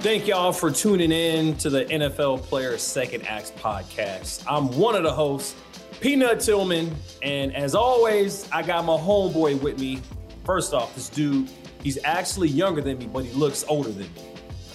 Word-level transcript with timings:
Thank 0.00 0.28
y'all 0.28 0.52
for 0.52 0.70
tuning 0.70 1.10
in 1.10 1.56
to 1.56 1.70
the 1.70 1.84
NFL 1.86 2.42
Players 2.42 2.82
Second 2.82 3.26
Acts 3.26 3.50
podcast. 3.50 4.44
I'm 4.48 4.68
one 4.76 4.94
of 4.94 5.02
the 5.02 5.12
hosts, 5.12 5.56
Peanut 6.00 6.38
Tillman, 6.38 6.94
and 7.22 7.56
as 7.56 7.74
always, 7.74 8.48
I 8.52 8.62
got 8.62 8.84
my 8.84 8.92
homeboy 8.92 9.60
with 9.60 9.80
me. 9.80 10.00
First 10.44 10.74
off, 10.74 10.94
this 10.94 11.08
dude, 11.08 11.48
he's 11.82 11.98
actually 12.04 12.48
younger 12.48 12.82
than 12.82 12.98
me, 12.98 13.06
but 13.06 13.24
he 13.24 13.32
looks 13.32 13.64
older 13.68 13.88
than 13.88 14.12
me. 14.14 14.22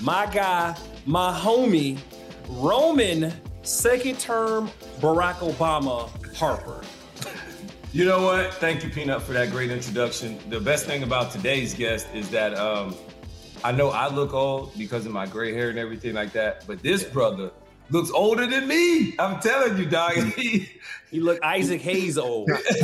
My 0.02 0.25
guy, 0.25 0.75
my 1.05 1.31
homie, 1.31 1.99
Roman, 2.49 3.31
second 3.61 4.19
term 4.19 4.69
Barack 4.99 5.35
Obama 5.35 6.09
Harper. 6.35 6.81
You 7.94 8.05
know 8.05 8.23
what? 8.23 8.53
Thank 8.55 8.83
you, 8.83 8.89
Peanut, 8.89 9.22
for 9.22 9.33
that 9.33 9.52
great 9.52 9.69
introduction. 9.69 10.39
The 10.49 10.59
best 10.59 10.85
thing 10.85 11.03
about 11.03 11.31
today's 11.31 11.73
guest 11.73 12.08
is 12.13 12.30
that 12.31 12.58
um, 12.58 12.95
I 13.63 13.71
know 13.71 13.89
I 13.89 14.07
look 14.07 14.33
old 14.33 14.77
because 14.77 15.05
of 15.05 15.11
my 15.11 15.27
gray 15.27 15.53
hair 15.53 15.69
and 15.69 15.77
everything 15.77 16.16
like 16.16 16.33
that, 16.33 16.66
but 16.66 16.81
this 16.81 17.03
brother 17.03 17.52
looks 17.91 18.09
older 18.09 18.47
than 18.47 18.67
me. 18.67 19.13
I'm 19.19 19.39
telling 19.39 19.77
you, 19.77 19.86
dog. 19.86 20.13
He, 20.13 20.67
he 21.11 21.19
look 21.19 21.44
Isaac 21.44 21.81
Hayes 21.81 22.17
old. 22.17 22.49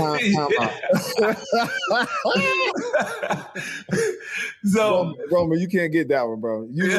so 4.65 4.75
Roman, 4.75 5.15
Roman, 5.31 5.59
you 5.59 5.67
can't 5.67 5.91
get 5.91 6.09
that 6.09 6.27
one, 6.27 6.39
bro. 6.39 6.67
You 6.71 6.89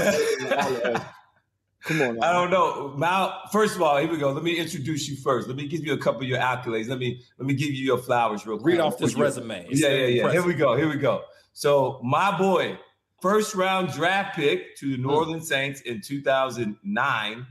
come 1.83 2.03
on. 2.03 2.17
Now. 2.17 2.23
I 2.29 2.33
don't 2.33 2.51
know. 2.51 2.95
Mal, 2.97 3.43
first 3.53 3.77
of 3.77 3.83
all, 3.83 3.99
here 3.99 4.11
we 4.11 4.17
go. 4.17 4.33
Let 4.33 4.43
me 4.43 4.59
introduce 4.59 5.09
you 5.09 5.17
first. 5.17 5.47
Let 5.47 5.57
me 5.57 5.69
give 5.69 5.87
you 5.87 5.93
a 5.93 5.99
couple 5.99 6.23
of 6.23 6.29
your 6.29 6.39
accolades. 6.39 6.89
Let 6.89 6.99
me 6.99 7.23
let 7.39 7.47
me 7.47 7.55
give 7.55 7.71
you 7.71 7.85
your 7.85 7.99
flowers 7.99 8.45
real 8.45 8.59
quick. 8.59 8.75
Read 8.75 8.81
off 8.81 8.99
this 8.99 9.15
resume. 9.15 9.67
It's 9.71 9.81
yeah, 9.81 9.91
yeah, 9.91 10.07
yeah. 10.07 10.33
Here 10.33 10.45
we 10.45 10.55
go. 10.55 10.77
Here 10.77 10.89
we 10.89 10.97
go. 10.97 11.23
So 11.53 12.01
my 12.03 12.37
boy, 12.37 12.79
first 13.21 13.55
round 13.55 13.93
draft 13.93 14.37
pick 14.37 14.77
to 14.77 14.97
the 14.97 15.03
Northern 15.03 15.39
hmm. 15.39 15.45
Saints 15.45 15.81
in 15.83 16.01
2009. 16.01 17.47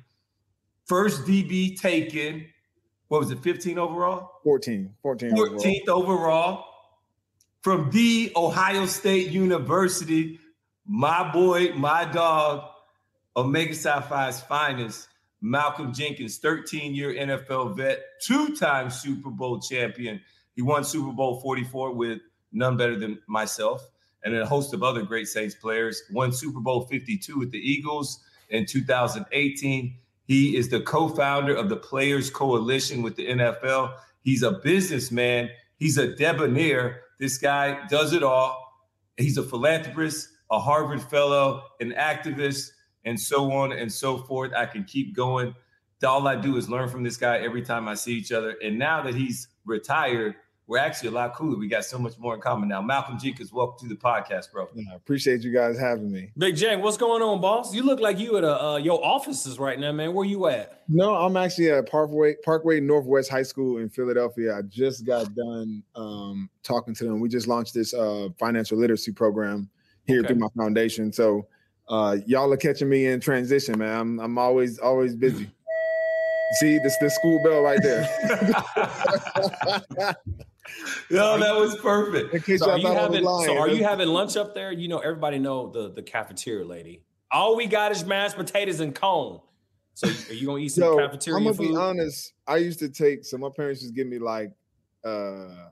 First 0.85 1.25
DB 1.25 1.79
taken. 1.79 2.45
What 3.09 3.19
was 3.19 3.31
it? 3.31 3.39
15 3.39 3.77
overall? 3.77 4.31
14. 4.43 4.93
14 5.01 5.31
14th 5.31 5.87
overall. 5.87 6.03
overall. 6.03 6.65
From 7.61 7.89
the 7.91 8.31
Ohio 8.35 8.85
State 8.85 9.29
University. 9.31 10.39
My 10.89 11.29
boy, 11.33 11.73
my 11.73 12.05
dog, 12.05 12.63
Omega 13.35 13.75
Psi 13.75 14.02
Phi's 14.03 14.39
finest, 14.39 15.09
Malcolm 15.41 15.91
Jenkins, 15.91 16.37
13 16.37 16.95
year 16.95 17.13
NFL 17.13 17.75
vet, 17.75 17.99
two 18.21 18.55
time 18.55 18.89
Super 18.89 19.29
Bowl 19.29 19.59
champion. 19.59 20.21
He 20.55 20.61
won 20.61 20.85
Super 20.85 21.11
Bowl 21.11 21.41
44 21.41 21.93
with 21.93 22.19
none 22.53 22.77
better 22.77 22.97
than 22.97 23.19
myself 23.27 23.89
and 24.28 24.36
a 24.36 24.45
host 24.45 24.73
of 24.73 24.83
other 24.83 25.03
great 25.03 25.28
Saints 25.28 25.56
players. 25.56 26.03
Won 26.11 26.31
Super 26.31 26.59
Bowl 26.59 26.81
52 26.81 27.38
with 27.38 27.52
the 27.52 27.59
Eagles 27.59 28.20
in 28.50 28.66
2018. 28.66 29.95
He 30.25 30.58
is 30.58 30.70
the 30.70 30.81
co 30.81 31.08
founder 31.08 31.56
of 31.56 31.70
the 31.70 31.78
Players 31.78 32.30
Coalition 32.30 33.02
with 33.02 33.16
the 33.16 33.27
NFL. 33.27 33.95
He's 34.21 34.43
a 34.43 34.52
businessman, 34.52 35.49
he's 35.80 35.98
a 35.98 36.16
debonair. 36.16 37.02
This 37.20 37.37
guy 37.37 37.87
does 37.87 38.14
it 38.14 38.23
all. 38.23 38.64
He's 39.16 39.37
a 39.37 39.43
philanthropist, 39.43 40.30
a 40.52 40.60
Harvard 40.60 41.02
fellow, 41.02 41.64
an 41.80 41.92
activist, 41.93 42.71
and 43.05 43.20
so 43.20 43.52
on 43.52 43.71
and 43.71 43.92
so 43.92 44.17
forth. 44.17 44.52
I 44.54 44.66
can 44.66 44.83
keep 44.83 45.16
going. 45.16 45.55
All 46.05 46.27
I 46.27 46.36
do 46.36 46.58
is 46.58 46.70
learn 46.70 46.89
from 46.89 47.04
this 47.04 47.17
guy 47.17 47.37
every 47.37 47.64
time 47.64 47.87
I 47.87 47.95
see 47.95 48.14
each 48.14 48.32
other. 48.32 48.55
And 48.64 48.77
now 48.77 49.02
that 49.02 49.16
he's 49.16 49.48
retired, 49.66 50.36
we're 50.67 50.78
actually 50.78 51.08
a 51.08 51.11
lot 51.11 51.33
cooler. 51.33 51.58
We 51.58 51.70
got 51.70 51.86
so 51.86 51.98
much 51.98 52.17
more 52.17 52.36
in 52.36 52.42
common 52.42 52.67
now. 52.67 52.82
Malcolm 52.82 53.17
Jenkins, 53.17 53.54
welcome 53.54 53.88
to 53.88 53.95
the 53.95 54.00
podcast, 54.00 54.52
bro. 54.52 54.67
Yeah, 54.76 54.92
I 54.92 54.95
appreciate 54.95 55.42
you 55.42 55.54
guys 55.54 55.80
having 55.80 56.11
me. 56.11 56.32
Big 56.38 56.58
Jack, 56.58 56.83
what's 56.83 56.98
going 56.98 57.22
on, 57.22 57.39
boss? 57.39 57.73
You 57.73 57.83
look 57.83 58.02
like 58.02 58.20
you 58.20 58.36
at 58.38 58.44
a, 58.44 58.61
uh, 58.61 58.76
your 58.76 59.04
offices 59.04 59.60
right 59.60 59.80
now, 59.80 59.94
man. 59.94 60.14
Where 60.14 60.26
you 60.26 60.48
at? 60.48 60.83
No, 60.89 61.16
I'm 61.16 61.38
actually 61.38 61.72
at 61.72 61.89
Parkway 61.89 62.36
Parkway 62.44 62.82
Northwest 62.82 63.32
High 63.32 63.44
School 63.44 63.78
in 63.78 63.88
Philadelphia. 63.89 64.58
I 64.58 64.61
just 64.64 65.05
got 65.05 65.33
done 65.33 65.83
um, 65.95 66.50
talking 66.64 66.94
to 66.95 67.05
them. 67.05 67.22
We 67.22 67.30
just 67.30 67.48
launched 67.48 67.73
this 67.73 67.94
uh, 67.94 68.28
financial 68.38 68.78
literacy 68.78 69.14
program 69.14 69.70
here 70.05 70.20
okay. 70.20 70.28
through 70.28 70.38
my 70.38 70.49
foundation. 70.58 71.14
So 71.14 71.48
uh, 71.88 72.17
y'all 72.26 72.52
are 72.52 72.58
catching 72.58 72.89
me 72.89 73.05
in 73.05 73.22
transition, 73.22 73.80
man. 73.80 73.98
I'm 73.98 74.20
I'm 74.20 74.38
always 74.38 74.80
always 74.80 75.16
busy. 75.16 75.49
See, 76.60 76.78
this 76.80 76.98
the 76.99 77.10
school 77.10 77.42
bell 77.44 77.61
right 77.61 77.80
there. 77.82 78.08
no, 81.11 81.38
that 81.38 81.55
was 81.55 81.76
perfect. 81.78 82.60
So 82.60 82.72
are, 82.72 82.78
you 82.78 82.88
having, 82.88 83.23
so 83.23 83.58
are 83.58 83.70
you 83.70 83.83
having 83.83 84.08
lunch 84.08 84.38
up 84.38 84.54
there? 84.54 84.72
You 84.72 84.88
know, 84.88 85.00
everybody 85.00 85.39
know 85.39 85.70
the 85.70 85.92
the 85.92 86.04
cafeteria 86.04 86.66
lady. 86.66 87.04
All 87.32 87.55
we 87.55 87.67
got 87.67 87.92
is 87.92 88.05
mashed 88.05 88.36
potatoes 88.36 88.80
and 88.80 88.94
cone. 88.94 89.42
So 89.94 90.08
are 90.08 90.33
you 90.33 90.48
gonna 90.48 90.60
eat 90.60 90.70
some 90.70 90.83
so, 90.83 90.98
cafeteria? 90.98 91.38
I'm 91.38 91.44
gonna 91.44 91.55
food? 91.55 91.70
be 91.70 91.76
honest. 91.76 92.33
I 92.48 92.58
used 92.58 92.80
to 92.80 92.89
take. 92.89 93.26
So 93.26 93.38
my 93.38 93.50
parents 93.55 93.82
just 93.82 93.95
give 93.95 94.08
me 94.08 94.20
like. 94.20 94.52
uh 95.04 95.70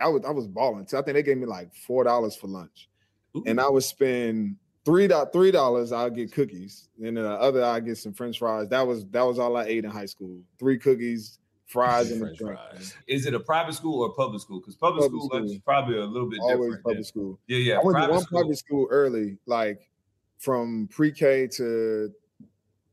I 0.00 0.08
was 0.08 0.24
I 0.26 0.30
was 0.30 0.46
balling. 0.46 0.86
So 0.86 0.98
I 0.98 1.02
think 1.02 1.14
they 1.14 1.22
gave 1.22 1.38
me 1.38 1.46
like 1.46 1.74
four 1.74 2.04
dollars 2.04 2.36
for 2.36 2.46
lunch, 2.46 2.88
Ooh. 3.36 3.44
and 3.46 3.60
I 3.60 3.68
would 3.68 3.82
spend 3.82 4.56
three 4.84 5.08
three 5.32 5.50
dollars. 5.50 5.92
I'll 5.92 6.10
get 6.10 6.32
cookies, 6.32 6.88
and 6.96 7.16
then 7.16 7.24
the 7.24 7.30
other 7.30 7.62
I 7.62 7.80
get 7.80 7.98
some 7.98 8.14
French 8.14 8.38
fries. 8.38 8.68
That 8.68 8.86
was 8.86 9.04
that 9.06 9.22
was 9.22 9.38
all 9.38 9.56
I 9.56 9.64
ate 9.64 9.84
in 9.84 9.90
high 9.90 10.06
school. 10.06 10.40
Three 10.58 10.78
cookies, 10.78 11.38
fries 11.66 12.10
and 12.12 12.22
a 12.22 12.34
drink. 12.34 12.58
Is 13.06 13.26
it 13.26 13.34
a 13.34 13.40
private 13.40 13.74
school 13.74 14.02
or 14.02 14.12
public 14.14 14.40
school? 14.40 14.60
Because 14.60 14.76
public, 14.76 15.02
public, 15.02 15.20
school, 15.20 15.28
school. 15.28 15.44
is 15.44 15.58
probably 15.58 15.98
a 15.98 16.04
little 16.04 16.28
bit 16.28 16.40
Always 16.40 16.58
different. 16.58 16.84
public 16.84 17.04
school. 17.04 17.38
Yeah, 17.46 17.58
yeah. 17.58 17.78
I 17.78 17.84
went 17.84 17.98
to 17.98 18.10
one 18.10 18.20
school. 18.22 18.40
private 18.40 18.58
school 18.58 18.86
early, 18.90 19.38
like 19.46 19.90
from 20.38 20.88
pre-K 20.90 21.48
to 21.48 22.10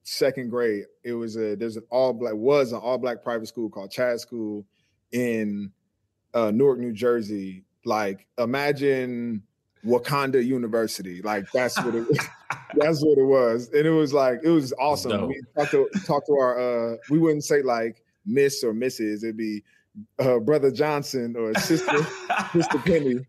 second 0.04 0.50
grade. 0.50 0.86
It 1.04 1.14
was 1.14 1.38
a 1.38 1.56
there's 1.56 1.78
an 1.78 1.84
all 1.90 2.14
black 2.14 2.34
was 2.34 2.72
an 2.72 2.80
all 2.80 2.98
black 2.98 3.24
private 3.24 3.48
school 3.48 3.70
called 3.70 3.92
Chad 3.92 4.20
School 4.20 4.66
in 5.12 5.72
uh, 6.34 6.52
Newark, 6.52 6.80
New 6.80 6.94
Jersey. 6.94 7.64
Like 7.86 8.28
imagine 8.38 9.44
Wakanda 9.86 10.44
University. 10.44 11.22
Like 11.22 11.46
that's 11.52 11.82
what 11.84 11.96
it 11.96 12.08
was. 12.08 12.20
that's 12.76 13.04
what 13.04 13.18
it 13.18 13.26
was. 13.26 13.70
And 13.74 13.86
it 13.86 13.92
was 13.92 14.14
like 14.14 14.40
it 14.44 14.50
was 14.50 14.74
awesome. 14.80 15.28
We 15.28 15.42
talked 15.58 15.72
to 15.72 15.90
talk 16.06 16.26
to 16.28 16.34
our 16.34 16.94
uh 16.94 16.98
we 17.10 17.20
wouldn't 17.20 17.44
say 17.44 17.62
like 17.62 18.03
Miss 18.26 18.64
or 18.64 18.74
Mrs. 18.74 19.24
It'd 19.24 19.38
be 19.38 19.64
uh, 20.20 20.40
Brother 20.40 20.72
Johnson 20.72 21.36
or 21.38 21.54
Sister 21.56 21.98
Sister 22.54 22.78
Penny. 22.80 23.26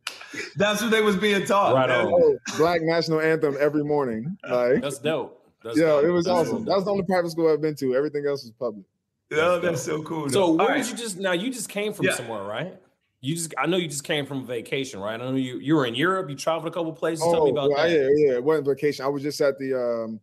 That's 0.57 0.83
what 0.83 0.91
they 0.91 1.01
was 1.01 1.17
being 1.17 1.45
taught. 1.45 1.75
Right 1.75 1.91
on. 1.91 2.07
Oh, 2.07 2.39
Black 2.57 2.83
national 2.83 3.21
anthem 3.21 3.57
every 3.61 3.85
morning. 3.85 4.37
Like 4.49 4.83
that's 4.83 4.99
dope. 4.99 5.41
That's 5.63 5.79
yeah, 5.79 5.87
dope. 5.87 6.05
it 6.05 6.11
was 6.11 6.25
that's 6.27 6.49
awesome. 6.49 6.65
That 6.65 6.77
was 6.77 6.85
the 6.85 6.91
only 6.91 7.05
private 7.05 7.31
school 7.31 7.53
I've 7.53 7.61
been 7.61 7.77
to. 7.77 7.95
Everything 7.95 8.27
else 8.27 8.43
was 8.43 8.53
public. 8.53 8.85
Yeah, 9.31 9.37
that's, 9.37 9.63
that's 9.63 9.83
so 9.83 10.03
cool. 10.03 10.29
So 10.29 10.53
where 10.53 10.77
did 10.77 10.89
you 10.89 10.97
just 10.97 11.19
now? 11.19 11.33
You 11.33 11.51
just 11.51 11.69
came 11.69 11.93
from 11.93 12.07
yeah. 12.07 12.15
somewhere, 12.15 12.43
right? 12.43 12.75
You 13.21 13.35
just 13.35 13.55
I 13.59 13.67
know 13.67 13.79
you 13.79 13.89
just 13.89 14.05
came 14.05 14.27
from 14.27 14.47
vacation, 14.47 15.01
right? 15.01 15.15
I 15.15 15.25
know 15.25 15.35
you 15.35 15.59
you 15.59 15.75
were 15.75 15.87
in 15.87 15.95
Europe. 15.95 16.29
You 16.29 16.37
traveled 16.37 16.71
a 16.71 16.75
couple 16.75 16.93
places. 16.93 17.25
Oh, 17.27 17.33
Tell 17.33 17.45
me 17.45 17.51
about 17.51 17.71
well, 17.71 17.83
that. 17.83 17.91
Yeah, 17.91 18.09
yeah. 18.17 18.33
It 18.35 18.45
wasn't 18.45 18.67
vacation. 18.67 19.05
I 19.05 19.09
was 19.09 19.23
just 19.23 19.41
at 19.41 19.59
the 19.59 19.75
um 19.75 20.21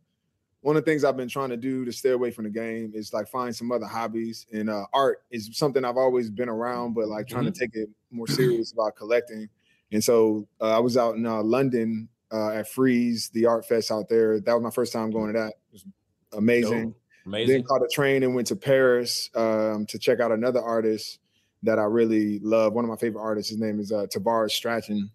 one 0.62 0.78
of 0.78 0.86
the 0.86 0.92
things 0.92 1.04
I've 1.04 1.18
been 1.18 1.28
trying 1.28 1.50
to 1.50 1.58
do 1.58 1.86
to 1.86 1.92
stay 1.92 2.12
away 2.12 2.30
from 2.30 2.44
the 2.44 2.52
game 2.52 2.92
is 2.94 3.13
like 3.13 3.28
find 3.28 3.56
some 3.56 3.72
other 3.72 3.88
hobbies. 3.88 4.46
And 4.54 4.69
uh, 4.69 4.86
art 4.94 5.24
is 5.31 5.50
something 5.54 5.84
I've 5.84 5.98
always 5.98 6.30
been 6.30 6.50
around, 6.50 6.94
but 6.94 7.08
like 7.08 7.28
trying 7.28 7.46
mm-hmm. 7.46 7.54
to 7.54 7.60
take 7.60 7.72
it 7.74 7.90
more 8.12 8.28
serious 8.28 8.72
about 8.72 8.96
collecting. 8.96 9.50
And 9.92 10.04
so 10.04 10.48
uh, 10.62 10.78
I 10.78 10.80
was 10.80 10.98
out 10.98 11.16
in 11.16 11.25
uh, 11.25 11.42
London 11.42 12.08
uh, 12.31 12.52
at 12.52 12.69
Frieze, 12.69 13.30
the 13.30 13.48
art 13.48 13.68
fest 13.68 13.92
out 13.92 14.08
there. 14.08 14.40
That 14.40 14.54
was 14.54 14.62
my 14.62 14.69
first 14.69 14.94
time 14.94 15.10
going 15.10 15.34
to 15.34 15.40
that. 15.40 15.48
It 15.50 15.74
was 15.74 15.86
amazing. 16.34 16.94
Amazing. 17.25 17.54
Then 17.54 17.63
caught 17.63 17.81
a 17.81 17.90
train 17.92 18.24
and 18.24 18.36
went 18.36 18.48
to 18.48 18.56
Paris 18.56 19.30
um, 19.36 19.86
to 19.88 19.98
check 19.98 20.19
out 20.19 20.31
another 20.31 20.62
artist 20.62 21.19
that 21.63 21.80
I 21.80 21.84
really 21.84 22.40
love. 22.40 22.74
One 22.74 22.86
of 22.86 22.90
my 22.90 22.98
favorite 22.98 23.22
artists. 23.22 23.50
His 23.50 23.60
name 23.60 23.80
is 23.80 23.92
uh, 23.92 24.06
Tavares 24.06 24.52
Strachan 24.52 25.10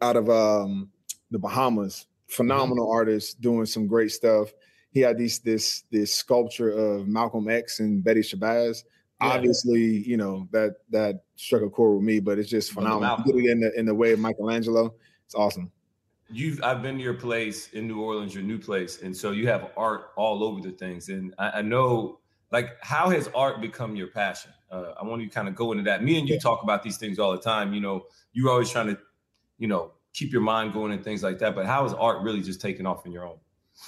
out 0.00 0.16
of 0.16 0.28
um, 0.28 0.90
the 1.30 1.38
Bahamas. 1.38 2.06
Phenomenal 2.26 2.86
mm-hmm. 2.86 2.96
artist 2.96 3.40
doing 3.40 3.66
some 3.66 3.86
great 3.86 4.10
stuff 4.10 4.52
he 4.92 5.00
had 5.00 5.18
these 5.18 5.40
this 5.40 5.84
this 5.90 6.14
sculpture 6.14 6.70
of 6.70 7.08
Malcolm 7.08 7.48
X 7.48 7.80
and 7.80 8.04
Betty 8.04 8.20
Shabazz. 8.20 8.84
Yeah. 9.20 9.28
Obviously, 9.28 9.80
you 9.80 10.16
know 10.16 10.48
that 10.52 10.76
that 10.90 11.24
struck 11.36 11.62
a 11.62 11.70
chord 11.70 11.96
with 11.96 12.04
me, 12.04 12.20
but 12.20 12.38
it's 12.38 12.50
just 12.50 12.72
phenomenal. 12.72 13.16
He 13.24 13.32
did 13.32 13.44
it 13.44 13.50
in 13.50 13.60
the 13.60 13.78
in 13.78 13.86
the 13.86 13.94
way 13.94 14.12
of 14.12 14.18
Michelangelo. 14.18 14.94
it's 15.24 15.34
awesome. 15.34 15.70
You've 16.28 16.62
I've 16.62 16.82
been 16.82 16.96
to 16.96 17.02
your 17.02 17.14
place 17.14 17.72
in 17.72 17.86
New 17.86 18.00
Orleans, 18.00 18.34
your 18.34 18.44
new 18.44 18.58
place, 18.58 19.02
and 19.02 19.16
so 19.16 19.32
you 19.32 19.48
have 19.48 19.70
art 19.76 20.10
all 20.16 20.44
over 20.44 20.60
the 20.60 20.72
things. 20.72 21.08
And 21.08 21.34
I, 21.38 21.50
I 21.50 21.62
know, 21.62 22.20
like, 22.50 22.76
how 22.80 23.10
has 23.10 23.28
art 23.34 23.60
become 23.60 23.96
your 23.96 24.08
passion? 24.08 24.52
Uh, 24.70 24.94
I 25.00 25.04
want 25.04 25.20
you 25.22 25.28
to 25.28 25.34
kind 25.34 25.48
of 25.48 25.54
go 25.54 25.72
into 25.72 25.84
that. 25.84 26.02
Me 26.02 26.18
and 26.18 26.28
you 26.28 26.38
talk 26.38 26.62
about 26.62 26.82
these 26.82 26.96
things 26.96 27.18
all 27.18 27.32
the 27.32 27.40
time. 27.40 27.74
You 27.74 27.80
know, 27.80 28.06
you're 28.32 28.50
always 28.50 28.70
trying 28.70 28.88
to, 28.88 28.98
you 29.58 29.68
know, 29.68 29.92
keep 30.14 30.32
your 30.32 30.40
mind 30.40 30.72
going 30.72 30.92
and 30.92 31.04
things 31.04 31.22
like 31.22 31.38
that. 31.40 31.54
But 31.54 31.66
how 31.66 31.82
has 31.82 31.92
art 31.92 32.22
really 32.22 32.40
just 32.40 32.60
taken 32.60 32.86
off 32.86 33.04
in 33.04 33.12
your 33.12 33.26
own? 33.26 33.36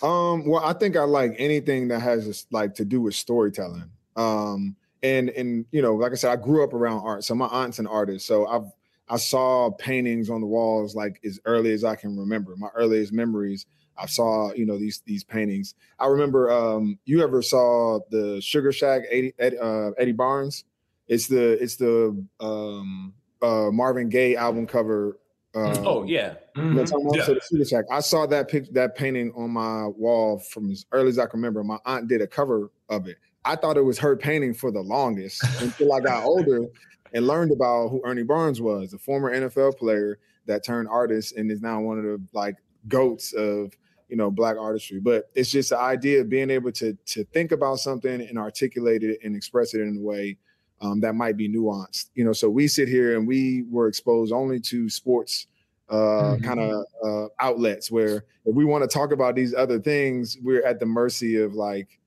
Um, 0.03 0.47
well, 0.47 0.65
I 0.65 0.73
think 0.73 0.97
I 0.97 1.05
like 1.05 1.35
anything 1.39 1.89
that 1.89 2.01
has 2.01 2.27
this, 2.27 2.47
like 2.51 2.75
to 2.77 2.85
do 2.85 3.01
with 3.01 3.15
storytelling. 3.15 3.91
Um, 4.17 4.77
and 5.03 5.31
and 5.31 5.67
you 5.71 5.83
know, 5.83 5.95
like 5.95 6.13
I 6.13 6.15
said, 6.15 6.31
I 6.31 6.37
grew 6.37 6.65
up 6.65 6.73
around 6.73 7.03
art. 7.05 7.25
So 7.25 7.35
my 7.35 7.47
aunt's 7.47 7.79
an 7.79 7.87
artist. 7.87 8.27
So 8.27 8.47
I've 8.47 8.67
I 9.09 9.17
saw 9.17 9.71
paintings 9.71 10.31
on 10.31 10.41
the 10.41 10.47
walls 10.47 10.95
like 10.95 11.21
as 11.25 11.39
early 11.45 11.73
as 11.73 11.85
I 11.85 11.95
can 11.95 12.19
remember. 12.19 12.57
My 12.57 12.71
earliest 12.75 13.13
memories, 13.13 13.67
I 13.99 14.07
saw 14.07 14.53
you 14.55 14.65
know 14.65 14.79
these 14.79 15.03
these 15.05 15.23
paintings. 15.23 15.75
I 15.99 16.07
remember. 16.07 16.51
Um, 16.51 16.99
you 17.05 17.23
ever 17.23 17.43
saw 17.43 18.01
the 18.11 18.41
Sugar 18.41 18.73
Shack 18.73 19.03
Ernie 19.13 19.33
uh, 19.41 19.91
Ernie 19.99 20.13
Barnes? 20.13 20.65
It's 21.07 21.27
the 21.27 21.63
it's 21.63 21.77
the 21.77 22.25
um, 22.41 23.13
uh, 23.43 23.71
Marvin 23.71 24.09
Gaye 24.09 24.37
album 24.37 24.67
cover. 24.67 25.19
Um, 25.55 25.87
oh 25.87 26.05
yeah. 26.05 26.35
you 26.57 26.63
know 26.63 26.81
what 26.83 26.93
I'm 26.93 27.01
about? 27.03 27.17
Yeah. 27.17 27.25
So 27.27 27.35
the 27.35 27.41
Sugar 27.41 27.65
Shack. 27.65 27.85
I 27.91 28.01
saw 28.01 28.27
that 28.27 28.49
pic, 28.49 28.73
that 28.73 28.97
painting 28.97 29.33
on 29.37 29.51
my 29.51 29.87
wall 29.87 30.39
from 30.39 30.71
as 30.71 30.85
early 30.91 31.09
as 31.09 31.19
I 31.19 31.27
can 31.27 31.39
remember. 31.39 31.63
My 31.63 31.79
aunt 31.87 32.09
did 32.09 32.21
a 32.21 32.27
cover 32.27 32.73
of 32.89 33.07
it. 33.07 33.17
I 33.45 33.57
thought 33.57 33.77
it 33.77 33.83
was 33.83 33.99
her 33.99 34.17
painting 34.17 34.55
for 34.55 34.73
the 34.73 34.81
longest 34.81 35.43
until 35.61 35.93
I 35.93 36.01
got 36.01 36.25
older 36.25 36.65
and 37.13 37.27
learned 37.27 37.53
about 37.53 37.89
who 37.89 38.03
Ernie 38.05 38.25
Barnes 38.25 38.61
was, 38.61 38.95
a 38.95 38.99
former 38.99 39.33
NFL 39.33 39.79
player 39.79 40.19
that 40.47 40.65
turned 40.65 40.89
artist 40.89 41.37
and 41.37 41.51
is 41.51 41.63
now 41.63 41.81
one 41.81 41.99
of 41.99 42.05
the 42.05 42.21
like 42.33 42.57
goats 42.89 43.33
of 43.33 43.73
you 44.09 44.17
know 44.17 44.31
black 44.31 44.57
artistry. 44.59 44.99
But 44.99 45.31
it's 45.35 45.51
just 45.51 45.71
the 45.71 45.79
idea 45.79 46.21
of 46.23 46.29
being 46.29 46.51
able 46.51 46.73
to 46.73 46.95
to 47.07 47.25
think 47.27 47.53
about 47.53 47.79
something 47.79 48.21
and 48.23 48.39
articulate 48.39 49.05
it 49.05 49.21
and 49.23 49.37
express 49.37 49.75
it 49.75 49.81
in 49.81 49.99
a 49.99 50.01
way 50.01 50.37
um, 50.81 51.01
that 51.01 51.15
might 51.15 51.37
be 51.37 51.49
nuanced. 51.49 52.11
You 52.15 52.25
know, 52.25 52.33
so 52.33 52.51
we 52.51 52.69
sit 52.69 52.89
here 52.89 53.17
and 53.17 53.27
we 53.27 53.65
were 53.71 53.89
exposed 53.89 54.33
only 54.33 54.61
to 54.61 54.89
sports 54.89 55.47
uh, 55.89 56.37
kind 56.43 56.61
of 56.61 56.85
uh, 57.05 57.27
outlets 57.41 57.91
where 57.91 58.25
if 58.47 58.55
we 58.55 58.65
want 58.65 58.83
to 58.83 58.89
talk 58.89 59.13
about 59.13 59.35
these 59.35 59.55
other 59.55 59.79
things, 59.79 60.37
we're 60.43 60.65
at 60.65 60.81
the 60.81 60.87
mercy 60.87 61.37
of 61.37 61.55
like 61.55 61.99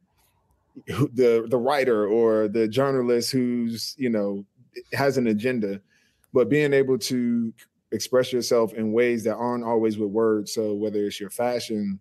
the 0.87 1.47
the 1.49 1.57
writer 1.57 2.07
or 2.07 2.47
the 2.47 2.67
journalist 2.67 3.31
who's 3.31 3.95
you 3.97 4.09
know 4.09 4.45
has 4.93 5.17
an 5.17 5.27
agenda. 5.27 5.81
But 6.33 6.49
being 6.49 6.73
able 6.73 6.97
to 6.99 7.53
express 7.91 8.33
yourself 8.33 8.73
in 8.73 8.91
ways 8.91 9.23
that 9.23 9.35
aren't 9.35 9.63
always 9.63 9.97
with 9.97 10.09
words. 10.09 10.53
So 10.53 10.73
whether 10.73 11.05
it's 11.05 11.19
your 11.19 11.29
fashion, 11.29 11.99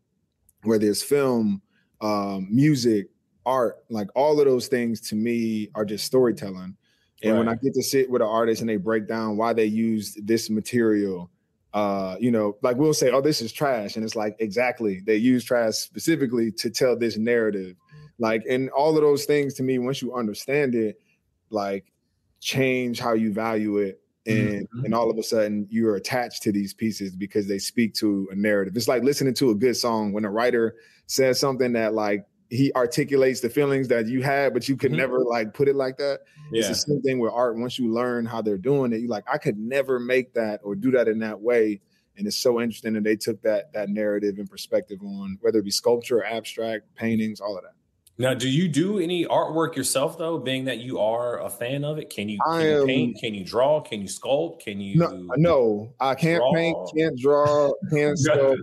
whether 0.64 0.86
it's 0.88 1.02
film, 1.02 1.62
um, 2.00 2.48
music, 2.50 3.08
art, 3.46 3.84
like 3.88 4.08
all 4.14 4.38
of 4.38 4.46
those 4.46 4.68
things 4.68 5.00
to 5.08 5.14
me 5.14 5.70
are 5.74 5.84
just 5.86 6.04
storytelling. 6.04 6.76
And 7.22 7.38
when 7.38 7.48
I 7.48 7.54
get 7.54 7.72
to 7.74 7.82
sit 7.82 8.10
with 8.10 8.20
an 8.20 8.28
artist 8.28 8.60
and 8.60 8.68
they 8.68 8.76
break 8.76 9.08
down 9.08 9.38
why 9.38 9.54
they 9.54 9.64
used 9.64 10.26
this 10.26 10.50
material, 10.50 11.30
uh, 11.72 12.16
you 12.20 12.30
know, 12.30 12.58
like 12.62 12.76
we'll 12.76 12.94
say, 12.94 13.10
"Oh, 13.10 13.20
this 13.22 13.40
is 13.40 13.52
trash," 13.52 13.96
and 13.96 14.04
it's 14.04 14.16
like 14.16 14.36
exactly 14.38 15.00
they 15.00 15.16
use 15.16 15.44
trash 15.44 15.74
specifically 15.76 16.52
to 16.52 16.70
tell 16.70 16.96
this 16.96 17.16
narrative. 17.16 17.76
Like, 18.18 18.42
and 18.48 18.70
all 18.70 18.96
of 18.96 19.02
those 19.02 19.24
things 19.24 19.54
to 19.54 19.62
me, 19.62 19.78
once 19.78 20.02
you 20.02 20.14
understand 20.14 20.74
it, 20.74 21.00
like 21.50 21.92
change 22.40 22.98
how 23.00 23.14
you 23.14 23.32
value 23.32 23.78
it, 23.78 24.00
and 24.26 24.66
Mhm. 24.74 24.84
and 24.84 24.94
all 24.94 25.10
of 25.10 25.18
a 25.18 25.22
sudden 25.22 25.66
you're 25.70 25.96
attached 25.96 26.42
to 26.44 26.52
these 26.52 26.74
pieces 26.74 27.16
because 27.16 27.46
they 27.48 27.58
speak 27.58 27.94
to 27.94 28.28
a 28.30 28.36
narrative. 28.36 28.76
It's 28.76 28.88
like 28.88 29.02
listening 29.02 29.34
to 29.34 29.50
a 29.50 29.54
good 29.54 29.76
song 29.76 30.12
when 30.12 30.24
a 30.24 30.30
writer 30.30 30.76
says 31.06 31.40
something 31.40 31.72
that 31.72 31.94
like 31.94 32.26
he 32.50 32.72
articulates 32.74 33.40
the 33.40 33.50
feelings 33.50 33.88
that 33.88 34.06
you 34.06 34.22
had, 34.22 34.54
but 34.54 34.68
you 34.68 34.76
could 34.76 34.92
Mhm. 34.92 34.98
never 34.98 35.18
like 35.24 35.52
put 35.52 35.68
it 35.68 35.74
like 35.76 35.96
that. 35.98 36.20
It's 36.52 36.68
the 36.68 36.74
same 36.74 37.02
thing 37.02 37.18
with 37.18 37.32
art. 37.32 37.56
Once 37.56 37.78
you 37.78 37.92
learn 37.92 38.24
how 38.24 38.40
they're 38.40 38.56
doing 38.58 38.92
it, 38.92 39.00
you 39.00 39.08
like, 39.08 39.24
I 39.30 39.38
could 39.38 39.58
never 39.58 39.98
make 39.98 40.32
that 40.34 40.60
or 40.62 40.76
do 40.76 40.92
that 40.92 41.08
in 41.08 41.18
that 41.20 41.40
way. 41.40 41.80
And 42.16 42.26
it's 42.26 42.36
so 42.36 42.60
interesting 42.60 42.94
that 42.94 43.04
they 43.04 43.16
took 43.16 43.42
that 43.42 43.72
that 43.72 43.90
narrative 43.90 44.38
and 44.38 44.48
perspective 44.48 45.00
on 45.02 45.38
whether 45.40 45.58
it 45.58 45.64
be 45.64 45.70
sculpture, 45.70 46.24
abstract, 46.24 46.94
paintings, 46.94 47.40
all 47.40 47.56
of 47.56 47.64
that. 47.64 47.72
Now, 48.18 48.32
do 48.32 48.48
you 48.48 48.68
do 48.68 48.98
any 48.98 49.26
artwork 49.26 49.76
yourself 49.76 50.16
though? 50.16 50.38
Being 50.38 50.64
that 50.64 50.78
you 50.78 50.98
are 50.98 51.42
a 51.42 51.50
fan 51.50 51.84
of 51.84 51.98
it, 51.98 52.08
can 52.08 52.30
you, 52.30 52.38
can 52.50 52.62
you 52.62 52.86
paint? 52.86 53.18
Can 53.20 53.34
you 53.34 53.44
draw? 53.44 53.80
Can 53.80 54.00
you 54.00 54.08
sculpt? 54.08 54.60
Can 54.60 54.80
you? 54.80 54.96
No, 54.98 55.28
no, 55.36 55.94
I 56.00 56.14
can't 56.14 56.42
paint, 56.54 56.76
can't 56.96 57.18
draw, 57.18 57.72
can't 57.90 58.16
sculpt. 58.16 58.56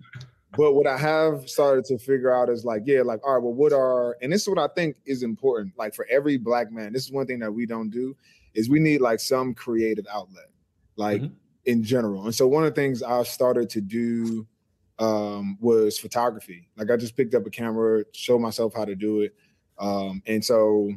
But 0.55 0.73
what 0.73 0.85
I 0.85 0.97
have 0.97 1.49
started 1.49 1.85
to 1.85 1.97
figure 1.97 2.31
out 2.33 2.49
is 2.49 2.63
like, 2.63 2.83
yeah, 2.85 3.01
like, 3.01 3.25
all 3.25 3.33
right, 3.35 3.43
well, 3.43 3.53
what 3.53 3.73
are, 3.73 4.17
and 4.21 4.31
this 4.31 4.43
is 4.43 4.49
what 4.49 4.59
I 4.59 4.67
think 4.73 4.97
is 5.05 5.23
important. 5.23 5.73
Like 5.77 5.95
for 5.95 6.05
every 6.11 6.37
black 6.37 6.71
man, 6.71 6.93
this 6.93 7.05
is 7.05 7.11
one 7.11 7.25
thing 7.25 7.39
that 7.39 7.51
we 7.51 7.65
don't 7.65 7.89
do, 7.89 8.15
is 8.53 8.69
we 8.69 8.79
need 8.79 9.01
like 9.01 9.19
some 9.19 9.53
creative 9.55 10.05
outlet, 10.11 10.49
like 10.95 11.21
Mhm. 11.23 11.31
in 11.65 11.83
general. 11.83 12.25
And 12.25 12.35
so 12.35 12.47
one 12.47 12.63
of 12.63 12.69
the 12.73 12.79
things 12.79 13.01
I 13.01 13.23
started 13.23 13.69
to 13.71 13.81
do 13.81 14.45
um, 14.99 15.57
was 15.59 15.97
photography. 15.97 16.69
Like 16.77 16.91
I 16.91 16.97
just 16.97 17.17
picked 17.17 17.33
up 17.33 17.47
a 17.47 17.49
camera, 17.49 18.03
showed 18.13 18.39
myself 18.39 18.75
how 18.75 18.85
to 18.85 18.93
do 18.95 19.21
it. 19.21 19.33
Um, 19.79 20.21
and 20.27 20.45
so, 20.45 20.91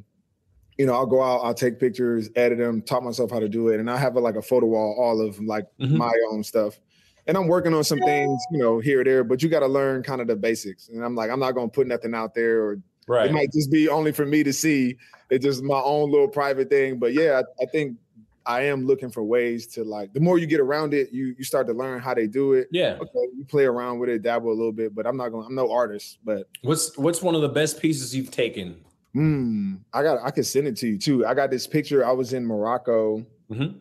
you 0.76 0.84
know, 0.84 0.92
I'll 0.92 1.06
go 1.06 1.22
out, 1.22 1.38
I'll 1.38 1.54
take 1.54 1.80
pictures, 1.80 2.28
edit 2.36 2.58
them, 2.58 2.82
taught 2.82 3.02
myself 3.02 3.30
how 3.30 3.38
to 3.40 3.48
do 3.48 3.68
it. 3.68 3.80
And 3.80 3.90
I 3.90 3.96
have 3.96 4.16
a, 4.16 4.20
like 4.20 4.36
a 4.36 4.42
photo 4.42 4.66
wall, 4.66 4.94
all 5.00 5.26
of 5.26 5.40
like 5.40 5.66
Mhm. 5.80 5.96
my 5.96 6.12
own 6.30 6.44
stuff. 6.44 6.78
And 7.26 7.36
I'm 7.36 7.48
working 7.48 7.74
on 7.74 7.82
some 7.84 7.98
things, 8.00 8.44
you 8.52 8.58
know, 8.58 8.78
here 8.78 9.00
or 9.00 9.04
there, 9.04 9.24
but 9.24 9.42
you 9.42 9.48
got 9.48 9.60
to 9.60 9.66
learn 9.66 10.02
kind 10.02 10.20
of 10.20 10.28
the 10.28 10.36
basics. 10.36 10.88
And 10.88 11.04
I'm 11.04 11.14
like, 11.16 11.30
I'm 11.30 11.40
not 11.40 11.52
going 11.52 11.68
to 11.68 11.74
put 11.74 11.86
nothing 11.86 12.14
out 12.14 12.34
there 12.34 12.62
or 12.62 12.78
Right. 13.08 13.30
it 13.30 13.32
might 13.32 13.52
just 13.52 13.70
be 13.70 13.88
only 13.88 14.10
for 14.10 14.26
me 14.26 14.42
to 14.42 14.52
see. 14.52 14.96
It's 15.30 15.44
just 15.44 15.62
my 15.62 15.78
own 15.80 16.10
little 16.10 16.26
private 16.28 16.68
thing. 16.68 16.98
But 16.98 17.12
yeah, 17.14 17.40
I, 17.60 17.62
I 17.62 17.66
think 17.66 17.96
I 18.44 18.62
am 18.62 18.84
looking 18.84 19.10
for 19.10 19.22
ways 19.22 19.66
to 19.74 19.84
like, 19.84 20.12
the 20.12 20.18
more 20.18 20.38
you 20.38 20.46
get 20.46 20.58
around 20.58 20.92
it, 20.92 21.12
you 21.12 21.34
you 21.38 21.44
start 21.44 21.68
to 21.68 21.72
learn 21.72 22.00
how 22.00 22.14
they 22.14 22.26
do 22.26 22.54
it. 22.54 22.66
yeah. 22.72 22.96
Okay, 23.00 23.10
you 23.36 23.44
play 23.48 23.64
around 23.64 24.00
with 24.00 24.08
it, 24.08 24.22
dabble 24.22 24.50
a 24.50 24.54
little 24.54 24.72
bit, 24.72 24.92
but 24.92 25.06
I'm 25.06 25.16
not 25.16 25.28
going, 25.28 25.44
to, 25.44 25.46
I'm 25.48 25.54
no 25.54 25.70
artist, 25.70 26.18
but 26.24 26.48
What's 26.62 26.96
What's 26.98 27.22
one 27.22 27.36
of 27.36 27.42
the 27.42 27.48
best 27.48 27.80
pieces 27.80 28.14
you've 28.14 28.32
taken? 28.32 28.84
Hmm. 29.14 29.76
I 29.94 30.02
got. 30.02 30.18
I 30.24 30.30
could 30.32 30.46
send 30.46 30.66
it 30.66 30.76
to 30.78 30.88
you 30.88 30.98
too. 30.98 31.24
I 31.26 31.34
got 31.34 31.50
this 31.52 31.66
picture. 31.66 32.04
I 32.04 32.10
was 32.12 32.32
in 32.32 32.44
Morocco 32.44 33.24
Mhm. 33.50 33.78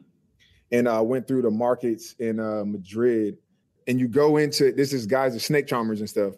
And 0.76 0.90
I 0.90 1.00
went 1.00 1.26
through 1.26 1.42
the 1.44 1.52
markets 1.52 2.16
in 2.20 2.40
uh, 2.40 2.66
Madrid. 2.66 3.38
And 3.88 4.00
you 4.00 4.08
go 4.08 4.38
into 4.38 4.72
this 4.74 4.94
is 4.94 5.06
guys 5.06 5.36
are 5.36 5.40
snake 5.40 5.68
charmers 5.68 6.00
and 6.00 6.10
stuff. 6.10 6.34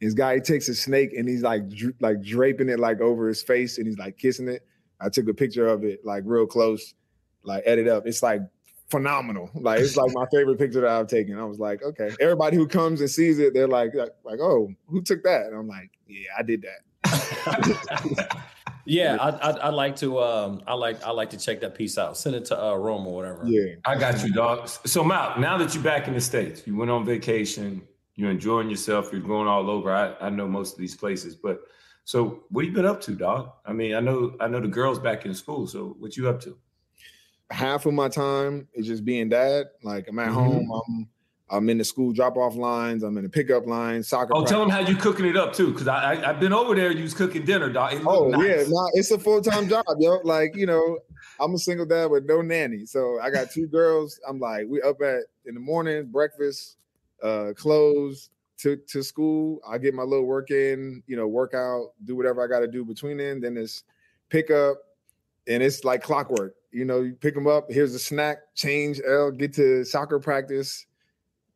And 0.00 0.08
this 0.08 0.14
guy 0.14 0.34
he 0.34 0.40
takes 0.40 0.68
a 0.68 0.74
snake 0.74 1.12
and 1.16 1.28
he's 1.28 1.42
like 1.42 1.68
dra- 1.68 1.92
like 2.00 2.22
draping 2.22 2.68
it 2.68 2.78
like 2.78 3.00
over 3.00 3.26
his 3.26 3.42
face 3.42 3.78
and 3.78 3.86
he's 3.86 3.98
like 3.98 4.16
kissing 4.16 4.48
it. 4.48 4.66
I 5.00 5.08
took 5.08 5.28
a 5.28 5.34
picture 5.34 5.66
of 5.66 5.82
it 5.82 6.04
like 6.04 6.22
real 6.26 6.46
close, 6.46 6.94
like 7.42 7.62
edit 7.66 7.88
up. 7.88 8.06
It's 8.06 8.22
like 8.22 8.42
phenomenal. 8.90 9.50
Like 9.54 9.80
it's 9.80 9.96
like 9.96 10.12
my 10.12 10.26
favorite 10.30 10.58
picture 10.58 10.82
that 10.82 10.90
I've 10.90 11.08
taken. 11.08 11.38
I 11.38 11.44
was 11.44 11.58
like, 11.58 11.82
okay. 11.82 12.10
Everybody 12.20 12.58
who 12.58 12.68
comes 12.68 13.00
and 13.00 13.10
sees 13.10 13.38
it, 13.38 13.54
they're 13.54 13.66
like, 13.66 13.94
like, 13.94 14.14
like, 14.24 14.40
oh, 14.40 14.68
who 14.86 15.00
took 15.02 15.22
that? 15.24 15.46
And 15.46 15.56
I'm 15.56 15.68
like, 15.68 15.90
yeah, 16.06 16.28
I 16.38 16.42
did 16.42 16.62
that. 16.62 18.42
Yeah, 18.84 19.16
I, 19.20 19.28
I 19.30 19.50
I 19.50 19.68
like 19.68 19.96
to 19.96 20.20
um 20.20 20.62
I 20.66 20.74
like 20.74 21.02
I 21.04 21.10
like 21.10 21.30
to 21.30 21.36
check 21.36 21.60
that 21.60 21.74
piece 21.74 21.98
out. 21.98 22.16
Send 22.16 22.34
it 22.36 22.44
to 22.46 22.62
uh 22.62 22.74
Rome 22.74 23.06
or 23.06 23.14
whatever. 23.14 23.42
Yeah. 23.46 23.74
I 23.84 23.96
got 23.96 24.22
you, 24.24 24.32
dog. 24.32 24.68
So, 24.68 25.04
Mal, 25.04 25.38
now 25.38 25.58
that 25.58 25.74
you're 25.74 25.84
back 25.84 26.08
in 26.08 26.14
the 26.14 26.20
States, 26.20 26.66
you 26.66 26.76
went 26.76 26.90
on 26.90 27.04
vacation, 27.04 27.82
you're 28.16 28.30
enjoying 28.30 28.70
yourself, 28.70 29.10
you're 29.12 29.20
going 29.20 29.48
all 29.48 29.70
over. 29.70 29.94
I, 29.94 30.14
I 30.20 30.30
know 30.30 30.46
most 30.48 30.74
of 30.74 30.78
these 30.78 30.96
places, 30.96 31.34
but 31.34 31.60
so 32.04 32.44
what 32.50 32.64
you 32.64 32.72
been 32.72 32.86
up 32.86 33.00
to, 33.02 33.12
dog? 33.12 33.52
I 33.66 33.72
mean, 33.72 33.94
I 33.94 34.00
know 34.00 34.34
I 34.40 34.48
know 34.48 34.60
the 34.60 34.68
girls 34.68 34.98
back 34.98 35.26
in 35.26 35.34
school, 35.34 35.66
so 35.66 35.94
what 35.98 36.16
you 36.16 36.28
up 36.28 36.40
to? 36.42 36.56
half 37.52 37.84
of 37.84 37.92
my 37.92 38.08
time 38.08 38.68
is 38.74 38.86
just 38.86 39.04
being 39.04 39.28
dad. 39.28 39.66
Like 39.82 40.06
I'm 40.08 40.18
at 40.20 40.28
Mhm. 40.30 40.34
home, 40.34 40.70
I'm 40.72 41.08
I'm 41.50 41.68
in 41.68 41.78
the 41.78 41.84
school 41.84 42.12
drop 42.12 42.36
off 42.36 42.54
lines, 42.54 43.02
I'm 43.02 43.16
in 43.16 43.24
the 43.24 43.28
pickup 43.28 43.66
lines, 43.66 44.08
soccer. 44.08 44.32
Oh, 44.34 44.44
tell 44.44 44.64
practice. 44.64 44.76
them 44.76 44.86
how 44.86 44.90
you 44.90 44.96
cooking 44.96 45.26
it 45.26 45.36
up 45.36 45.52
too, 45.52 45.72
because 45.72 45.88
I, 45.88 46.14
I 46.14 46.30
I've 46.30 46.40
been 46.40 46.52
over 46.52 46.74
there. 46.74 46.92
You 46.92 47.02
was 47.02 47.14
cooking 47.14 47.44
dinner, 47.44 47.68
dog. 47.70 48.00
Oh 48.06 48.28
nice. 48.28 48.46
yeah, 48.46 48.64
nah, 48.68 48.86
it's 48.94 49.10
a 49.10 49.18
full 49.18 49.42
time 49.42 49.68
job, 49.68 49.84
yo. 49.98 50.20
Like 50.22 50.54
you 50.54 50.66
know, 50.66 50.98
I'm 51.40 51.54
a 51.54 51.58
single 51.58 51.86
dad 51.86 52.06
with 52.06 52.24
no 52.24 52.40
nanny, 52.40 52.86
so 52.86 53.18
I 53.20 53.30
got 53.30 53.50
two 53.50 53.66
girls. 53.66 54.20
I'm 54.28 54.38
like, 54.38 54.66
we 54.68 54.80
up 54.82 55.00
at 55.02 55.22
in 55.46 55.54
the 55.54 55.60
morning, 55.60 56.06
breakfast, 56.06 56.76
uh, 57.22 57.52
clothes 57.56 58.30
to 58.58 58.76
to 58.88 59.02
school. 59.02 59.60
I 59.68 59.78
get 59.78 59.92
my 59.94 60.04
little 60.04 60.26
work 60.26 60.50
in, 60.50 61.02
you 61.06 61.16
know, 61.16 61.26
workout, 61.26 61.94
do 62.04 62.14
whatever 62.14 62.44
I 62.44 62.46
got 62.46 62.60
to 62.60 62.68
do 62.68 62.84
between 62.84 63.16
then. 63.16 63.40
Then 63.40 63.56
it's 63.56 63.84
pickup, 64.28 64.78
and 65.48 65.62
it's 65.62 65.84
like 65.84 66.02
clockwork. 66.02 66.54
You 66.70 66.84
know, 66.84 67.00
you 67.00 67.14
pick 67.14 67.34
them 67.34 67.48
up. 67.48 67.66
Here's 67.68 67.94
a 67.94 67.98
snack, 67.98 68.38
change, 68.54 69.00
L, 69.04 69.32
get 69.32 69.52
to 69.54 69.84
soccer 69.84 70.20
practice, 70.20 70.86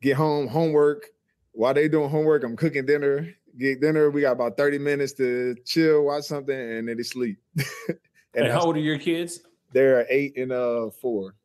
get 0.05 0.15
home, 0.15 0.47
homework. 0.47 1.07
While 1.51 1.73
they 1.73 1.87
doing 1.87 2.09
homework, 2.09 2.43
I'm 2.43 2.55
cooking 2.55 2.85
dinner. 2.85 3.33
Get 3.57 3.81
dinner. 3.81 4.11
We 4.11 4.21
got 4.21 4.33
about 4.33 4.55
30 4.55 4.77
minutes 4.77 5.13
to 5.13 5.55
chill, 5.65 6.05
watch 6.05 6.25
something, 6.25 6.57
and 6.57 6.87
then 6.87 6.97
they 6.97 7.03
sleep. 7.03 7.37
And 8.37 8.47
and 8.47 8.53
how 8.53 8.63
old 8.65 8.75
are 8.75 8.81
your 8.81 8.99
kids? 8.99 9.39
they're 9.71 10.05
eight 10.09 10.37
and 10.37 10.51
uh 10.51 10.89
four. 10.89 11.35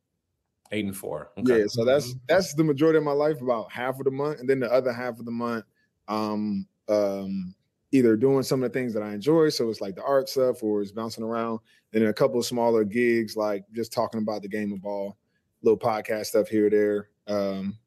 Eight 0.72 0.84
and 0.84 0.96
four. 0.96 1.30
Okay. 1.38 1.60
Yeah, 1.60 1.64
so 1.68 1.84
that's 1.84 2.14
that's 2.28 2.54
the 2.54 2.64
majority 2.64 2.98
of 2.98 3.04
my 3.04 3.12
life, 3.12 3.40
about 3.40 3.70
half 3.70 3.98
of 3.98 4.04
the 4.04 4.10
month, 4.10 4.40
and 4.40 4.48
then 4.48 4.60
the 4.60 4.72
other 4.72 4.92
half 4.92 5.18
of 5.18 5.24
the 5.24 5.30
month, 5.30 5.64
um, 6.08 6.66
um, 6.88 7.54
either 7.92 8.16
doing 8.16 8.42
some 8.42 8.62
of 8.62 8.72
the 8.72 8.78
things 8.78 8.92
that 8.94 9.02
I 9.02 9.14
enjoy, 9.14 9.50
so 9.50 9.68
it's 9.68 9.80
like 9.80 9.94
the 9.94 10.02
art 10.04 10.28
stuff, 10.28 10.62
or 10.62 10.82
it's 10.82 10.92
bouncing 10.92 11.24
around, 11.24 11.60
and 11.92 12.02
then 12.02 12.10
a 12.10 12.12
couple 12.12 12.38
of 12.38 12.46
smaller 12.46 12.82
gigs, 12.84 13.36
like 13.36 13.64
just 13.72 13.92
talking 13.92 14.20
about 14.20 14.42
the 14.42 14.48
game 14.48 14.72
of 14.72 14.82
ball, 14.82 15.16
little 15.62 15.78
podcast 15.78 16.26
stuff 16.26 16.48
here 16.48 16.66
or 16.66 16.70
there. 16.70 17.08
Um, 17.26 17.78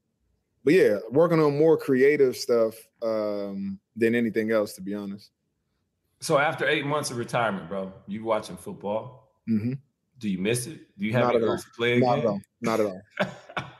but 0.64 0.74
yeah, 0.74 0.98
working 1.10 1.40
on 1.40 1.58
more 1.58 1.78
creative 1.78 2.36
stuff 2.38 2.76
um, 3.02 3.80
than 3.96 4.16
anything 4.16 4.52
else, 4.52 4.74
to 4.74 4.82
be 4.82 4.94
honest. 4.94 5.32
So 6.20 6.38
after 6.38 6.68
eight 6.68 6.86
months 6.86 7.12
of 7.12 7.18
retirement, 7.18 7.68
bro, 7.68 7.92
you 8.08 8.24
watching 8.24 8.56
football? 8.56 9.30
Mm-hmm. 9.50 9.74
Do 10.20 10.30
you 10.30 10.38
miss 10.38 10.68
it? 10.68 10.80
Do 10.98 11.06
you 11.06 11.12
have 11.14 11.24
Not 11.24 11.36
any 11.36 11.44
urge 11.44 11.64
to 11.64 11.70
play 11.76 11.98
again? 11.98 12.08
Not 12.08 12.20
at 12.20 12.26
all. 12.26 12.42
Not 12.62 12.80
at 12.80 12.86
all. 12.86 13.02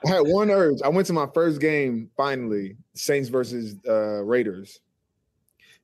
I 0.06 0.10
had 0.10 0.22
one 0.22 0.52
urge. 0.52 0.82
I 0.84 0.90
went 0.90 1.08
to 1.08 1.14
my 1.14 1.28
first 1.34 1.62
game 1.62 2.10
finally, 2.18 2.76
Saints 2.96 3.30
versus 3.30 3.78
uh, 3.88 4.22
Raiders. 4.24 4.82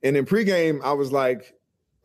And 0.04 0.18
in 0.18 0.26
pregame, 0.26 0.82
I 0.84 0.92
was 0.92 1.14
like, 1.14 1.54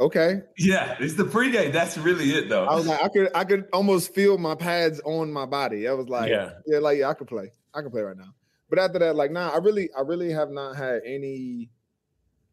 okay. 0.01 0.43
Yeah, 0.57 0.97
it's 1.01 1.15
the 1.15 1.25
pregame. 1.25 1.73
That's 1.73 1.99
really 1.99 2.31
it 2.31 2.49
though. 2.49 2.67
I 2.67 2.77
was 2.77 2.87
like, 2.87 3.03
I 3.03 3.09
could 3.09 3.31
I 3.35 3.45
could 3.45 3.67
almost 3.73 4.15
feel 4.15 4.39
my 4.39 4.55
pads 4.55 5.01
on 5.05 5.33
my 5.33 5.47
body. 5.47 5.89
I 5.89 5.93
was 5.93 6.09
like, 6.09 6.31
yeah, 6.31 6.51
yeah, 6.67 6.79
like 6.79 6.99
yeah, 6.99 7.09
I 7.09 7.15
could 7.15 7.27
play. 7.27 7.51
I 7.75 7.83
can 7.83 7.91
play 7.91 8.03
right 8.03 8.17
now. 8.17 8.35
But 8.75 8.83
after 8.83 8.99
that, 8.99 9.15
like, 9.15 9.31
nah, 9.31 9.51
I 9.51 9.59
really, 9.59 9.89
I 9.97 10.01
really 10.01 10.33
have 10.33 10.51
not 10.51 10.75
had 10.75 11.03
any 11.07 11.71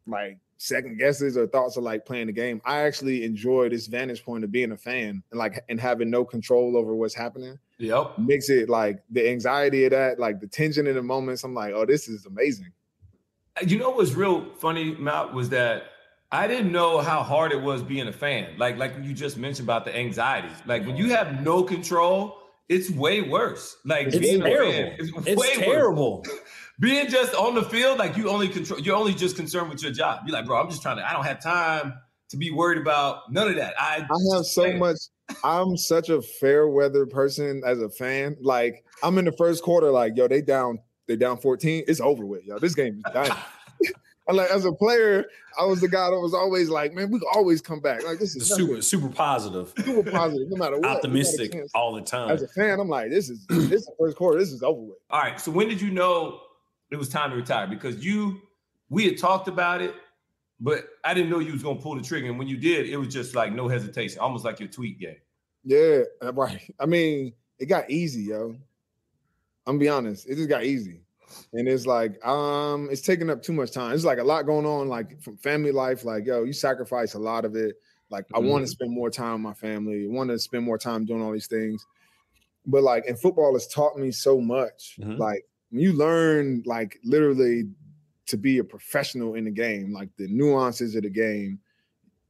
like 0.06 0.38
second 0.56 0.96
guesses 0.96 1.36
or 1.36 1.48
thoughts 1.48 1.76
of 1.76 1.82
like 1.82 2.06
playing 2.06 2.28
the 2.28 2.32
game. 2.32 2.62
I 2.64 2.82
actually 2.82 3.24
enjoy 3.24 3.70
this 3.70 3.88
vantage 3.88 4.24
point 4.24 4.44
of 4.44 4.52
being 4.52 4.70
a 4.70 4.76
fan 4.76 5.24
and 5.32 5.38
like 5.40 5.64
and 5.68 5.80
having 5.80 6.10
no 6.10 6.24
control 6.24 6.76
over 6.76 6.94
what's 6.94 7.12
happening. 7.12 7.58
Yep. 7.78 8.18
Makes 8.18 8.50
it 8.50 8.68
like 8.68 9.02
the 9.10 9.28
anxiety 9.28 9.84
of 9.86 9.90
that, 9.90 10.20
like 10.20 10.38
the 10.38 10.46
tension 10.46 10.86
in 10.86 10.94
the 10.94 11.02
moments. 11.02 11.42
I'm 11.42 11.54
like, 11.54 11.74
oh, 11.74 11.86
this 11.86 12.06
is 12.06 12.24
amazing. 12.24 12.70
Uh, 13.60 13.64
you 13.66 13.80
know 13.80 13.90
what's 13.90 14.12
real 14.12 14.54
funny, 14.60 14.94
Mal, 14.94 15.32
was 15.32 15.48
that 15.48 15.86
I 16.30 16.46
didn't 16.46 16.70
know 16.70 17.00
how 17.00 17.24
hard 17.24 17.50
it 17.50 17.60
was 17.60 17.82
being 17.82 18.06
a 18.06 18.12
fan. 18.12 18.56
Like, 18.58 18.76
like 18.76 18.94
you 19.02 19.12
just 19.12 19.38
mentioned 19.38 19.66
about 19.66 19.84
the 19.84 19.96
anxiety. 19.96 20.54
Like 20.66 20.86
when 20.86 20.96
you 20.96 21.08
have 21.08 21.42
no 21.42 21.64
control, 21.64 22.41
it's 22.72 22.90
way 22.90 23.22
worse. 23.22 23.76
Like 23.84 24.08
it's 24.08 24.18
terrible. 24.18 24.72
Fan, 24.72 24.96
it's, 24.98 25.12
it's 25.26 25.56
terrible. 25.58 26.24
being 26.80 27.08
just 27.08 27.34
on 27.34 27.54
the 27.54 27.62
field, 27.62 27.98
like 27.98 28.16
you 28.16 28.28
only 28.28 28.48
control, 28.48 28.80
you're 28.80 28.96
only 28.96 29.14
just 29.14 29.36
concerned 29.36 29.70
with 29.70 29.82
your 29.82 29.92
job. 29.92 30.22
You're 30.26 30.36
like, 30.36 30.46
bro, 30.46 30.60
I'm 30.60 30.70
just 30.70 30.82
trying 30.82 30.96
to. 30.96 31.08
I 31.08 31.12
don't 31.12 31.24
have 31.24 31.42
time 31.42 31.94
to 32.30 32.36
be 32.36 32.50
worried 32.50 32.78
about 32.78 33.30
none 33.30 33.48
of 33.48 33.56
that. 33.56 33.74
I 33.78 34.06
I 34.10 34.36
have 34.36 34.44
so 34.44 34.72
much. 34.72 34.96
I'm 35.44 35.76
such 35.76 36.08
a 36.08 36.20
fair 36.20 36.68
weather 36.68 37.06
person 37.06 37.62
as 37.64 37.80
a 37.80 37.88
fan. 37.88 38.36
Like 38.40 38.84
I'm 39.02 39.18
in 39.18 39.24
the 39.24 39.32
first 39.32 39.62
quarter, 39.62 39.90
like 39.90 40.16
yo, 40.16 40.28
they 40.28 40.42
down, 40.42 40.78
they 41.06 41.16
down 41.16 41.38
14. 41.38 41.84
It's 41.86 42.00
over 42.00 42.24
with, 42.24 42.44
yo. 42.44 42.58
This 42.58 42.74
game 42.74 43.02
is 43.04 43.12
done. 43.12 43.36
And 44.28 44.36
like 44.36 44.50
as 44.50 44.64
a 44.64 44.72
player, 44.72 45.26
I 45.58 45.64
was 45.64 45.80
the 45.80 45.88
guy 45.88 46.08
that 46.08 46.18
was 46.18 46.32
always 46.32 46.68
like, 46.68 46.94
man, 46.94 47.10
we 47.10 47.18
can 47.18 47.28
always 47.34 47.60
come 47.60 47.80
back. 47.80 48.04
Like 48.04 48.20
this 48.20 48.36
is 48.36 48.48
super, 48.48 48.80
super 48.80 49.08
positive, 49.08 49.72
super 49.84 50.08
positive, 50.10 50.48
no 50.48 50.56
matter 50.56 50.78
what. 50.78 50.96
Optimistic 50.96 51.56
all 51.74 51.92
the 51.92 52.02
time. 52.02 52.30
As 52.30 52.42
a 52.42 52.48
fan, 52.48 52.78
I'm 52.78 52.88
like, 52.88 53.10
this 53.10 53.28
is 53.28 53.44
this 53.48 53.80
is 53.80 53.86
the 53.86 53.94
first 53.98 54.16
quarter. 54.16 54.38
This 54.38 54.52
is 54.52 54.62
over 54.62 54.80
with. 54.80 54.98
All 55.10 55.20
right. 55.20 55.40
So 55.40 55.50
when 55.50 55.68
did 55.68 55.80
you 55.80 55.90
know 55.90 56.40
it 56.90 56.96
was 56.96 57.08
time 57.08 57.30
to 57.30 57.36
retire 57.36 57.66
because 57.66 58.04
you 58.04 58.40
we 58.90 59.06
had 59.06 59.18
talked 59.18 59.48
about 59.48 59.82
it, 59.82 59.94
but 60.60 60.86
I 61.02 61.14
didn't 61.14 61.30
know 61.30 61.40
you 61.40 61.52
was 61.52 61.62
gonna 61.62 61.80
pull 61.80 61.96
the 61.96 62.02
trigger. 62.02 62.28
And 62.28 62.38
when 62.38 62.46
you 62.46 62.56
did, 62.56 62.88
it 62.88 62.96
was 62.96 63.08
just 63.08 63.34
like 63.34 63.52
no 63.52 63.66
hesitation, 63.66 64.20
almost 64.20 64.44
like 64.44 64.60
your 64.60 64.68
tweet 64.68 65.00
game. 65.00 65.16
Yeah, 65.64 66.02
right. 66.32 66.72
I 66.78 66.86
mean, 66.86 67.32
it 67.58 67.66
got 67.66 67.90
easy, 67.90 68.22
yo. 68.22 68.54
I'm 69.66 69.74
gonna 69.74 69.78
be 69.78 69.88
honest, 69.88 70.28
it 70.28 70.36
just 70.36 70.48
got 70.48 70.64
easy. 70.64 71.00
And 71.52 71.68
it's 71.68 71.86
like, 71.86 72.24
um, 72.26 72.88
it's 72.90 73.02
taking 73.02 73.30
up 73.30 73.42
too 73.42 73.52
much 73.52 73.72
time. 73.72 73.94
It's 73.94 74.04
like 74.04 74.18
a 74.18 74.24
lot 74.24 74.46
going 74.46 74.66
on, 74.66 74.88
like 74.88 75.20
from 75.22 75.36
family 75.36 75.72
life. 75.72 76.04
Like, 76.04 76.26
yo, 76.26 76.44
you 76.44 76.52
sacrifice 76.52 77.14
a 77.14 77.18
lot 77.18 77.44
of 77.44 77.56
it. 77.56 77.76
Like, 78.10 78.24
mm-hmm. 78.26 78.36
I 78.36 78.38
want 78.48 78.64
to 78.64 78.68
spend 78.68 78.92
more 78.92 79.10
time 79.10 79.42
with 79.42 79.42
my 79.42 79.54
family, 79.54 80.06
want 80.06 80.30
to 80.30 80.38
spend 80.38 80.64
more 80.64 80.78
time 80.78 81.04
doing 81.04 81.22
all 81.22 81.32
these 81.32 81.46
things. 81.46 81.86
But 82.66 82.82
like, 82.82 83.06
and 83.06 83.18
football 83.18 83.52
has 83.54 83.66
taught 83.66 83.98
me 83.98 84.10
so 84.10 84.40
much. 84.40 84.96
Mm-hmm. 85.00 85.16
Like, 85.16 85.44
you 85.72 85.94
learn 85.94 86.62
like 86.66 86.98
literally 87.02 87.64
to 88.26 88.36
be 88.36 88.58
a 88.58 88.64
professional 88.64 89.34
in 89.34 89.44
the 89.44 89.50
game, 89.50 89.92
like 89.92 90.10
the 90.18 90.28
nuances 90.28 90.94
of 90.94 91.02
the 91.02 91.10
game, 91.10 91.58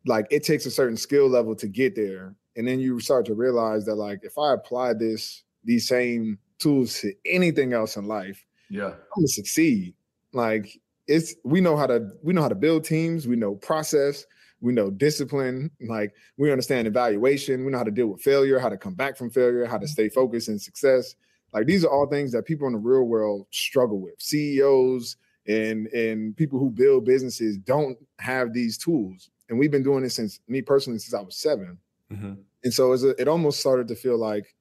like 0.06 0.26
it 0.30 0.44
takes 0.44 0.64
a 0.64 0.71
certain 0.71 0.97
skill 0.97 1.28
level 1.28 1.54
to 1.56 1.68
get 1.68 1.94
there. 1.94 2.35
And 2.56 2.66
then 2.66 2.80
you 2.80 3.00
start 3.00 3.26
to 3.26 3.35
realize 3.35 3.85
that 3.87 3.97
like 3.97 4.21
if 4.23 4.38
I 4.38 4.54
apply 4.54 4.94
this, 4.94 5.42
these 5.64 5.88
same 5.88 6.38
tools 6.59 7.00
to 7.00 7.12
anything 7.26 7.73
else 7.73 7.97
in 7.97 8.06
life, 8.06 8.44
yeah, 8.73 8.87
I'm 8.87 9.17
gonna 9.17 9.29
succeed. 9.29 9.95
Like 10.33 10.81
it's 11.07 11.35
we 11.45 11.61
know 11.61 11.76
how 11.76 11.87
to 11.87 12.09
we 12.23 12.33
know 12.33 12.43
how 12.43 12.49
to 12.49 12.55
build 12.55 12.85
teams, 12.85 13.29
we 13.29 13.37
know 13.37 13.55
process, 13.57 14.25
we 14.61 14.73
know 14.73 14.91
discipline, 14.91 15.71
like 15.88 16.14
we 16.38 16.50
understand 16.50 16.88
evaluation, 16.88 17.64
we 17.64 17.71
know 17.71 17.79
how 17.79 17.85
to 17.85 17.91
deal 17.91 18.07
with 18.07 18.23
failure, 18.23 18.59
how 18.59 18.71
to 18.71 18.79
come 18.79 18.95
back 18.95 19.17
from 19.17 19.31
failure, 19.31 19.67
how 19.67 19.76
to 19.76 19.87
stay 19.87 20.09
focused 20.09 20.49
and 20.49 20.61
success. 20.61 21.14
Like 21.52 21.67
these 21.67 21.85
are 21.85 21.91
all 21.91 22.07
things 22.07 22.33
that 22.33 22.47
people 22.47 22.67
in 22.67 22.73
the 22.73 22.79
real 22.79 23.02
world 23.02 23.47
struggle 23.50 24.00
with. 24.00 24.14
CEOs 24.19 25.17
and 25.47 25.88
and 25.88 26.35
people 26.37 26.59
who 26.59 26.71
build 26.71 27.05
businesses 27.05 27.59
don't 27.59 27.99
have 28.21 28.55
these 28.55 28.79
tools. 28.79 29.29
And 29.50 29.59
we've 29.59 29.71
been 29.71 29.83
doing 29.83 30.02
this 30.02 30.14
since 30.14 30.41
me 30.49 30.62
personally 30.62 30.99
since 30.99 31.12
I 31.12 31.21
was 31.21 31.37
7 31.37 31.76
mm-hmm. 32.11 32.33
And 32.64 32.73
so 32.73 32.93
a, 32.93 33.09
it 33.21 33.29
almost 33.29 33.61
started 33.61 33.87
to 33.88 33.95
feel 33.95 34.17
like 34.17 34.55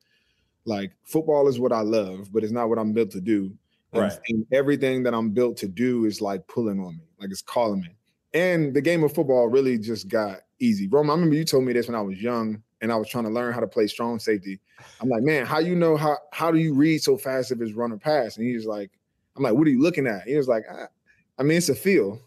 like 0.66 0.92
football 1.04 1.48
is 1.48 1.60
what 1.60 1.72
I 1.72 1.82
love, 1.82 2.32
but 2.32 2.44
it's 2.44 2.52
not 2.52 2.70
what 2.70 2.78
I'm 2.78 2.94
built 2.94 3.12
to 3.12 3.22
do. 3.22 3.56
Right. 3.94 4.14
and 4.30 4.46
everything 4.54 5.04
that 5.04 5.14
I'm 5.14 5.32
built 5.32 5.58
to 5.58 5.68
do 5.68 6.06
is 6.06 6.22
like 6.22 6.48
pulling 6.48 6.80
on 6.80 6.98
me, 6.98 7.04
like 7.20 7.30
it's 7.30 7.42
calling 7.42 7.82
me. 7.82 7.96
And 8.34 8.74
the 8.74 8.82
game 8.82 9.04
of 9.04 9.14
football 9.14 9.48
really 9.48 9.78
just 9.78 10.08
got 10.08 10.40
easy. 10.60 10.88
Rome, 10.88 11.10
I 11.10 11.14
remember 11.14 11.36
you 11.36 11.44
told 11.44 11.66
me 11.66 11.74
this 11.74 11.88
when 11.88 11.96
I 11.96 12.02
was 12.02 12.22
young 12.22 12.62
and 12.82 12.92
I 12.92 12.96
was 12.96 13.10
trying 13.10 13.26
to 13.26 13.30
learn 13.30 13.54
how 13.54 13.60
to 13.60 13.68
play 13.68 13.88
strong 13.88 14.20
safety. 14.20 14.60
I'm 15.02 15.10
like, 15.10 15.24
man, 15.24 15.46
how 15.46 15.60
you 15.60 15.76
know 15.76 15.98
how 15.98 16.18
how 16.32 16.52
do 16.52 16.58
you 16.58 16.74
read 16.74 17.02
so 17.02 17.18
fast 17.18 17.52
if 17.52 17.62
it's 17.62 17.74
run 17.74 17.92
or 17.92 17.98
pass? 17.98 18.38
And 18.38 18.46
he's 18.46 18.66
like, 18.66 18.92
I'm 19.36 19.44
like, 19.44 19.54
what 19.54 19.68
are 19.68 19.72
you 19.72 19.82
looking 19.82 20.08
at? 20.08 20.24
He 20.24 20.36
was 20.36 20.48
like, 20.48 20.64
I, 20.72 20.86
I 21.38 21.44
mean, 21.44 21.58
it's 21.58 21.70
a 21.70 21.76
feel. 21.76 22.20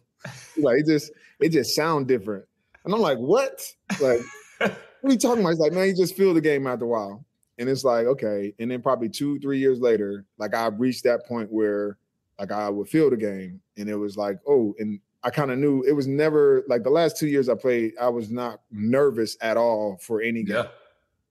like 0.59 0.80
it 0.80 0.87
just 0.87 1.12
it 1.40 1.50
just 1.50 1.75
sound 1.75 2.06
different. 2.09 2.44
And 2.85 2.94
I'm 2.94 3.00
like, 3.00 3.18
what? 3.18 3.62
Like, 4.00 4.21
what 4.59 4.71
are 4.71 5.11
you 5.11 5.18
talking 5.18 5.40
about? 5.40 5.50
He's 5.50 5.59
like, 5.59 5.73
man, 5.73 5.88
you 5.88 5.97
just 5.97 6.16
feel 6.16 6.35
the 6.35 6.40
game 6.40 6.66
after 6.66 6.85
a 6.85 6.88
while. 6.88 7.25
And 7.59 7.69
it's 7.69 7.85
like, 7.85 8.07
okay. 8.07 8.53
And 8.59 8.71
then 8.71 8.83
probably 8.83 9.09
two, 9.09 9.39
three 9.39 9.59
years 9.59 9.81
later, 9.81 10.25
like 10.39 10.55
I 10.55 10.67
reached 10.67 11.05
that 11.05 11.27
point 11.27 11.53
where 11.53 11.99
like 12.39 12.51
I 12.51 12.69
would 12.69 12.89
feel 12.89 13.11
the 13.11 13.17
game. 13.17 13.61
And 13.77 13.89
it 13.89 13.97
was 13.97 14.17
like, 14.17 14.39
oh, 14.47 14.75
and 14.79 15.01
I 15.23 15.31
kind 15.31 15.51
of 15.51 15.59
knew 15.59 15.83
it 15.83 15.93
was 15.93 16.07
never 16.07 16.65
like 16.69 16.83
the 16.83 16.91
last 16.91 17.17
two 17.17 17.29
years 17.29 17.49
I 17.49 17.55
played, 17.55 17.93
I 18.01 18.09
was 18.09 18.31
not 18.31 18.61
nervous 18.71 19.37
at 19.41 19.57
all 19.57 19.99
for 20.01 20.21
any 20.21 20.43
game. 20.43 20.57
Yeah. 20.57 20.67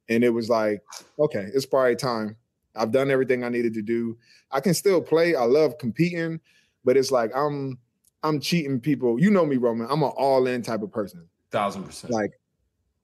And 0.10 0.24
it 0.24 0.30
was 0.30 0.50
like, 0.50 0.82
okay, 1.20 1.48
it's 1.54 1.66
probably 1.66 1.96
time. 1.96 2.36
I've 2.76 2.92
done 2.92 3.12
everything 3.12 3.44
I 3.44 3.50
needed 3.50 3.74
to 3.76 3.82
do. 3.82 4.18
I 4.52 4.60
can 4.60 4.74
still 4.74 5.02
play. 5.02 5.36
I 5.36 5.44
love 5.44 5.78
competing, 5.78 6.40
but 6.84 6.98
it's 6.98 7.12
like 7.12 7.32
I'm 7.36 7.78
I'm 8.24 8.40
cheating 8.40 8.80
people. 8.80 9.20
You 9.20 9.30
know 9.30 9.46
me, 9.46 9.58
Roman. 9.58 9.88
I'm 9.90 10.02
an 10.02 10.12
all-in 10.16 10.62
type 10.62 10.82
of 10.82 10.92
person. 10.92 11.28
Thousand 11.52 11.84
percent. 11.84 12.12
Like 12.12 12.32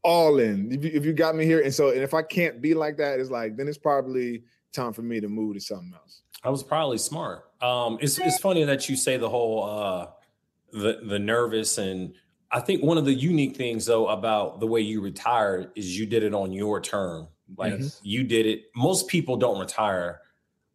all 0.03 0.39
in. 0.39 0.71
If 0.71 0.83
you, 0.83 0.91
if 0.93 1.05
you 1.05 1.13
got 1.13 1.35
me 1.35 1.45
here, 1.45 1.61
and 1.61 1.73
so 1.73 1.89
and 1.89 2.01
if 2.01 2.13
I 2.13 2.21
can't 2.21 2.61
be 2.61 2.73
like 2.73 2.97
that, 2.97 3.19
it's 3.19 3.29
like 3.29 3.57
then 3.57 3.67
it's 3.67 3.77
probably 3.77 4.43
time 4.73 4.93
for 4.93 5.01
me 5.01 5.19
to 5.19 5.27
move 5.27 5.55
to 5.55 5.61
something 5.61 5.93
else. 5.93 6.21
I 6.43 6.49
was 6.49 6.63
probably 6.63 6.97
smart. 6.97 7.45
Um, 7.61 7.97
it's 8.01 8.17
it's 8.19 8.39
funny 8.39 8.63
that 8.63 8.89
you 8.89 8.95
say 8.95 9.17
the 9.17 9.29
whole 9.29 9.63
uh 9.63 10.07
the 10.71 11.01
the 11.03 11.19
nervous 11.19 11.77
and 11.77 12.13
I 12.51 12.59
think 12.59 12.83
one 12.83 12.97
of 12.97 13.05
the 13.05 13.13
unique 13.13 13.55
things 13.55 13.85
though 13.85 14.07
about 14.07 14.59
the 14.59 14.67
way 14.67 14.81
you 14.81 15.01
retired 15.01 15.71
is 15.75 15.97
you 15.97 16.05
did 16.05 16.23
it 16.23 16.33
on 16.33 16.51
your 16.51 16.81
term. 16.81 17.27
Like 17.57 17.73
mm-hmm. 17.73 17.87
you 18.03 18.23
did 18.23 18.45
it. 18.45 18.65
Most 18.75 19.07
people 19.07 19.37
don't 19.37 19.59
retire 19.59 20.21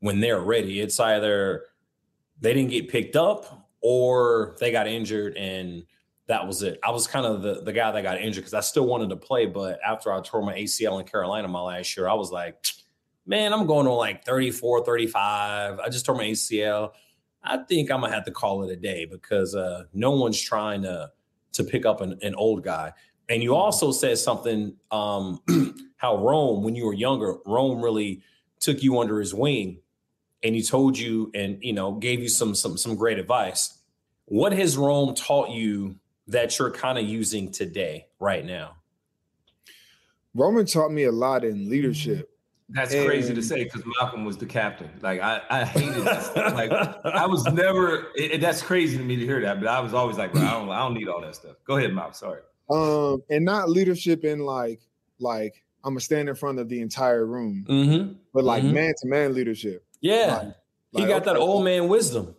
when 0.00 0.20
they're 0.20 0.40
ready. 0.40 0.80
It's 0.80 1.00
either 1.00 1.64
they 2.40 2.52
didn't 2.52 2.70
get 2.70 2.88
picked 2.88 3.16
up 3.16 3.68
or 3.80 4.56
they 4.60 4.70
got 4.70 4.86
injured 4.86 5.36
and 5.36 5.84
that 6.26 6.46
was 6.46 6.62
it. 6.62 6.78
I 6.82 6.90
was 6.90 7.06
kind 7.06 7.26
of 7.26 7.42
the, 7.42 7.62
the 7.62 7.72
guy 7.72 7.90
that 7.90 8.02
got 8.02 8.20
injured 8.20 8.44
because 8.44 8.54
I 8.54 8.60
still 8.60 8.86
wanted 8.86 9.10
to 9.10 9.16
play, 9.16 9.46
but 9.46 9.78
after 9.86 10.12
I 10.12 10.20
tore 10.20 10.42
my 10.42 10.54
ACL 10.54 10.98
in 11.00 11.06
Carolina 11.06 11.48
my 11.48 11.60
last 11.60 11.96
year, 11.96 12.08
I 12.08 12.14
was 12.14 12.30
like, 12.30 12.56
man, 13.26 13.52
I'm 13.52 13.66
going 13.66 13.86
on 13.86 13.96
like 13.96 14.24
34, 14.24 14.84
35. 14.84 15.80
I 15.80 15.88
just 15.88 16.06
tore 16.06 16.14
my 16.14 16.24
ACL. 16.24 16.92
I 17.42 17.58
think 17.58 17.90
I'm 17.90 18.00
gonna 18.00 18.12
have 18.12 18.24
to 18.24 18.30
call 18.30 18.64
it 18.64 18.72
a 18.72 18.76
day 18.76 19.04
because 19.04 19.54
uh, 19.54 19.84
no 19.92 20.12
one's 20.12 20.40
trying 20.40 20.82
to 20.82 21.10
to 21.52 21.64
pick 21.64 21.86
up 21.86 22.00
an, 22.00 22.18
an 22.22 22.34
old 22.34 22.64
guy. 22.64 22.92
And 23.28 23.42
you 23.42 23.54
also 23.54 23.92
said 23.92 24.18
something 24.18 24.74
um, 24.90 25.40
how 25.96 26.16
Rome, 26.16 26.62
when 26.62 26.74
you 26.74 26.86
were 26.86 26.94
younger, 26.94 27.36
Rome 27.46 27.82
really 27.82 28.22
took 28.60 28.82
you 28.82 28.98
under 28.98 29.20
his 29.20 29.34
wing, 29.34 29.78
and 30.42 30.54
he 30.54 30.62
told 30.62 30.98
you 30.98 31.30
and 31.34 31.58
you 31.62 31.74
know 31.74 31.92
gave 31.92 32.20
you 32.20 32.28
some 32.28 32.54
some 32.54 32.78
some 32.78 32.96
great 32.96 33.18
advice. 33.18 33.78
What 34.24 34.52
has 34.52 34.78
Rome 34.78 35.14
taught 35.14 35.50
you 35.50 35.96
that 36.28 36.58
you're 36.58 36.70
kind 36.70 36.98
of 36.98 37.04
using 37.04 37.50
today, 37.50 38.06
right 38.18 38.44
now? 38.44 38.76
Roman 40.34 40.66
taught 40.66 40.90
me 40.90 41.04
a 41.04 41.12
lot 41.12 41.44
in 41.44 41.68
leadership 41.68 42.30
That's 42.70 42.92
And- 42.94 43.06
crazy 43.06 43.34
to 43.34 43.42
say 43.42 43.64
because 43.64 43.82
Malcolm 44.00 44.24
was 44.24 44.36
the 44.38 44.46
captain. 44.46 44.90
Like 45.02 45.20
I, 45.20 45.42
I 45.50 45.64
hated 45.64 46.02
that. 46.04 46.22
stuff. 46.24 46.54
Like 46.54 46.72
I 46.72 47.26
was 47.26 47.44
never. 47.52 48.06
It, 48.16 48.32
it- 48.32 48.40
that's 48.40 48.62
crazy 48.62 48.96
to 48.98 49.04
me 49.04 49.16
to 49.16 49.24
hear 49.24 49.40
that, 49.42 49.60
but 49.60 49.68
I 49.68 49.80
was 49.80 49.94
always 49.94 50.16
like, 50.18 50.32
bro, 50.32 50.42
I 50.42 50.50
don't, 50.52 50.70
I 50.70 50.78
don't 50.78 50.94
need 50.94 51.08
all 51.08 51.20
that 51.20 51.34
stuff. 51.34 51.56
Go 51.66 51.76
ahead, 51.76 51.92
Malcolm. 51.94 52.14
Sorry. 52.14 52.40
Um, 52.70 53.22
and 53.30 53.44
not 53.44 53.68
leadership 53.68 54.24
in 54.24 54.40
like 54.40 54.80
like 55.20 55.62
I'm 55.84 55.90
gonna 55.92 56.00
stand 56.00 56.28
in 56.30 56.34
front 56.34 56.58
of 56.58 56.68
the 56.70 56.80
entire 56.80 57.26
room, 57.26 57.64
Mm-hmm. 57.68 58.12
but 58.32 58.42
like 58.44 58.64
man 58.64 58.94
to 59.02 59.06
man 59.08 59.34
leadership. 59.34 59.84
Yeah, 60.00 60.36
Like- 60.42 60.54
he 60.92 61.00
like, 61.02 61.08
got 61.10 61.24
that 61.24 61.36
old 61.36 61.64
man 61.64 61.88
wisdom. 61.88 62.34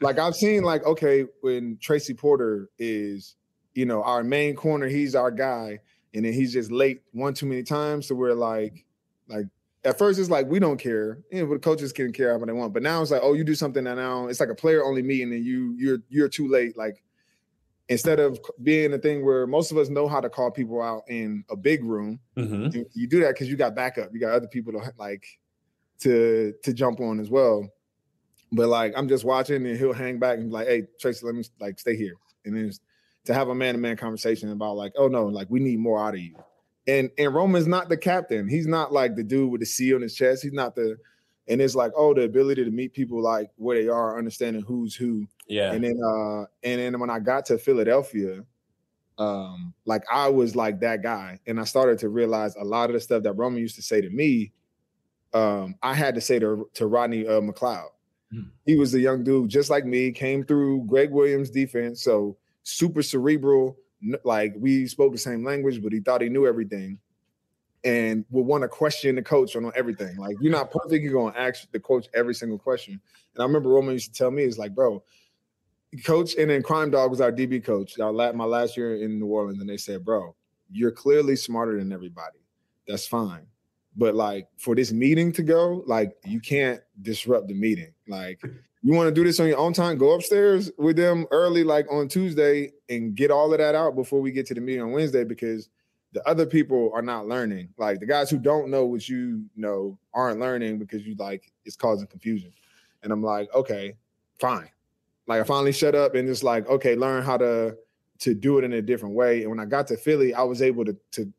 Like 0.00 0.18
I've 0.18 0.34
seen 0.34 0.62
like 0.62 0.84
okay 0.84 1.26
when 1.40 1.78
Tracy 1.80 2.14
Porter 2.14 2.68
is 2.78 3.36
you 3.74 3.86
know 3.86 4.02
our 4.02 4.22
main 4.22 4.54
corner 4.54 4.86
he's 4.88 5.14
our 5.14 5.30
guy 5.30 5.78
and 6.14 6.24
then 6.24 6.32
he's 6.32 6.52
just 6.52 6.70
late 6.70 7.02
one 7.12 7.34
too 7.34 7.46
many 7.46 7.62
times 7.62 8.06
so 8.06 8.14
we're 8.14 8.34
like 8.34 8.84
like 9.28 9.46
at 9.84 9.98
first 9.98 10.18
it's 10.18 10.30
like 10.30 10.46
we 10.46 10.58
don't 10.58 10.78
care 10.78 11.18
you 11.30 11.40
know, 11.42 11.46
but 11.46 11.62
coaches 11.62 11.92
can 11.92 12.12
care 12.12 12.28
however 12.30 12.46
they 12.46 12.52
want 12.52 12.72
but 12.72 12.82
now 12.82 13.02
it's 13.02 13.10
like 13.10 13.22
oh 13.24 13.32
you 13.32 13.44
do 13.44 13.54
something 13.54 13.84
that 13.84 13.96
now 13.96 14.28
it's 14.28 14.40
like 14.40 14.48
a 14.48 14.54
player 14.54 14.84
only 14.84 15.02
meeting 15.02 15.32
and 15.32 15.44
you 15.44 15.74
you're 15.78 15.98
you're 16.08 16.28
too 16.28 16.48
late 16.48 16.76
like 16.76 17.02
instead 17.88 18.18
of 18.18 18.38
being 18.62 18.94
a 18.94 18.98
thing 18.98 19.24
where 19.24 19.46
most 19.46 19.70
of 19.70 19.76
us 19.76 19.90
know 19.90 20.08
how 20.08 20.20
to 20.20 20.30
call 20.30 20.50
people 20.50 20.80
out 20.80 21.02
in 21.08 21.44
a 21.50 21.56
big 21.56 21.84
room 21.84 22.18
Mm-hmm. 22.36 22.76
you, 22.76 22.86
you 22.94 23.06
do 23.06 23.20
that 23.20 23.34
because 23.34 23.48
you 23.48 23.56
got 23.56 23.74
backup. 23.74 24.10
You 24.12 24.20
got 24.20 24.32
other 24.32 24.48
people 24.48 24.72
to 24.72 24.92
like 24.98 25.24
to 26.00 26.52
to 26.62 26.72
jump 26.72 27.00
on 27.00 27.20
as 27.20 27.30
well. 27.30 27.68
But 28.52 28.68
like 28.68 28.92
I'm 28.96 29.08
just 29.08 29.24
watching 29.24 29.66
and 29.66 29.76
he'll 29.76 29.92
hang 29.92 30.18
back 30.18 30.38
and 30.38 30.48
be 30.48 30.52
like, 30.52 30.68
hey 30.68 30.86
Tracy, 31.00 31.26
let 31.26 31.34
me 31.34 31.44
like 31.60 31.78
stay 31.78 31.96
here. 31.96 32.14
And 32.44 32.56
then 32.56 32.72
to 33.24 33.34
have 33.34 33.48
a 33.48 33.54
man-to-man 33.54 33.96
conversation 33.96 34.50
about 34.50 34.76
like, 34.76 34.92
oh 34.96 35.08
no, 35.08 35.26
like 35.26 35.48
we 35.50 35.60
need 35.60 35.78
more 35.78 35.98
out 35.98 36.14
of 36.14 36.20
you. 36.20 36.36
And 36.86 37.10
and 37.18 37.34
Roman's 37.34 37.66
not 37.66 37.88
the 37.88 37.96
captain. 37.96 38.48
He's 38.48 38.66
not 38.66 38.92
like 38.92 39.16
the 39.16 39.24
dude 39.24 39.50
with 39.50 39.60
the 39.60 39.66
C 39.66 39.94
on 39.94 40.02
his 40.02 40.14
chest. 40.14 40.42
He's 40.42 40.52
not 40.52 40.74
the 40.74 40.96
and 41.46 41.60
it's 41.60 41.74
like, 41.74 41.92
oh, 41.94 42.14
the 42.14 42.22
ability 42.22 42.64
to 42.64 42.70
meet 42.70 42.94
people 42.94 43.20
like 43.20 43.50
where 43.56 43.80
they 43.80 43.88
are, 43.88 44.18
understanding 44.18 44.62
who's 44.62 44.94
who. 44.94 45.26
Yeah, 45.46 45.72
And 45.72 45.84
then 45.84 45.98
uh 46.02 46.42
and 46.62 46.80
then 46.80 47.00
when 47.00 47.10
I 47.10 47.18
got 47.18 47.46
to 47.46 47.58
Philadelphia, 47.58 48.44
um, 49.18 49.72
like 49.84 50.02
I 50.12 50.28
was 50.28 50.56
like 50.56 50.80
that 50.80 51.02
guy, 51.02 51.38
and 51.46 51.60
I 51.60 51.64
started 51.64 51.98
to 52.00 52.08
realize 52.08 52.56
a 52.56 52.64
lot 52.64 52.90
of 52.90 52.94
the 52.94 53.00
stuff 53.00 53.22
that 53.22 53.32
Roman 53.34 53.60
used 53.60 53.76
to 53.76 53.82
say 53.82 54.00
to 54.00 54.10
me, 54.10 54.52
um, 55.32 55.76
I 55.82 55.94
had 55.94 56.14
to 56.16 56.20
say 56.20 56.38
to 56.38 56.68
to 56.74 56.86
Rodney 56.86 57.26
uh, 57.26 57.40
McLeod. 57.40 57.88
He 58.66 58.76
was 58.76 58.94
a 58.94 59.00
young 59.00 59.24
dude 59.24 59.50
just 59.50 59.70
like 59.70 59.84
me, 59.84 60.10
came 60.12 60.44
through 60.44 60.84
Gregg 60.86 61.10
Williams' 61.10 61.50
defense, 61.50 62.02
so 62.02 62.36
super 62.62 63.02
cerebral. 63.02 63.76
Like 64.24 64.54
we 64.56 64.86
spoke 64.86 65.12
the 65.12 65.18
same 65.18 65.44
language, 65.44 65.82
but 65.82 65.92
he 65.92 66.00
thought 66.00 66.20
he 66.20 66.28
knew 66.28 66.46
everything, 66.46 66.98
and 67.84 68.24
would 68.30 68.46
want 68.46 68.62
to 68.62 68.68
question 68.68 69.14
the 69.14 69.22
coach 69.22 69.56
on 69.56 69.70
everything. 69.74 70.16
Like 70.16 70.36
you're 70.40 70.52
not 70.52 70.70
perfect, 70.70 71.02
you're 71.02 71.12
gonna 71.12 71.38
ask 71.38 71.70
the 71.70 71.80
coach 71.80 72.08
every 72.14 72.34
single 72.34 72.58
question. 72.58 73.00
And 73.34 73.42
I 73.42 73.46
remember 73.46 73.70
Roman 73.70 73.94
used 73.94 74.12
to 74.12 74.18
tell 74.18 74.30
me, 74.30 74.42
"It's 74.42 74.58
like, 74.58 74.74
bro." 74.74 75.02
coach 76.02 76.34
and 76.36 76.50
then 76.50 76.62
crime 76.62 76.90
dog 76.90 77.10
was 77.10 77.20
our 77.20 77.30
db 77.30 77.64
coach 77.64 77.96
my 77.98 78.44
last 78.44 78.76
year 78.76 78.96
in 78.96 79.18
new 79.18 79.26
orleans 79.26 79.60
and 79.60 79.68
they 79.68 79.76
said 79.76 80.04
bro 80.04 80.34
you're 80.70 80.90
clearly 80.90 81.36
smarter 81.36 81.78
than 81.78 81.92
everybody 81.92 82.38
that's 82.88 83.06
fine 83.06 83.46
but 83.96 84.14
like 84.14 84.48
for 84.56 84.74
this 84.74 84.92
meeting 84.92 85.32
to 85.32 85.42
go 85.42 85.84
like 85.86 86.16
you 86.24 86.40
can't 86.40 86.80
disrupt 87.02 87.48
the 87.48 87.54
meeting. 87.54 87.92
Like 88.08 88.40
you 88.82 88.92
want 88.92 89.08
to 89.08 89.14
do 89.14 89.24
this 89.24 89.40
on 89.40 89.48
your 89.48 89.58
own 89.58 89.72
time 89.72 89.96
go 89.96 90.12
upstairs 90.12 90.70
with 90.78 90.96
them 90.96 91.26
early 91.30 91.64
like 91.64 91.90
on 91.90 92.06
tuesday 92.06 92.70
and 92.90 93.14
get 93.14 93.30
all 93.30 93.50
of 93.52 93.58
that 93.58 93.74
out 93.74 93.96
before 93.96 94.20
we 94.20 94.30
get 94.30 94.44
to 94.46 94.52
the 94.52 94.60
meeting 94.60 94.82
on 94.82 94.92
wednesday 94.92 95.24
because 95.24 95.70
the 96.12 96.26
other 96.28 96.46
people 96.46 96.92
are 96.94 97.02
not 97.02 97.26
learning. 97.26 97.68
Like 97.76 97.98
the 97.98 98.06
guys 98.06 98.30
who 98.30 98.38
don't 98.38 98.70
know 98.70 98.84
what 98.84 99.08
you 99.08 99.44
know 99.56 99.98
aren't 100.14 100.38
learning 100.38 100.78
because 100.78 101.04
you 101.04 101.16
like 101.18 101.50
it's 101.64 101.76
causing 101.76 102.06
confusion. 102.06 102.52
And 103.02 103.12
i'm 103.12 103.22
like 103.22 103.52
okay 103.54 103.96
fine. 104.38 104.68
Like 105.26 105.40
I 105.40 105.44
finally 105.44 105.72
shut 105.72 105.94
up 105.94 106.14
and 106.14 106.28
just 106.28 106.42
like, 106.42 106.68
okay, 106.68 106.94
learn 106.96 107.22
how 107.22 107.36
to 107.38 107.76
to 108.20 108.34
do 108.34 108.58
it 108.58 108.64
in 108.64 108.74
a 108.74 108.82
different 108.82 109.14
way. 109.14 109.40
And 109.40 109.50
when 109.50 109.60
I 109.60 109.64
got 109.64 109.86
to 109.88 109.96
Philly, 109.96 110.34
I 110.34 110.42
was 110.42 110.62
able 110.62 110.84
to 110.84 110.96
to 111.12 111.32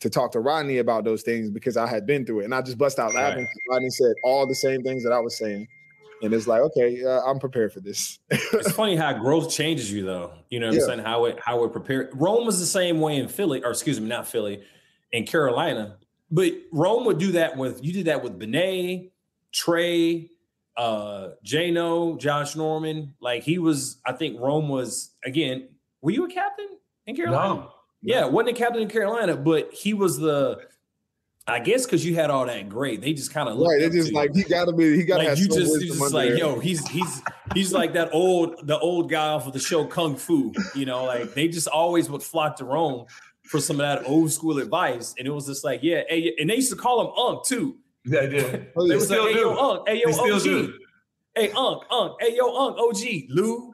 to 0.00 0.08
talk 0.10 0.32
to 0.32 0.40
Rodney 0.40 0.78
about 0.78 1.04
those 1.04 1.22
things 1.22 1.50
because 1.50 1.76
I 1.76 1.86
had 1.86 2.06
been 2.06 2.24
through 2.24 2.40
it. 2.40 2.44
And 2.44 2.54
I 2.54 2.62
just 2.62 2.78
bust 2.78 2.98
out 2.98 3.14
laughing. 3.14 3.44
Right. 3.44 3.46
'cause 3.48 3.62
Rodney 3.70 3.90
said 3.90 4.14
all 4.24 4.46
the 4.46 4.54
same 4.54 4.82
things 4.82 5.02
that 5.04 5.12
I 5.12 5.18
was 5.18 5.36
saying. 5.36 5.66
And 6.22 6.32
it's 6.34 6.46
like, 6.48 6.60
okay, 6.62 7.04
uh, 7.04 7.20
I'm 7.22 7.38
prepared 7.38 7.72
for 7.72 7.80
this. 7.80 8.18
it's 8.30 8.72
funny 8.82 8.96
how 8.96 9.12
growth 9.12 9.50
changes 9.52 9.92
you, 9.92 10.04
though. 10.04 10.32
You 10.50 10.58
know 10.60 10.68
what 10.68 10.74
I'm 10.76 10.80
saying? 10.82 10.98
How 11.00 11.24
it 11.26 11.38
how 11.40 11.62
it 11.64 11.72
prepared. 11.72 12.10
Rome 12.14 12.44
was 12.46 12.58
the 12.58 12.66
same 12.66 13.00
way 13.00 13.16
in 13.16 13.28
Philly, 13.28 13.62
or 13.62 13.70
excuse 13.70 14.00
me, 14.00 14.08
not 14.08 14.26
Philly, 14.26 14.62
in 15.12 15.26
Carolina. 15.26 15.96
But 16.30 16.54
Rome 16.72 17.04
would 17.06 17.18
do 17.18 17.32
that 17.32 17.56
with 17.56 17.84
you 17.84 17.92
did 17.92 18.06
that 18.06 18.22
with 18.24 18.36
Bene, 18.38 19.10
Tre, 19.52 20.28
uh, 20.76 21.28
Jano, 21.44 22.18
Josh 22.18 22.56
Norman. 22.56 23.14
Like 23.20 23.44
he 23.44 23.58
was, 23.58 23.98
I 24.04 24.12
think 24.12 24.40
Rome 24.40 24.68
was 24.68 25.12
again. 25.24 25.68
Were 26.02 26.10
you 26.10 26.24
a 26.26 26.28
captain 26.30 26.68
in 27.06 27.14
Carolina? 27.16 27.54
No. 27.60 27.72
Yeah, 28.02 28.26
wasn't 28.26 28.56
a 28.56 28.58
captain 28.58 28.82
in 28.82 28.88
Carolina, 28.88 29.36
but 29.36 29.72
he 29.72 29.94
was 29.94 30.18
the. 30.18 30.60
I 31.46 31.60
guess 31.60 31.86
because 31.86 32.04
you 32.04 32.14
had 32.14 32.28
all 32.28 32.44
that 32.44 32.68
great, 32.68 33.00
they 33.00 33.14
just 33.14 33.32
kind 33.32 33.48
of 33.48 33.56
right. 33.56 33.80
It's 33.80 33.94
just 33.94 34.12
like 34.12 34.34
he 34.34 34.42
gotta 34.42 34.70
be, 34.70 34.96
he 34.96 35.02
gotta 35.02 35.20
like 35.20 35.28
have 35.28 35.38
you 35.38 35.48
just, 35.48 35.80
you 35.80 35.88
just 35.88 36.12
like 36.12 36.28
there. 36.28 36.36
yo 36.36 36.60
he's 36.60 36.86
he's 36.88 37.22
he's 37.54 37.72
like 37.72 37.94
that 37.94 38.10
old 38.12 38.66
the 38.66 38.78
old 38.78 39.08
guy 39.08 39.28
off 39.28 39.46
of 39.46 39.54
the 39.54 39.58
show 39.58 39.86
kung 39.86 40.14
fu 40.14 40.52
you 40.74 40.84
know 40.84 41.04
like 41.04 41.32
they 41.32 41.48
just 41.48 41.66
always 41.66 42.10
would 42.10 42.22
flock 42.22 42.56
to 42.56 42.66
rome 42.66 43.06
for 43.44 43.60
some 43.60 43.76
of 43.76 43.78
that 43.80 44.06
old 44.06 44.30
school 44.30 44.58
advice 44.58 45.14
and 45.16 45.26
it 45.26 45.30
was 45.30 45.46
just 45.46 45.64
like 45.64 45.82
yeah 45.82 46.02
hey, 46.10 46.34
and 46.38 46.50
they 46.50 46.56
used 46.56 46.70
to 46.70 46.76
call 46.76 47.00
him 47.00 47.12
unk 47.16 47.46
too 47.46 47.78
Yeah, 48.04 48.20
I 48.20 48.26
did. 48.26 48.66
Oh, 48.76 48.86
they 48.86 48.94
was 48.96 49.06
still 49.06 49.24
like 49.24 49.34
hey 49.34 49.40
do. 49.40 49.48
yo 49.48 49.56
unk 49.56 49.88
hey 49.88 50.02
yo 50.04 50.12
still 50.12 50.34
og 50.34 50.72
hey 51.34 51.50
unk 51.52 51.82
unk 51.90 52.16
hey 52.20 52.36
yo 52.36 52.54
unk 52.54 52.76
og 52.76 52.94
lou 53.30 53.67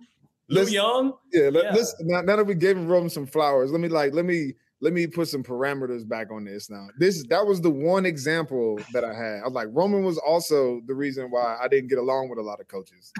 lou 0.48 0.60
Let's- 0.60 0.72
young 0.72 1.12
Yeah, 1.32 1.48
let, 1.50 1.64
Yeah. 1.64 1.80
us 1.80 1.94
now, 2.00 2.20
now 2.22 2.36
that 2.36 2.46
we 2.46 2.54
gave 2.54 2.76
Roman 2.78 3.08
some 3.10 3.26
flowers, 3.26 3.70
let 3.70 3.80
me 3.80 3.88
like 3.88 4.12
let 4.14 4.24
me 4.24 4.54
let 4.80 4.92
me 4.92 5.06
put 5.06 5.28
some 5.28 5.42
parameters 5.42 6.06
back 6.06 6.30
on 6.30 6.44
this 6.44 6.68
now. 6.68 6.88
This 6.98 7.24
that 7.28 7.46
was 7.46 7.60
the 7.62 7.70
one 7.70 8.04
example 8.04 8.78
that 8.92 9.02
I 9.02 9.14
had. 9.14 9.40
I 9.40 9.44
was 9.44 9.54
like, 9.54 9.68
Roman 9.70 10.04
was 10.04 10.18
also 10.18 10.82
the 10.86 10.94
reason 10.94 11.30
why 11.30 11.56
I 11.62 11.68
didn't 11.68 11.88
get 11.88 11.96
along 11.98 12.28
with 12.28 12.38
a 12.38 12.42
lot 12.42 12.60
of 12.60 12.68
coaches. 12.68 13.10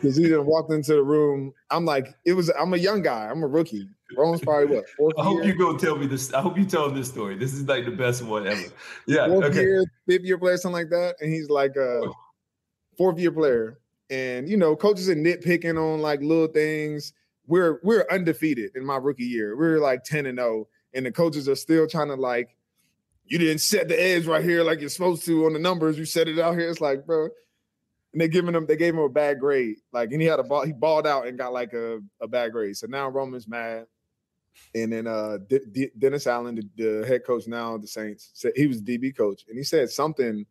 Because 0.00 0.16
he 0.16 0.24
didn't 0.24 0.46
walk 0.46 0.66
into 0.70 0.94
the 0.94 1.02
room. 1.04 1.52
I'm 1.70 1.84
like, 1.84 2.08
it 2.24 2.32
was 2.32 2.50
I'm 2.58 2.74
a 2.74 2.78
young 2.78 3.02
guy, 3.02 3.28
I'm 3.30 3.42
a 3.44 3.46
rookie. 3.46 3.88
Roman's 4.16 4.40
probably 4.42 4.74
what 4.76 4.88
fourth 4.98 5.14
I 5.16 5.22
hope 5.22 5.44
year, 5.44 5.52
you 5.52 5.58
go 5.58 5.76
tell 5.78 5.96
me 5.96 6.06
this. 6.08 6.32
I 6.34 6.40
hope 6.40 6.58
you 6.58 6.64
tell 6.66 6.88
him 6.88 6.96
this 6.96 7.08
story. 7.08 7.36
This 7.36 7.54
is 7.54 7.62
like 7.68 7.84
the 7.84 7.92
best 7.92 8.22
one 8.24 8.46
ever. 8.48 8.60
Yeah. 9.06 9.28
fourth 9.28 9.44
Okay. 9.46 9.60
year, 9.60 9.84
fifth 10.08 10.22
year 10.24 10.38
player, 10.38 10.56
something 10.56 10.74
like 10.82 10.90
that. 10.90 11.14
And 11.20 11.32
he's 11.32 11.48
like 11.48 11.76
a 11.76 12.02
fourth 12.98 13.18
year 13.18 13.30
player. 13.32 13.78
And 14.12 14.46
you 14.46 14.58
know, 14.58 14.76
coaches 14.76 15.08
are 15.08 15.16
nitpicking 15.16 15.78
on 15.78 16.02
like 16.02 16.20
little 16.20 16.46
things. 16.46 17.14
We're 17.46 17.80
we're 17.82 18.06
undefeated 18.10 18.76
in 18.76 18.84
my 18.84 18.96
rookie 18.96 19.24
year. 19.24 19.56
We're 19.56 19.80
like 19.80 20.04
10 20.04 20.26
and 20.26 20.38
0. 20.38 20.68
And 20.92 21.06
the 21.06 21.10
coaches 21.10 21.48
are 21.48 21.56
still 21.56 21.86
trying 21.86 22.08
to 22.08 22.14
like, 22.14 22.54
you 23.24 23.38
didn't 23.38 23.62
set 23.62 23.88
the 23.88 24.00
edge 24.00 24.26
right 24.26 24.44
here 24.44 24.62
like 24.62 24.80
you're 24.80 24.90
supposed 24.90 25.24
to 25.24 25.46
on 25.46 25.54
the 25.54 25.58
numbers. 25.58 25.98
You 25.98 26.04
set 26.04 26.28
it 26.28 26.38
out 26.38 26.58
here. 26.58 26.68
It's 26.68 26.82
like, 26.82 27.06
bro. 27.06 27.30
And 28.12 28.20
they 28.20 28.28
giving 28.28 28.54
him, 28.54 28.66
they 28.66 28.76
gave 28.76 28.92
him 28.92 29.00
a 29.00 29.08
bad 29.08 29.40
grade. 29.40 29.76
Like, 29.90 30.12
and 30.12 30.20
he 30.20 30.28
had 30.28 30.38
a 30.38 30.42
ball, 30.42 30.66
he 30.66 30.72
balled 30.72 31.06
out 31.06 31.26
and 31.26 31.38
got 31.38 31.54
like 31.54 31.72
a, 31.72 32.00
a 32.20 32.28
bad 32.28 32.52
grade. 32.52 32.76
So 32.76 32.86
now 32.86 33.08
Roman's 33.08 33.48
mad. 33.48 33.86
And 34.74 34.92
then 34.92 35.06
uh 35.06 35.38
D- 35.48 35.60
D- 35.72 35.90
Dennis 35.98 36.26
Allen, 36.26 36.56
the, 36.56 36.68
the 36.76 37.06
head 37.06 37.24
coach 37.26 37.46
now 37.46 37.76
of 37.76 37.80
the 37.80 37.88
Saints, 37.88 38.32
said 38.34 38.52
he 38.54 38.66
was 38.66 38.82
DB 38.82 39.16
coach, 39.16 39.46
and 39.48 39.56
he 39.56 39.64
said 39.64 39.88
something 39.88 40.44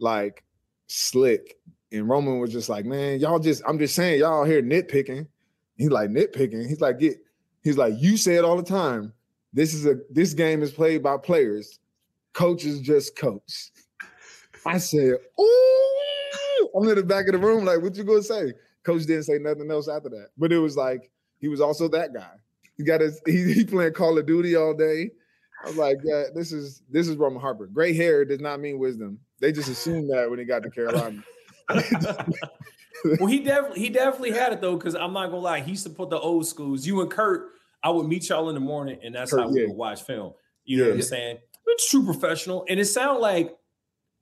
like 0.00 0.42
slick. 0.88 1.56
And 1.92 2.08
Roman 2.08 2.38
was 2.38 2.52
just 2.52 2.68
like, 2.68 2.84
"Man, 2.84 3.20
y'all 3.20 3.38
just 3.38 3.62
I'm 3.66 3.78
just 3.78 3.94
saying 3.94 4.20
y'all 4.20 4.44
here 4.44 4.62
nitpicking." 4.62 5.26
He's 5.76 5.90
like 5.90 6.10
nitpicking. 6.10 6.68
He's 6.68 6.80
like, 6.80 6.98
"Get." 6.98 7.18
He's 7.62 7.78
like, 7.78 7.94
"You 7.96 8.16
say 8.16 8.34
it 8.34 8.44
all 8.44 8.56
the 8.56 8.62
time. 8.62 9.12
This 9.52 9.74
is 9.74 9.86
a 9.86 9.96
this 10.10 10.34
game 10.34 10.62
is 10.62 10.72
played 10.72 11.02
by 11.02 11.16
players. 11.16 11.78
Coaches 12.32 12.80
just 12.80 13.16
coach." 13.16 13.70
I 14.66 14.78
said, 14.78 15.14
"Ooh!" 15.40 16.70
I'm 16.76 16.88
in 16.88 16.96
the 16.96 17.04
back 17.04 17.26
of 17.26 17.32
the 17.32 17.38
room, 17.38 17.64
like, 17.64 17.80
"What 17.80 17.96
you 17.96 18.04
gonna 18.04 18.22
say?" 18.22 18.52
Coach 18.82 19.06
didn't 19.06 19.24
say 19.24 19.38
nothing 19.38 19.70
else 19.70 19.88
after 19.88 20.08
that, 20.10 20.28
but 20.36 20.52
it 20.52 20.58
was 20.58 20.76
like 20.76 21.10
he 21.40 21.48
was 21.48 21.60
also 21.60 21.88
that 21.88 22.12
guy. 22.12 22.32
He 22.76 22.84
got 22.84 23.00
his 23.00 23.20
he, 23.26 23.52
he 23.52 23.64
playing 23.64 23.94
Call 23.94 24.18
of 24.18 24.26
Duty 24.26 24.56
all 24.56 24.74
day. 24.74 25.10
I 25.64 25.68
was 25.68 25.76
like, 25.76 25.98
yeah, 26.04 26.24
this 26.34 26.52
is 26.52 26.82
this 26.90 27.08
is 27.08 27.16
Roman 27.16 27.40
Harper. 27.40 27.66
Gray 27.66 27.94
hair 27.94 28.24
does 28.24 28.40
not 28.40 28.60
mean 28.60 28.78
wisdom. 28.78 29.18
They 29.40 29.52
just 29.52 29.68
assumed 29.68 30.10
that 30.10 30.28
when 30.28 30.38
he 30.38 30.44
got 30.44 30.62
to 30.62 30.70
Carolina. 30.70 31.22
well, 33.20 33.26
he 33.26 33.40
definitely 33.40 33.80
he 33.80 33.88
definitely 33.90 34.32
had 34.32 34.52
it 34.52 34.60
though, 34.60 34.76
because 34.76 34.94
I'm 34.94 35.12
not 35.12 35.26
gonna 35.26 35.38
lie, 35.42 35.60
he 35.60 35.72
used 35.72 35.84
to 35.84 35.90
put 35.90 36.10
the 36.10 36.18
old 36.18 36.46
schools. 36.46 36.86
You 36.86 37.00
and 37.02 37.10
Kurt, 37.10 37.50
I 37.82 37.90
would 37.90 38.06
meet 38.06 38.28
y'all 38.28 38.48
in 38.48 38.54
the 38.54 38.60
morning, 38.60 38.98
and 39.02 39.14
that's 39.14 39.30
Kurt, 39.30 39.40
how 39.40 39.48
we 39.50 39.60
yeah. 39.62 39.66
would 39.68 39.76
watch 39.76 40.02
film. 40.02 40.32
You 40.64 40.78
know 40.78 40.84
Yeah. 40.84 40.90
what 40.90 40.96
I'm 40.96 41.02
saying? 41.02 41.38
It's 41.66 41.90
true 41.90 42.04
professional, 42.04 42.64
and 42.68 42.78
it 42.78 42.86
sounded 42.86 43.20
like 43.20 43.56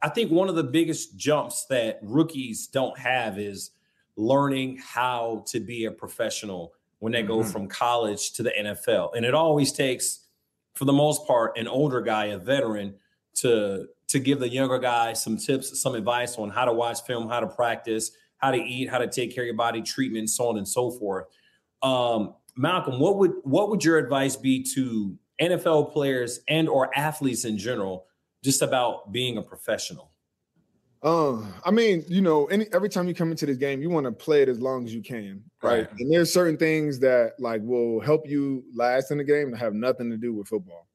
I 0.03 0.09
think 0.09 0.33
one 0.33 0.49
of 0.49 0.57
the 0.57 0.65
biggest 0.65 1.17
jumps 1.17 1.67
that 1.67 2.01
rookies 2.03 2.67
don't 2.67 2.99
have 2.99 3.39
is 3.39 3.71
learning 4.17 4.79
how 4.79 5.45
to 5.47 5.61
be 5.61 5.85
a 5.85 5.91
professional 5.93 6.75
when 6.99 7.13
they 7.13 7.23
go 7.23 7.39
Mhm. 7.39 7.53
from 7.53 7.69
college 7.69 8.33
to 8.33 8.43
the 8.43 8.51
NFL, 8.59 9.13
and 9.17 9.25
it 9.25 9.35
always 9.35 9.73
takes, 9.73 10.27
for 10.75 10.85
the 10.87 10.93
most 10.93 11.27
part, 11.27 11.57
an 11.57 11.69
older 11.69 12.01
guy, 12.01 12.27
a 12.27 12.39
veteran, 12.39 12.95
to 13.35 13.89
to 14.13 14.19
give 14.19 14.39
the 14.39 14.49
younger 14.49 14.79
guys 14.79 15.23
some 15.23 15.39
tips, 15.39 15.81
some 15.81 15.95
advice 15.95 16.37
on 16.37 16.51
how 16.51 16.67
to 16.67 16.73
watch 16.73 17.01
film, 17.07 17.31
how 17.31 17.41
to 17.41 17.47
practice, 17.47 18.11
how 18.37 18.51
to 18.51 18.59
eat, 18.59 18.91
how 18.91 18.99
to 18.99 19.07
take 19.07 19.35
care 19.35 19.43
of 19.43 19.47
your 19.47 19.57
body, 19.57 19.81
treatment, 19.81 20.29
so 20.29 20.49
on 20.49 20.59
and 20.59 20.69
so 20.69 20.91
forth. 20.91 21.27
Um, 21.83 22.35
Malcolm, 22.55 23.01
what 23.01 23.17
would 23.17 23.33
what 23.45 23.71
would 23.71 23.83
your 23.83 23.97
advice 23.97 24.37
be 24.37 24.63
to 24.75 25.17
NFL 25.41 25.93
players 25.93 26.41
and 26.47 26.69
or 26.69 26.91
athletes 26.97 27.47
in 27.47 27.57
general, 27.57 28.05
just 28.45 28.61
about 28.61 29.13
being 29.13 29.39
a 29.39 29.43
professional? 29.43 30.11
Uh, 31.03 31.43
I 31.65 31.71
mean, 31.71 32.05
you 32.07 32.21
know, 32.21 32.45
any 32.47 32.67
every 32.75 32.91
time 32.91 33.09
you 33.09 33.15
come 33.15 33.31
into 33.31 33.47
this 33.47 33.57
game, 33.57 33.81
you 33.81 33.89
want 33.89 34.05
to 34.05 34.13
play 34.13 34.43
it 34.43 34.51
as 34.51 34.61
long 34.61 34.85
as 34.85 34.95
you 34.95 35.03
can, 35.03 35.43
right? 35.63 35.89
right? 35.89 35.89
And 35.99 36.13
there's 36.13 36.31
certain 36.31 36.59
things 36.59 36.99
that 36.99 37.33
like 37.39 37.63
will 37.65 37.99
help 38.01 38.29
you 38.29 38.63
last 38.75 39.11
in 39.11 39.17
the 39.17 39.25
game 39.25 39.51
that 39.53 39.57
have 39.57 39.73
nothing 39.73 40.11
to 40.11 40.19
do 40.19 40.35
with 40.35 40.49
football. 40.49 40.87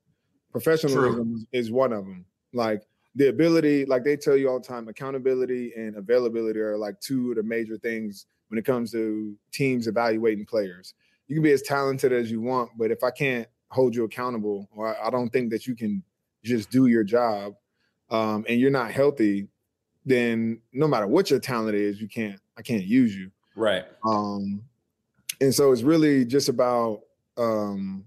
Professionalism 0.52 1.34
True. 1.34 1.46
is 1.52 1.72
one 1.72 1.92
of 1.92 2.06
them. 2.06 2.24
Like 2.54 2.84
the 3.18 3.30
ability, 3.30 3.84
like 3.86 4.04
they 4.04 4.16
tell 4.16 4.38
you 4.38 4.48
all 4.48 4.60
the 4.60 4.68
time, 4.68 4.88
accountability 4.88 5.74
and 5.76 5.96
availability 5.96 6.60
are 6.60 6.78
like 6.78 7.00
two 7.00 7.32
of 7.32 7.38
the 7.38 7.44
major 7.44 7.76
things 7.78 8.28
when 8.50 8.60
it 8.60 8.64
comes 8.64 8.92
to 8.92 9.36
teams 9.52 9.88
evaluating 9.88 10.46
players. 10.46 10.94
You 11.28 11.36
can 11.36 11.44
be 11.44 11.52
as 11.52 11.64
talented 11.64 12.14
as 12.14 12.30
you 12.30 12.42
want, 12.42 12.70
but 12.78 12.92
if 12.92 13.04
I 13.04 13.10
can't 13.10 13.48
hold 13.70 13.96
you 13.96 14.04
accountable, 14.04 14.70
or 14.74 14.96
I 15.04 15.10
don't 15.10 15.30
think 15.30 15.50
that 15.50 15.66
you 15.66 15.76
can 15.76 16.04
just 16.44 16.70
do 16.70 16.86
your 16.86 17.04
job, 17.04 17.56
um, 18.12 18.46
and 18.48 18.62
you're 18.62 18.72
not 18.72 18.92
healthy, 18.92 19.48
then 20.06 20.62
no 20.72 20.88
matter 20.88 21.08
what 21.08 21.32
your 21.32 21.40
talent 21.40 21.76
is, 21.76 22.00
you 22.00 22.08
can't. 22.08 22.40
I 22.56 22.62
can't 22.62 22.86
use 22.86 23.16
you. 23.16 23.32
Right. 23.56 23.86
Um, 24.06 24.62
and 25.42 25.54
so 25.54 25.72
it's 25.72 25.82
really 25.82 26.24
just 26.24 26.50
about 26.50 27.02
um, 27.36 28.06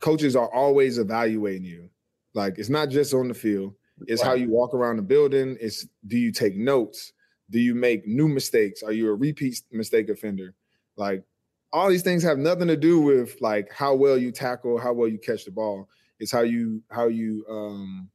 coaches 0.00 0.34
are 0.34 0.52
always 0.52 0.98
evaluating 0.98 1.64
you. 1.64 1.90
Like 2.32 2.58
it's 2.58 2.68
not 2.70 2.88
just 2.88 3.12
on 3.12 3.28
the 3.28 3.34
field. 3.34 3.74
It's 4.06 4.22
right. 4.22 4.28
how 4.28 4.34
you 4.34 4.50
walk 4.50 4.74
around 4.74 4.96
the 4.96 5.02
building. 5.02 5.56
It's 5.60 5.86
do 6.06 6.18
you 6.18 6.32
take 6.32 6.56
notes? 6.56 7.12
Do 7.50 7.58
you 7.58 7.74
make 7.74 8.06
new 8.06 8.28
mistakes? 8.28 8.82
Are 8.82 8.92
you 8.92 9.08
a 9.08 9.14
repeat 9.14 9.62
mistake 9.72 10.08
offender? 10.08 10.54
Like 10.96 11.24
all 11.72 11.88
these 11.88 12.02
things 12.02 12.22
have 12.22 12.38
nothing 12.38 12.68
to 12.68 12.76
do 12.76 13.00
with 13.00 13.36
like 13.40 13.72
how 13.72 13.94
well 13.94 14.16
you 14.16 14.32
tackle, 14.32 14.78
how 14.78 14.92
well 14.92 15.08
you 15.08 15.18
catch 15.18 15.44
the 15.44 15.50
ball. 15.50 15.88
It's 16.18 16.30
how 16.32 16.42
you 16.42 16.82
how 16.90 17.08
you 17.08 17.44
um, 17.48 18.08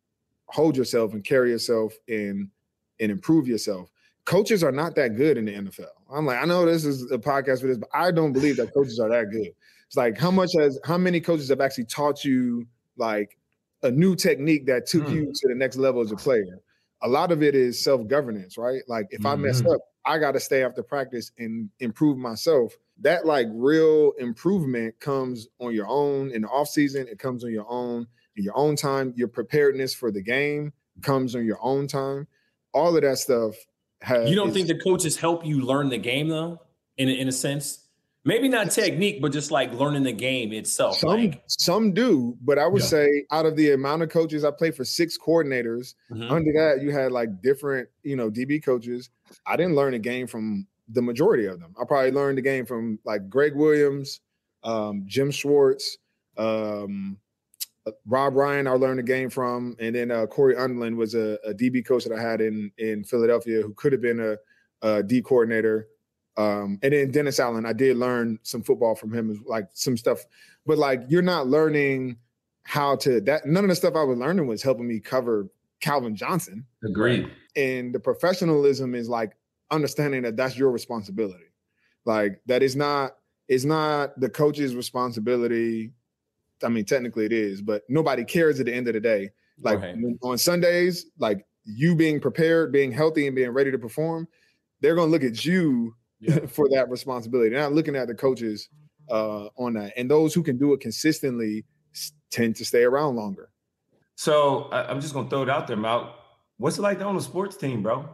hold 0.47 0.77
yourself 0.77 1.13
and 1.13 1.23
carry 1.23 1.51
yourself 1.51 1.93
and 2.07 2.49
and 2.99 3.11
improve 3.11 3.47
yourself. 3.47 3.89
Coaches 4.25 4.63
are 4.63 4.71
not 4.71 4.95
that 4.95 5.15
good 5.15 5.37
in 5.37 5.45
the 5.45 5.53
NFL. 5.53 5.87
I'm 6.11 6.25
like, 6.25 6.41
I 6.41 6.45
know 6.45 6.65
this 6.65 6.85
is 6.85 7.11
a 7.11 7.17
podcast 7.17 7.61
for 7.61 7.67
this, 7.67 7.77
but 7.77 7.89
I 7.93 8.11
don't 8.11 8.33
believe 8.33 8.57
that 8.57 8.73
coaches 8.73 8.99
are 8.99 9.09
that 9.09 9.29
good. 9.31 9.51
It's 9.87 9.97
like 9.97 10.17
how 10.17 10.31
much 10.31 10.51
has 10.57 10.79
how 10.83 10.97
many 10.97 11.19
coaches 11.19 11.49
have 11.49 11.61
actually 11.61 11.85
taught 11.85 12.23
you 12.23 12.65
like 12.97 13.37
a 13.83 13.91
new 13.91 14.15
technique 14.15 14.65
that 14.67 14.87
took 14.87 15.03
mm. 15.05 15.13
you 15.13 15.31
to 15.33 15.47
the 15.47 15.55
next 15.55 15.77
level 15.77 16.01
as 16.01 16.11
a 16.11 16.15
player. 16.15 16.59
A 17.01 17.07
lot 17.07 17.31
of 17.31 17.43
it 17.43 17.55
is 17.55 17.83
self-governance, 17.83 18.57
right? 18.57 18.81
Like 18.87 19.07
if 19.11 19.19
mm-hmm. 19.19 19.27
I 19.27 19.35
mess 19.35 19.61
mm-hmm. 19.61 19.71
up, 19.71 19.81
I 20.05 20.17
got 20.17 20.31
to 20.31 20.39
stay 20.39 20.63
after 20.63 20.83
practice 20.83 21.31
and 21.37 21.69
improve 21.79 22.17
myself. 22.17 22.73
That 23.01 23.25
like 23.25 23.47
real 23.51 24.13
improvement 24.19 24.99
comes 24.99 25.47
on 25.59 25.73
your 25.73 25.87
own 25.87 26.31
in 26.31 26.43
the 26.43 26.47
off 26.47 26.69
season. 26.69 27.07
It 27.07 27.19
comes 27.19 27.43
on 27.43 27.51
your 27.51 27.69
own 27.69 28.07
in 28.37 28.43
your 28.43 28.57
own 28.57 28.75
time. 28.75 29.13
Your 29.15 29.27
preparedness 29.27 29.93
for 29.93 30.11
the 30.11 30.21
game 30.21 30.71
comes 31.01 31.35
on 31.35 31.45
your 31.45 31.59
own 31.61 31.87
time. 31.87 32.27
All 32.73 32.95
of 32.95 33.01
that 33.03 33.17
stuff. 33.17 33.55
Has, 34.01 34.29
you 34.29 34.35
don't 34.35 34.53
think 34.53 34.67
the 34.67 34.79
coaches 34.79 35.17
help 35.17 35.45
you 35.45 35.61
learn 35.61 35.89
the 35.89 35.97
game 35.97 36.29
though, 36.29 36.61
in 36.97 37.09
in 37.09 37.27
a 37.27 37.31
sense? 37.31 37.84
Maybe 38.27 38.49
not 38.49 38.71
technique, 38.71 39.21
but 39.21 39.31
just 39.31 39.51
like 39.51 39.71
learning 39.73 40.01
the 40.01 40.11
game 40.11 40.51
itself. 40.51 40.97
Some 40.97 41.09
like. 41.09 41.43
some 41.47 41.93
do, 41.93 42.35
but 42.41 42.57
I 42.57 42.65
would 42.65 42.81
yeah. 42.81 42.87
say 42.87 43.25
out 43.31 43.45
of 43.45 43.55
the 43.55 43.73
amount 43.73 44.01
of 44.01 44.09
coaches 44.09 44.43
I 44.43 44.49
played 44.49 44.75
for 44.75 44.83
six 44.83 45.15
coordinators, 45.15 45.93
mm-hmm. 46.11 46.31
under 46.31 46.51
that 46.53 46.81
you 46.81 46.91
had 46.91 47.11
like 47.11 47.43
different, 47.43 47.87
you 48.01 48.15
know, 48.15 48.31
DB 48.31 48.63
coaches. 48.63 49.11
I 49.45 49.55
didn't 49.55 49.75
learn 49.75 49.93
a 49.93 49.99
game 49.99 50.25
from 50.25 50.65
the 50.89 51.03
majority 51.03 51.45
of 51.45 51.59
them. 51.59 51.75
I 51.79 51.85
probably 51.85 52.11
learned 52.11 52.39
the 52.39 52.41
game 52.41 52.65
from 52.65 52.97
like 53.05 53.29
Gregg 53.29 53.55
Williams, 53.55 54.21
um, 54.63 55.03
Jim 55.05 55.29
Schwartz, 55.29 55.97
um, 56.35 57.17
uh, 57.85 57.91
Rob 58.07 58.35
Ryan. 58.35 58.67
I 58.67 58.71
learned 58.71 58.97
the 58.97 59.03
game 59.03 59.29
from, 59.29 59.75
and 59.79 59.95
then 59.95 60.09
uh, 60.09 60.25
Cory 60.25 60.55
Undlin 60.55 60.95
was 60.95 61.13
a, 61.13 61.37
a, 61.45 61.53
DB 61.53 61.85
coach 61.85 62.03
that 62.05 62.17
I 62.17 62.21
had 62.21 62.41
in 62.41 62.71
in 62.79 63.03
Philadelphia 63.03 63.61
who 63.61 63.73
could 63.75 63.91
have 63.91 64.01
been 64.01 64.19
a, 64.19 64.37
a 64.81 65.03
D 65.03 65.21
coordinator. 65.21 65.89
Um, 66.37 66.79
and 66.83 66.93
then 66.93 67.11
Dennis 67.11 67.39
Allen, 67.39 67.65
I 67.65 67.73
did 67.73 67.97
learn 67.97 68.39
some 68.43 68.61
football 68.61 68.95
from 68.95 69.13
him, 69.13 69.43
like 69.47 69.69
some 69.73 69.95
stuff. 69.95 70.25
But 70.65 70.77
like, 70.77 71.03
you're 71.07 71.21
not 71.21 71.47
learning 71.47 72.17
how 72.63 72.95
to 72.97 73.21
that. 73.21 73.45
None 73.45 73.63
of 73.63 73.69
the 73.69 73.75
stuff 73.75 73.95
I 73.95 74.03
was 74.03 74.17
learning 74.17 74.47
was 74.47 74.61
helping 74.61 74.87
me 74.87 74.99
cover 74.99 75.47
Calvin 75.79 76.15
Johnson. 76.15 76.65
Agreed. 76.83 77.31
And 77.55 77.93
the 77.93 77.99
professionalism 77.99 78.95
is 78.95 79.07
like 79.07 79.37
understanding 79.71 80.23
that 80.23 80.35
that's 80.35 80.57
your 80.57 80.71
responsibility. 80.71 81.45
Like 82.05 82.41
that 82.47 82.63
is 82.63 82.75
not 82.75 83.15
it's 83.47 83.65
not 83.65 84.19
the 84.19 84.29
coach's 84.29 84.75
responsibility. 84.75 85.91
I 86.63 86.69
mean, 86.69 86.85
technically 86.85 87.25
it 87.25 87.33
is, 87.33 87.61
but 87.61 87.83
nobody 87.87 88.23
cares 88.25 88.59
at 88.59 88.65
the 88.65 88.73
end 88.73 88.87
of 88.87 88.93
the 88.93 88.99
day. 88.99 89.29
Like 89.61 89.81
right. 89.81 89.95
on 90.23 90.37
Sundays, 90.37 91.05
like 91.19 91.45
you 91.63 91.95
being 91.95 92.19
prepared, 92.19 92.71
being 92.71 92.91
healthy, 92.91 93.27
and 93.27 93.35
being 93.35 93.51
ready 93.51 93.71
to 93.71 93.77
perform, 93.77 94.27
they're 94.81 94.95
gonna 94.95 95.11
look 95.11 95.23
at 95.23 95.45
you 95.45 95.95
yeah. 96.27 96.45
for 96.47 96.69
that 96.69 96.89
responsibility. 96.89 97.49
They're 97.49 97.59
not 97.59 97.73
looking 97.73 97.95
at 97.95 98.07
the 98.07 98.15
coaches 98.15 98.69
uh, 99.09 99.47
on 99.57 99.73
that, 99.73 99.93
and 99.97 100.09
those 100.09 100.33
who 100.33 100.43
can 100.43 100.57
do 100.57 100.73
it 100.73 100.79
consistently 100.79 101.65
tend 102.31 102.55
to 102.57 102.65
stay 102.65 102.83
around 102.83 103.15
longer. 103.15 103.49
So 104.15 104.69
I'm 104.71 105.01
just 105.01 105.13
gonna 105.13 105.29
throw 105.29 105.43
it 105.43 105.49
out 105.49 105.67
there, 105.67 105.77
Mal. 105.77 106.15
What's 106.57 106.77
it 106.77 106.81
like 106.81 106.99
to 106.99 107.05
own 107.05 107.17
a 107.17 107.21
sports 107.21 107.57
team, 107.57 107.83
bro? 107.83 108.07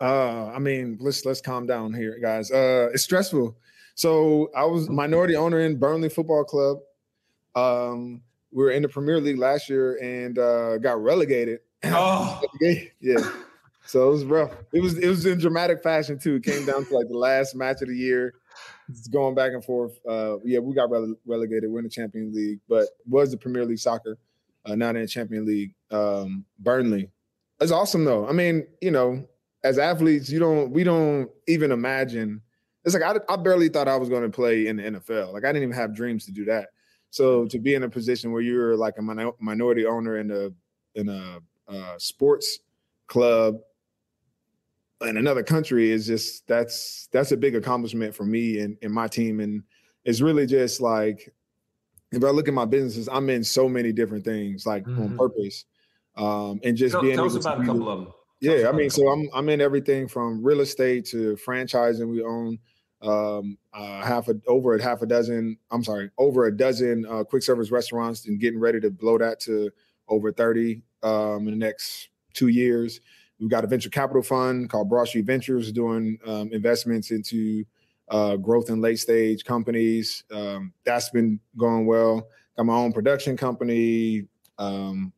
Uh, 0.00 0.46
I 0.48 0.58
mean, 0.58 0.98
let's 1.00 1.24
let's 1.24 1.40
calm 1.40 1.66
down 1.66 1.94
here, 1.94 2.18
guys. 2.20 2.50
Uh, 2.50 2.90
it's 2.92 3.04
stressful. 3.04 3.56
So 3.94 4.50
I 4.56 4.64
was 4.64 4.88
minority 4.88 5.36
owner 5.36 5.60
in 5.60 5.78
Burnley 5.78 6.08
Football 6.08 6.44
Club. 6.44 6.78
Um, 7.54 8.22
we 8.50 8.64
were 8.64 8.70
in 8.70 8.82
the 8.82 8.88
Premier 8.88 9.20
League 9.20 9.38
last 9.38 9.68
year 9.68 9.98
and 10.02 10.38
uh, 10.38 10.78
got 10.78 11.02
relegated. 11.02 11.60
Oh, 11.84 12.42
yeah. 13.00 13.32
So 13.86 14.08
it 14.08 14.12
was 14.12 14.24
rough. 14.24 14.52
It 14.72 14.80
was 14.80 14.98
it 14.98 15.08
was 15.08 15.26
in 15.26 15.38
dramatic 15.38 15.82
fashion 15.82 16.18
too. 16.18 16.36
It 16.36 16.44
came 16.44 16.64
down 16.64 16.84
to 16.84 16.96
like 16.96 17.08
the 17.08 17.18
last 17.18 17.54
match 17.54 17.82
of 17.82 17.88
the 17.88 17.96
year. 17.96 18.34
It's 18.88 19.08
going 19.08 19.34
back 19.34 19.52
and 19.52 19.64
forth. 19.64 19.98
Uh, 20.08 20.38
yeah, 20.44 20.58
we 20.58 20.74
got 20.74 20.90
rele- 20.90 21.16
relegated. 21.26 21.70
We're 21.70 21.78
in 21.80 21.84
the 21.84 21.90
Champions 21.90 22.34
League, 22.34 22.60
but 22.68 22.88
was 23.06 23.30
the 23.30 23.36
Premier 23.36 23.64
League 23.64 23.78
soccer, 23.78 24.18
uh, 24.64 24.74
not 24.74 24.96
in 24.96 25.02
the 25.02 25.08
Champion 25.08 25.46
League. 25.46 25.74
Um, 25.90 26.44
Burnley. 26.58 27.10
It's 27.60 27.72
awesome 27.72 28.04
though. 28.04 28.26
I 28.26 28.32
mean, 28.32 28.66
you 28.80 28.90
know, 28.90 29.26
as 29.64 29.78
athletes, 29.78 30.30
you 30.30 30.38
don't 30.38 30.70
we 30.70 30.84
don't 30.84 31.30
even 31.48 31.72
imagine. 31.72 32.40
It's 32.84 32.94
like 32.94 33.02
I, 33.02 33.32
I 33.32 33.36
barely 33.36 33.68
thought 33.68 33.88
I 33.88 33.96
was 33.96 34.08
going 34.08 34.22
to 34.22 34.30
play 34.30 34.66
in 34.66 34.76
the 34.76 34.82
NFL. 34.82 35.32
Like 35.32 35.44
I 35.44 35.48
didn't 35.48 35.64
even 35.64 35.76
have 35.76 35.94
dreams 35.94 36.24
to 36.26 36.32
do 36.32 36.44
that. 36.46 36.68
So 37.10 37.46
to 37.46 37.58
be 37.58 37.74
in 37.74 37.82
a 37.82 37.90
position 37.90 38.32
where 38.32 38.42
you're 38.42 38.76
like 38.76 38.94
a 38.98 39.02
min- 39.02 39.32
minority 39.38 39.86
owner 39.86 40.18
in 40.18 40.30
a 40.30 40.50
in 40.98 41.08
a 41.08 41.40
uh, 41.68 41.98
sports 41.98 42.58
club 43.06 43.58
in 45.02 45.16
another 45.16 45.42
country 45.42 45.90
is 45.90 46.06
just 46.06 46.46
that's 46.46 47.08
that's 47.12 47.32
a 47.32 47.36
big 47.36 47.54
accomplishment 47.54 48.14
for 48.14 48.24
me 48.24 48.60
and, 48.60 48.76
and 48.82 48.92
my 48.92 49.08
team 49.08 49.40
and 49.40 49.62
it's 50.04 50.20
really 50.20 50.46
just 50.46 50.80
like 50.80 51.32
if 52.12 52.22
I 52.22 52.28
look 52.28 52.46
at 52.46 52.54
my 52.54 52.66
businesses, 52.66 53.08
I'm 53.10 53.30
in 53.30 53.42
so 53.42 53.68
many 53.68 53.92
different 53.92 54.24
things 54.24 54.66
like 54.66 54.84
mm-hmm. 54.84 55.02
on 55.02 55.16
purpose. 55.16 55.64
Um, 56.16 56.60
and 56.62 56.76
just 56.76 56.92
tell, 56.92 57.00
being 57.00 57.16
tell 57.16 57.24
us 57.24 57.36
about 57.36 57.62
a 57.62 57.64
couple 57.64 57.88
of 57.88 58.00
them. 58.00 58.14
Yeah, 58.40 58.68
I 58.68 58.72
mean, 58.72 58.90
so 58.90 59.08
I'm 59.08 59.28
I'm 59.32 59.48
in 59.48 59.60
everything 59.60 60.08
from 60.08 60.42
real 60.42 60.60
estate 60.60 61.06
to 61.06 61.36
franchising. 61.36 62.08
We 62.08 62.22
own 62.22 62.58
um, 63.00 63.56
uh, 63.72 64.02
half 64.02 64.28
a 64.28 64.34
over 64.46 64.74
a 64.74 64.82
half 64.82 65.00
a 65.00 65.06
dozen. 65.06 65.56
I'm 65.70 65.84
sorry, 65.84 66.10
over 66.18 66.46
a 66.46 66.56
dozen 66.56 67.06
uh, 67.08 67.24
quick 67.24 67.42
service 67.42 67.70
restaurants, 67.70 68.26
and 68.26 68.40
getting 68.40 68.58
ready 68.60 68.80
to 68.80 68.90
blow 68.90 69.16
that 69.18 69.40
to 69.40 69.70
over 70.08 70.32
30 70.32 70.82
um, 71.02 71.46
in 71.46 71.58
the 71.58 71.64
next 71.64 72.08
two 72.34 72.48
years. 72.48 73.00
We've 73.40 73.50
got 73.50 73.64
a 73.64 73.66
venture 73.66 73.90
capital 73.90 74.22
fund 74.22 74.70
called 74.70 74.88
Broad 74.88 75.08
Street 75.08 75.24
Ventures 75.24 75.72
doing 75.72 76.18
um, 76.26 76.52
investments 76.52 77.10
into 77.10 77.64
uh, 78.08 78.36
growth 78.36 78.70
in 78.70 78.80
late 78.80 78.98
stage 78.98 79.44
companies. 79.44 80.24
Um, 80.32 80.72
that's 80.84 81.10
been 81.10 81.40
going 81.56 81.86
well. 81.86 82.28
Got 82.56 82.66
my 82.66 82.74
own 82.74 82.92
production 82.92 83.36
company. 83.36 84.26
Um, 84.58 85.12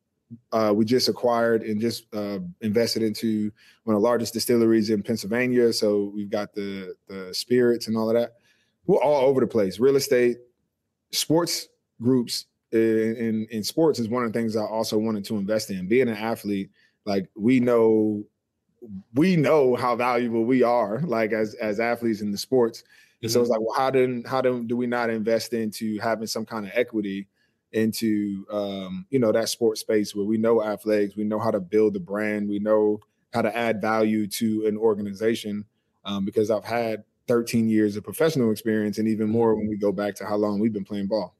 uh, 0.52 0.72
we 0.74 0.84
just 0.84 1.08
acquired 1.08 1.62
and 1.62 1.80
just 1.80 2.06
uh, 2.14 2.38
invested 2.60 3.02
into 3.02 3.52
one 3.84 3.94
of 3.94 4.00
the 4.00 4.06
largest 4.06 4.32
distilleries 4.32 4.90
in 4.90 5.02
Pennsylvania. 5.02 5.72
So 5.72 6.12
we've 6.14 6.30
got 6.30 6.54
the 6.54 6.94
the 7.08 7.32
spirits 7.32 7.88
and 7.88 7.96
all 7.96 8.08
of 8.08 8.14
that. 8.14 8.34
We're 8.86 9.02
all 9.02 9.26
over 9.26 9.40
the 9.40 9.46
place. 9.46 9.78
Real 9.78 9.96
estate, 9.96 10.38
sports 11.12 11.68
groups 12.00 12.46
in, 12.72 13.16
in, 13.16 13.46
in 13.50 13.62
sports 13.62 13.98
is 13.98 14.08
one 14.08 14.24
of 14.24 14.32
the 14.32 14.38
things 14.38 14.56
I 14.56 14.64
also 14.64 14.98
wanted 14.98 15.24
to 15.26 15.36
invest 15.36 15.70
in. 15.70 15.86
Being 15.88 16.08
an 16.08 16.16
athlete 16.16 16.70
like 17.04 17.28
we 17.34 17.60
know 17.60 18.24
we 19.14 19.36
know 19.36 19.74
how 19.74 19.96
valuable 19.96 20.44
we 20.44 20.62
are 20.62 21.00
like 21.00 21.32
as 21.32 21.54
as 21.54 21.80
athletes 21.80 22.20
in 22.20 22.30
the 22.30 22.38
sports 22.38 22.84
and 23.22 23.30
mm-hmm. 23.30 23.32
so 23.32 23.40
it's 23.40 23.50
like 23.50 23.60
well 23.60 23.74
how 23.76 23.90
do 23.90 24.22
how 24.26 24.40
do, 24.40 24.62
do 24.64 24.76
we 24.76 24.86
not 24.86 25.10
invest 25.10 25.52
into 25.52 25.98
having 26.00 26.26
some 26.26 26.44
kind 26.44 26.66
of 26.66 26.72
equity 26.74 27.26
into 27.74 28.46
um, 28.50 29.04
you 29.10 29.18
know 29.18 29.32
that 29.32 29.48
sports 29.48 29.80
space 29.80 30.14
where 30.14 30.24
we 30.24 30.38
know 30.38 30.64
athletics, 30.64 31.16
we 31.16 31.24
know 31.24 31.38
how 31.38 31.50
to 31.50 31.60
build 31.60 31.96
a 31.96 32.00
brand, 32.00 32.48
we 32.48 32.58
know 32.58 33.00
how 33.34 33.42
to 33.42 33.54
add 33.54 33.80
value 33.80 34.26
to 34.28 34.66
an 34.66 34.76
organization. 34.78 35.64
Um, 36.06 36.24
because 36.24 36.50
I've 36.50 36.64
had 36.64 37.02
13 37.28 37.68
years 37.68 37.96
of 37.96 38.04
professional 38.04 38.52
experience, 38.52 38.98
and 38.98 39.08
even 39.08 39.28
more 39.28 39.54
when 39.54 39.68
we 39.68 39.76
go 39.76 39.90
back 39.90 40.14
to 40.16 40.26
how 40.26 40.36
long 40.36 40.58
we've 40.58 40.72
been 40.72 40.84
playing 40.84 41.06
ball. 41.06 41.34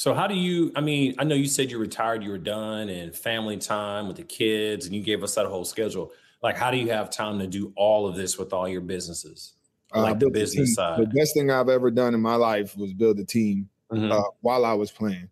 So 0.00 0.14
how 0.14 0.26
do 0.26 0.34
you? 0.34 0.72
I 0.74 0.80
mean, 0.80 1.14
I 1.18 1.24
know 1.24 1.34
you 1.34 1.46
said 1.46 1.70
you 1.70 1.76
retired, 1.76 2.24
you 2.24 2.30
were 2.30 2.38
done, 2.38 2.88
and 2.88 3.14
family 3.14 3.58
time 3.58 4.08
with 4.08 4.16
the 4.16 4.22
kids, 4.22 4.86
and 4.86 4.94
you 4.94 5.02
gave 5.02 5.22
us 5.22 5.34
that 5.34 5.44
whole 5.44 5.66
schedule. 5.66 6.10
Like, 6.42 6.56
how 6.56 6.70
do 6.70 6.78
you 6.78 6.88
have 6.90 7.10
time 7.10 7.38
to 7.38 7.46
do 7.46 7.70
all 7.76 8.08
of 8.08 8.16
this 8.16 8.38
with 8.38 8.54
all 8.54 8.66
your 8.66 8.80
businesses, 8.80 9.56
Uh, 9.94 10.00
like 10.00 10.18
the 10.18 10.30
business 10.30 10.70
The 10.70 10.74
side? 10.74 11.00
The 11.02 11.06
best 11.18 11.34
thing 11.34 11.50
I've 11.50 11.68
ever 11.68 11.90
done 11.90 12.14
in 12.14 12.20
my 12.22 12.36
life 12.36 12.74
was 12.78 12.94
build 12.94 13.20
a 13.20 13.26
team 13.26 13.68
Mhm. 13.92 14.10
uh, 14.10 14.30
while 14.40 14.64
I 14.64 14.72
was 14.72 14.90
playing. 14.90 15.28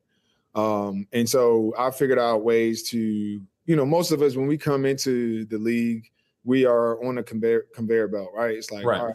Um, 0.54 1.06
and 1.14 1.26
so 1.26 1.72
I 1.78 1.90
figured 1.90 2.18
out 2.18 2.44
ways 2.44 2.82
to, 2.90 2.98
you 2.98 3.74
know, 3.74 3.86
most 3.86 4.12
of 4.12 4.20
us 4.20 4.36
when 4.36 4.48
we 4.48 4.58
come 4.58 4.84
into 4.84 5.46
the 5.46 5.56
league, 5.56 6.10
we 6.44 6.66
are 6.66 7.02
on 7.02 7.16
a 7.16 7.22
conveyor 7.22 7.68
conveyor 7.74 8.08
belt, 8.08 8.32
right? 8.34 8.54
It's 8.54 8.70
like 8.70 8.84
right, 8.84 9.14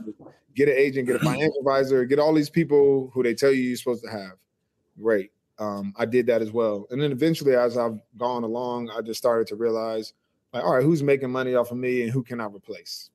get 0.55 0.67
an 0.67 0.77
agent, 0.77 1.05
get 1.05 1.17
a 1.17 1.19
financial 1.19 1.59
advisor, 1.59 2.05
get 2.05 2.17
all 2.17 2.33
these 2.33 2.49
people 2.49 3.11
who 3.13 3.21
they 3.21 3.35
tell 3.35 3.51
you 3.51 3.61
you're 3.61 3.77
supposed 3.77 4.03
to 4.03 4.09
have. 4.09 4.31
Great. 4.99 5.29
Um, 5.59 5.93
I 5.97 6.05
did 6.05 6.25
that 6.27 6.41
as 6.41 6.51
well. 6.51 6.87
And 6.89 7.01
then 7.01 7.11
eventually, 7.11 7.55
as 7.55 7.77
I've 7.77 7.99
gone 8.17 8.43
along, 8.43 8.89
I 8.89 9.01
just 9.01 9.19
started 9.19 9.47
to 9.47 9.55
realize, 9.55 10.13
like, 10.51 10.63
all 10.63 10.75
right, 10.75 10.83
who's 10.83 11.03
making 11.03 11.31
money 11.31 11.55
off 11.55 11.71
of 11.71 11.77
me 11.77 12.01
and 12.01 12.11
who 12.11 12.23
can 12.23 12.41
I 12.41 12.45
replace? 12.45 13.09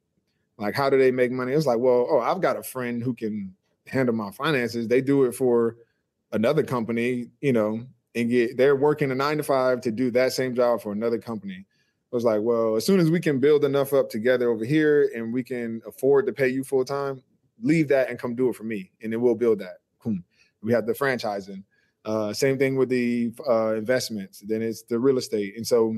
Like, 0.56 0.74
how 0.74 0.90
do 0.90 0.98
they 0.98 1.10
make 1.10 1.30
money? 1.30 1.52
It's 1.52 1.66
like, 1.66 1.78
well, 1.78 2.06
oh, 2.10 2.20
I've 2.20 2.40
got 2.40 2.56
a 2.56 2.62
friend 2.62 3.02
who 3.02 3.14
can 3.14 3.54
handle 3.86 4.14
my 4.14 4.30
finances. 4.30 4.88
They 4.88 5.00
do 5.00 5.24
it 5.24 5.32
for 5.32 5.76
another 6.32 6.62
company, 6.62 7.28
you 7.40 7.52
know, 7.52 7.86
and 8.14 8.30
get 8.30 8.56
they're 8.56 8.76
working 8.76 9.10
a 9.10 9.14
nine 9.14 9.36
to 9.36 9.42
five 9.42 9.80
to 9.82 9.90
do 9.90 10.10
that 10.12 10.32
same 10.32 10.54
job 10.54 10.82
for 10.82 10.92
another 10.92 11.18
company. 11.18 11.64
I 12.12 12.16
was 12.16 12.24
like, 12.24 12.40
well, 12.40 12.76
as 12.76 12.86
soon 12.86 13.00
as 13.00 13.10
we 13.10 13.20
can 13.20 13.38
build 13.38 13.64
enough 13.64 13.92
up 13.92 14.08
together 14.08 14.50
over 14.50 14.64
here 14.64 15.10
and 15.14 15.32
we 15.32 15.42
can 15.42 15.82
afford 15.86 16.26
to 16.26 16.32
pay 16.32 16.48
you 16.48 16.64
full 16.64 16.84
time, 16.84 17.22
leave 17.60 17.88
that 17.88 18.08
and 18.08 18.18
come 18.18 18.34
do 18.34 18.48
it 18.48 18.56
for 18.56 18.64
me, 18.64 18.90
and 19.02 19.12
then 19.12 19.20
we'll 19.20 19.34
build 19.34 19.58
that. 19.58 19.78
We 20.62 20.72
have 20.72 20.86
the 20.86 20.92
franchising. 20.92 21.62
Uh, 22.04 22.32
same 22.32 22.58
thing 22.58 22.76
with 22.76 22.88
the 22.88 23.32
uh, 23.48 23.74
investments. 23.74 24.40
Then 24.40 24.62
it's 24.62 24.82
the 24.82 24.98
real 24.98 25.18
estate, 25.18 25.56
and 25.56 25.66
so 25.66 25.96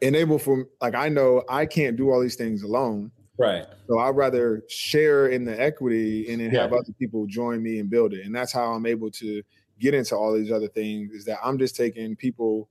enable 0.00 0.38
for 0.38 0.66
like 0.80 0.94
I 0.94 1.08
know 1.08 1.42
I 1.48 1.66
can't 1.66 1.96
do 1.96 2.10
all 2.10 2.20
these 2.20 2.36
things 2.36 2.62
alone. 2.62 3.10
Right. 3.38 3.66
So 3.88 3.98
I'd 3.98 4.16
rather 4.16 4.62
share 4.68 5.28
in 5.28 5.44
the 5.44 5.60
equity 5.60 6.30
and 6.30 6.40
then 6.40 6.50
have 6.50 6.72
other 6.72 6.92
people 6.98 7.26
join 7.26 7.62
me 7.62 7.80
and 7.80 7.90
build 7.90 8.12
it. 8.14 8.24
And 8.24 8.34
that's 8.34 8.52
how 8.52 8.72
I'm 8.72 8.86
able 8.86 9.10
to 9.12 9.42
get 9.80 9.92
into 9.92 10.14
all 10.14 10.32
these 10.34 10.52
other 10.52 10.68
things 10.68 11.12
is 11.12 11.24
that 11.24 11.38
I'm 11.42 11.58
just 11.58 11.74
taking 11.74 12.14
people 12.14 12.68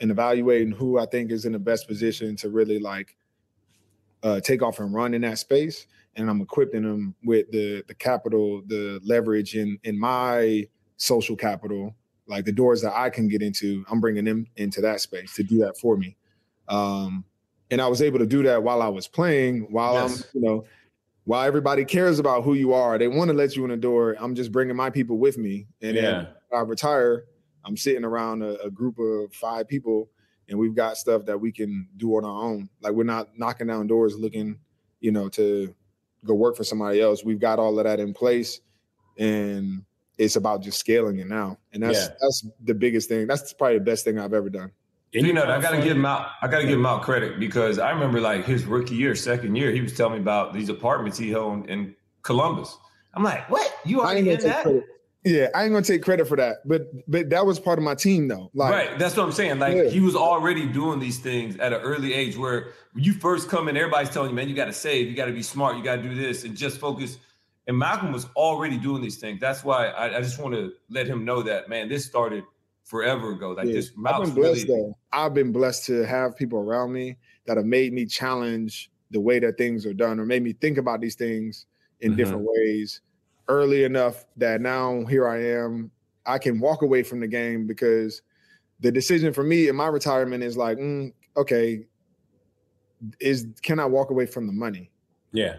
and 0.00 0.10
evaluating 0.10 0.72
who 0.72 0.98
I 0.98 1.04
think 1.04 1.30
is 1.30 1.44
in 1.44 1.52
the 1.52 1.58
best 1.58 1.86
position 1.86 2.34
to 2.36 2.48
really 2.48 2.78
like 2.78 3.14
uh, 4.22 4.40
take 4.40 4.62
off 4.62 4.80
and 4.80 4.92
run 4.94 5.12
in 5.12 5.20
that 5.22 5.38
space. 5.38 5.86
And 6.16 6.30
I'm 6.30 6.40
equipping 6.40 6.82
them 6.82 7.14
with 7.22 7.50
the 7.50 7.84
the 7.86 7.94
capital, 7.94 8.62
the 8.66 9.00
leverage 9.04 9.54
in 9.54 9.78
in 9.84 9.98
my 9.98 10.66
social 11.00 11.34
capital, 11.34 11.94
like 12.26 12.44
the 12.44 12.52
doors 12.52 12.82
that 12.82 12.94
I 12.94 13.10
can 13.10 13.26
get 13.26 13.40
into. 13.42 13.84
I'm 13.90 14.00
bringing 14.00 14.24
them 14.24 14.46
into 14.56 14.80
that 14.82 15.00
space 15.00 15.34
to 15.34 15.42
do 15.42 15.58
that 15.58 15.78
for 15.78 15.96
me. 15.96 16.16
Um, 16.68 17.24
and 17.70 17.80
I 17.80 17.88
was 17.88 18.02
able 18.02 18.18
to 18.18 18.26
do 18.26 18.42
that 18.44 18.62
while 18.62 18.82
I 18.82 18.88
was 18.88 19.08
playing, 19.08 19.66
while 19.70 19.94
Yes. 19.94 20.28
I'm, 20.34 20.42
you 20.42 20.46
know, 20.48 20.64
while 21.24 21.46
everybody 21.46 21.84
cares 21.84 22.18
about 22.18 22.44
who 22.44 22.54
you 22.54 22.72
are, 22.74 22.98
they 22.98 23.08
want 23.08 23.30
to 23.30 23.36
let 23.36 23.56
you 23.56 23.64
in 23.64 23.70
the 23.70 23.76
door. 23.76 24.16
I'm 24.18 24.34
just 24.34 24.52
bringing 24.52 24.76
my 24.76 24.90
people 24.90 25.18
with 25.18 25.38
me, 25.38 25.66
and 25.80 25.96
Yeah. 25.96 26.02
then 26.02 26.28
I 26.52 26.60
retire. 26.60 27.24
I'm 27.64 27.76
sitting 27.76 28.04
around 28.04 28.42
a, 28.42 28.60
a 28.62 28.70
group 28.70 28.98
of 28.98 29.32
five 29.32 29.68
people, 29.68 30.10
and 30.48 30.58
we've 30.58 30.74
got 30.74 30.96
stuff 30.96 31.24
that 31.26 31.40
we 31.40 31.52
can 31.52 31.88
do 31.96 32.16
on 32.16 32.24
our 32.24 32.42
own. 32.42 32.68
Like 32.82 32.92
we're 32.92 33.04
not 33.04 33.38
knocking 33.38 33.68
down 33.68 33.86
doors 33.86 34.18
looking, 34.18 34.58
you 35.00 35.12
know, 35.12 35.28
to 35.30 35.74
go 36.24 36.34
work 36.34 36.56
for 36.56 36.64
somebody 36.64 37.00
else. 37.00 37.24
We've 37.24 37.40
got 37.40 37.58
all 37.58 37.78
of 37.78 37.84
that 37.84 38.00
in 38.00 38.12
place, 38.12 38.60
and 39.16 39.84
it's 40.20 40.36
about 40.36 40.62
just 40.62 40.78
scaling 40.78 41.18
it 41.18 41.26
now. 41.28 41.58
And 41.72 41.82
that's 41.82 41.98
Yeah. 41.98 42.14
that's 42.20 42.46
the 42.64 42.74
biggest 42.74 43.08
thing. 43.08 43.26
That's 43.26 43.52
probably 43.52 43.78
the 43.78 43.84
best 43.84 44.04
thing 44.04 44.18
I've 44.18 44.34
ever 44.34 44.50
done. 44.50 44.70
And 45.14 45.26
You 45.26 45.32
know, 45.32 45.42
I 45.44 45.60
gotta 45.60 45.78
give 45.78 45.96
him 45.96 46.04
out. 46.06 46.28
I 46.42 46.46
gotta 46.46 46.64
give 46.66 46.78
him 46.78 46.86
out 46.86 47.02
credit 47.02 47.40
because 47.40 47.78
I 47.78 47.90
remember 47.90 48.20
like 48.20 48.44
his 48.44 48.64
rookie 48.66 48.94
year, 48.94 49.14
second 49.14 49.56
year, 49.56 49.72
he 49.72 49.80
was 49.80 49.94
telling 49.96 50.14
me 50.14 50.20
about 50.20 50.52
these 50.52 50.68
apartments 50.68 51.18
he 51.18 51.34
owned 51.34 51.68
in 51.70 51.94
Columbus. 52.22 52.76
I'm 53.14 53.24
like, 53.24 53.48
what? 53.50 53.74
You 53.84 54.02
already 54.02 54.22
take 54.24 54.40
that? 54.42 54.62
credit. 54.62 54.84
Yeah, 55.24 55.48
I 55.54 55.64
ain't 55.64 55.72
gonna 55.72 55.84
take 55.84 56.02
credit 56.02 56.28
for 56.28 56.36
that, 56.36 56.58
but 56.66 56.82
but 57.10 57.28
that 57.30 57.44
was 57.44 57.58
part 57.58 57.78
of 57.78 57.84
my 57.84 57.94
team 57.94 58.28
though. 58.28 58.50
Like, 58.54 58.72
right. 58.72 58.98
That's 58.98 59.16
what 59.16 59.24
I'm 59.24 59.32
saying. 59.32 59.58
Like 59.58 59.74
Yeah. 59.76 59.84
he 59.84 60.00
was 60.00 60.14
already 60.14 60.66
doing 60.66 60.98
these 61.00 61.18
things 61.18 61.56
at 61.56 61.72
an 61.72 61.80
early 61.80 62.14
age 62.14 62.36
where 62.36 62.68
when 62.92 63.04
you 63.04 63.12
first 63.14 63.48
come 63.48 63.68
in, 63.68 63.76
everybody's 63.76 64.10
telling 64.10 64.30
you, 64.30 64.36
man, 64.36 64.48
you 64.48 64.54
gotta 64.54 64.72
save, 64.72 65.08
you 65.08 65.16
gotta 65.16 65.32
be 65.32 65.42
smart, 65.42 65.76
you 65.76 65.82
gotta 65.82 66.02
do 66.02 66.14
this, 66.14 66.44
and 66.44 66.56
just 66.56 66.78
focus. 66.78 67.16
And 67.70 67.78
Malcolm 67.78 68.10
was 68.10 68.26
already 68.34 68.76
doing 68.76 69.00
these 69.00 69.18
things. 69.18 69.38
That's 69.38 69.62
why 69.62 69.90
I, 69.90 70.16
I 70.16 70.20
just 70.20 70.40
want 70.40 70.56
to 70.56 70.72
let 70.88 71.06
him 71.06 71.24
know 71.24 71.40
that, 71.42 71.68
man, 71.68 71.88
this 71.88 72.04
started 72.04 72.42
forever 72.82 73.30
ago. 73.30 73.50
Like 73.50 73.68
Yeah. 73.68 73.74
this 73.74 73.90
I've 73.90 74.02
Malcolm's 74.02 74.30
been 74.30 74.42
blessed 74.42 74.66
really 74.66 74.82
though. 74.82 74.98
I've 75.12 75.34
been 75.34 75.52
blessed 75.52 75.86
to 75.86 76.04
have 76.04 76.34
people 76.34 76.58
around 76.58 76.92
me 76.92 77.16
that 77.46 77.56
have 77.58 77.66
made 77.66 77.92
me 77.92 78.06
challenge 78.06 78.90
the 79.12 79.20
way 79.20 79.38
that 79.38 79.56
things 79.56 79.86
are 79.86 79.94
done 79.94 80.18
or 80.18 80.26
made 80.26 80.42
me 80.42 80.52
think 80.52 80.78
about 80.78 81.00
these 81.00 81.14
things 81.14 81.66
in 82.00 82.14
Mhm. 82.14 82.16
different 82.16 82.44
ways 82.44 83.02
early 83.46 83.84
enough 83.84 84.24
that 84.36 84.60
now 84.60 85.04
here 85.04 85.28
I 85.28 85.40
am. 85.40 85.92
I 86.26 86.38
can 86.38 86.58
walk 86.58 86.82
away 86.82 87.04
from 87.04 87.20
the 87.20 87.28
game 87.28 87.68
because 87.68 88.22
the 88.80 88.90
decision 88.90 89.32
for 89.32 89.44
me 89.44 89.68
in 89.68 89.76
my 89.76 89.86
retirement 89.86 90.42
is 90.42 90.56
like, 90.56 90.76
mm, 90.78 91.12
okay, 91.36 91.86
is 93.20 93.46
can 93.62 93.78
I 93.78 93.84
walk 93.84 94.10
away 94.10 94.26
from 94.26 94.48
the 94.48 94.52
money? 94.52 94.90
Yeah. 95.30 95.58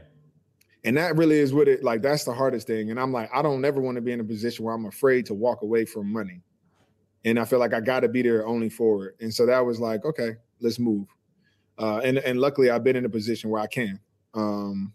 And 0.83 0.97
that 0.97 1.15
really 1.15 1.37
is 1.37 1.53
what 1.53 1.67
it 1.67 1.83
like. 1.83 2.01
That's 2.01 2.23
the 2.23 2.33
hardest 2.33 2.65
thing. 2.67 2.89
And 2.89 2.99
I'm 2.99 3.11
like, 3.13 3.29
I 3.33 3.41
don't 3.41 3.63
ever 3.63 3.79
want 3.79 3.95
to 3.95 4.01
be 4.01 4.11
in 4.11 4.19
a 4.19 4.23
position 4.23 4.65
where 4.65 4.73
I'm 4.73 4.85
afraid 4.85 5.25
to 5.27 5.33
walk 5.33 5.61
away 5.61 5.85
from 5.85 6.11
money. 6.11 6.41
And 7.23 7.39
I 7.39 7.45
feel 7.45 7.59
like 7.59 7.73
I 7.73 7.81
got 7.81 7.99
to 7.99 8.09
be 8.09 8.23
there 8.23 8.47
only 8.47 8.69
for 8.69 9.05
it. 9.05 9.15
And 9.21 9.31
so 9.31 9.45
that 9.45 9.59
was 9.63 9.79
like, 9.79 10.03
okay, 10.05 10.37
let's 10.59 10.79
move. 10.79 11.07
Uh, 11.77 11.99
and 12.03 12.17
and 12.17 12.39
luckily, 12.39 12.71
I've 12.71 12.83
been 12.83 12.95
in 12.95 13.05
a 13.05 13.09
position 13.09 13.49
where 13.51 13.61
I 13.61 13.67
can. 13.67 13.99
Um, 14.33 14.91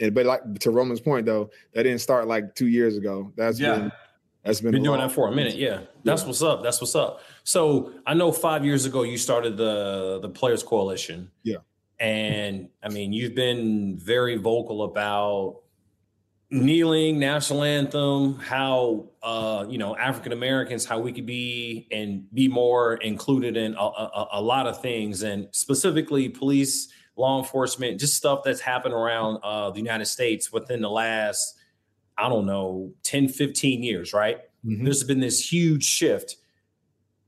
and 0.00 0.14
but 0.14 0.26
like 0.26 0.42
to 0.60 0.70
Roman's 0.70 1.00
point 1.00 1.24
though, 1.24 1.50
that 1.72 1.84
didn't 1.84 2.00
start 2.00 2.28
like 2.28 2.54
two 2.54 2.66
years 2.68 2.96
ago. 2.98 3.32
That's 3.36 3.58
Yeah. 3.58 3.76
been 3.78 3.92
that's 4.44 4.60
been, 4.60 4.70
Been 4.70 4.82
doing 4.84 5.00
that 5.00 5.10
for 5.10 5.26
a 5.28 5.32
minute. 5.32 5.56
Yeah. 5.56 5.80
That's 6.04 6.24
what's 6.24 6.40
up. 6.42 6.62
That's 6.62 6.80
what's 6.80 6.94
up. 6.94 7.20
So 7.42 7.92
I 8.06 8.14
know 8.14 8.30
five 8.30 8.64
years 8.64 8.84
ago 8.84 9.02
you 9.02 9.16
started 9.18 9.56
the 9.56 10.20
the 10.20 10.28
Players 10.28 10.62
Coalition. 10.62 11.30
Yeah. 11.42 11.56
And 11.98 12.68
I 12.82 12.88
mean, 12.88 13.12
you've 13.12 13.34
been 13.34 13.96
very 13.98 14.36
vocal 14.36 14.82
about 14.84 15.62
kneeling, 16.50 17.18
national 17.18 17.64
anthem, 17.64 18.38
how 18.38 19.08
uh, 19.22 19.66
you 19.68 19.78
know, 19.78 19.96
African 19.96 20.32
Americans, 20.32 20.84
how 20.84 21.00
we 21.00 21.12
could 21.12 21.26
be 21.26 21.88
and 21.90 22.32
be 22.32 22.48
more 22.48 22.96
included 22.96 23.56
in 23.56 23.74
a, 23.74 23.78
a, 23.78 24.28
a 24.34 24.42
lot 24.42 24.66
of 24.66 24.80
things, 24.80 25.22
and 25.22 25.48
specifically 25.52 26.28
police, 26.28 26.88
law 27.16 27.38
enforcement, 27.38 27.98
just 27.98 28.14
stuff 28.14 28.40
that's 28.44 28.60
happened 28.60 28.94
around 28.94 29.38
uh, 29.42 29.70
the 29.70 29.78
United 29.78 30.06
States 30.06 30.52
within 30.52 30.82
the 30.82 30.90
last, 30.90 31.56
I 32.16 32.28
don't 32.28 32.46
know, 32.46 32.92
10, 33.02 33.28
15 33.28 33.82
years, 33.82 34.12
right? 34.12 34.38
Mhm. 34.64 34.84
there's 34.84 35.04
been 35.04 35.20
this 35.20 35.52
huge 35.52 35.84
shift. 35.84 36.36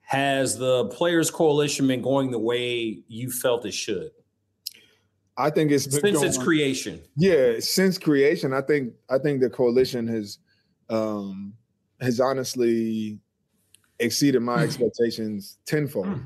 Has 0.01 0.59
the 0.59 0.87
Players 0.87 1.31
Coalition 1.31 1.87
been 1.87 2.03
going 2.03 2.31
the 2.31 2.39
way 2.39 3.03
you 3.07 3.31
felt 3.31 3.65
it 3.67 3.75
should 3.75 4.11
I 5.39 5.51
think 5.51 5.71
it's 5.71 5.87
been 5.87 6.17
since 6.17 6.37
its 6.37 6.45
creation? 6.45 7.01
Yeah, 7.17 7.61
since 7.61 7.97
creation, 7.97 8.53
I 8.53 8.61
think 8.61 8.93
I 9.09 9.19
think 9.19 9.41
the 9.41 9.49
coalition 9.49 10.07
has 10.09 10.39
um 10.91 11.55
has 12.01 12.21
honestly 12.21 13.19
exceeded 14.01 14.41
my 14.43 14.63
expectations 14.63 15.59
tenfold. 15.65 16.21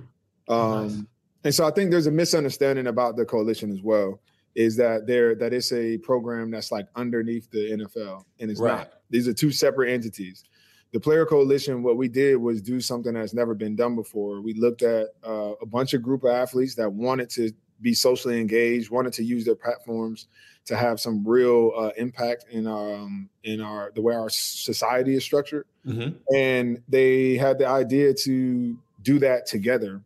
Um 0.48 1.06
and 1.44 1.54
so 1.54 1.66
I 1.66 1.70
think 1.70 1.90
there's 1.90 2.06
a 2.06 2.10
misunderstanding 2.10 2.86
about 2.86 3.16
the 3.16 3.24
coalition 3.24 3.70
as 3.70 3.82
well. 3.82 4.20
Is 4.54 4.76
that 4.76 5.06
there 5.06 5.34
that 5.34 5.52
it's 5.52 5.72
a 5.72 5.98
program 5.98 6.50
that's 6.50 6.72
like 6.72 6.86
underneath 6.96 7.50
the 7.50 7.72
NFL 7.72 8.24
and 8.40 8.50
it's 8.50 8.60
Right. 8.60 8.78
not. 8.78 8.92
These 9.10 9.28
are 9.28 9.34
two 9.34 9.50
separate 9.52 9.90
entities. 9.90 10.44
The 10.92 11.00
player 11.00 11.24
coalition, 11.24 11.82
what 11.82 11.96
we 11.96 12.08
did 12.08 12.36
was 12.36 12.60
do 12.60 12.78
something 12.78 13.14
that's 13.14 13.32
never 13.32 13.54
been 13.54 13.74
done 13.76 13.96
before. 13.96 14.42
We 14.42 14.52
looked 14.54 14.82
at 14.82 15.08
uh, 15.26 15.52
a 15.62 15.66
bunch 15.66 15.94
of 15.94 16.02
group 16.02 16.24
of 16.24 16.30
athletes 16.30 16.74
that 16.74 16.92
wanted 16.92 17.30
to 17.30 17.50
be 17.82 17.94
socially 17.94 18.40
engaged, 18.40 18.90
wanted 18.90 19.12
to 19.14 19.24
use 19.24 19.44
their 19.44 19.54
platforms 19.54 20.28
to 20.64 20.76
have 20.76 21.00
some 21.00 21.26
real 21.26 21.72
uh, 21.76 21.90
impact 21.96 22.46
in 22.50 22.66
our 22.66 22.94
um, 22.94 23.28
in 23.44 23.60
our 23.60 23.92
the 23.94 24.00
way 24.00 24.14
our 24.14 24.30
society 24.30 25.14
is 25.16 25.24
structured. 25.24 25.66
Mm-hmm. 25.86 26.16
And 26.34 26.82
they 26.88 27.36
had 27.36 27.58
the 27.58 27.66
idea 27.66 28.14
to 28.14 28.78
do 29.02 29.18
that 29.18 29.46
together, 29.46 30.00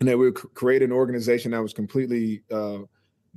and 0.00 0.08
they 0.08 0.14
would 0.14 0.34
create 0.34 0.82
an 0.82 0.92
organization 0.92 1.52
that 1.52 1.62
was 1.62 1.72
completely 1.72 2.42
uh, 2.50 2.80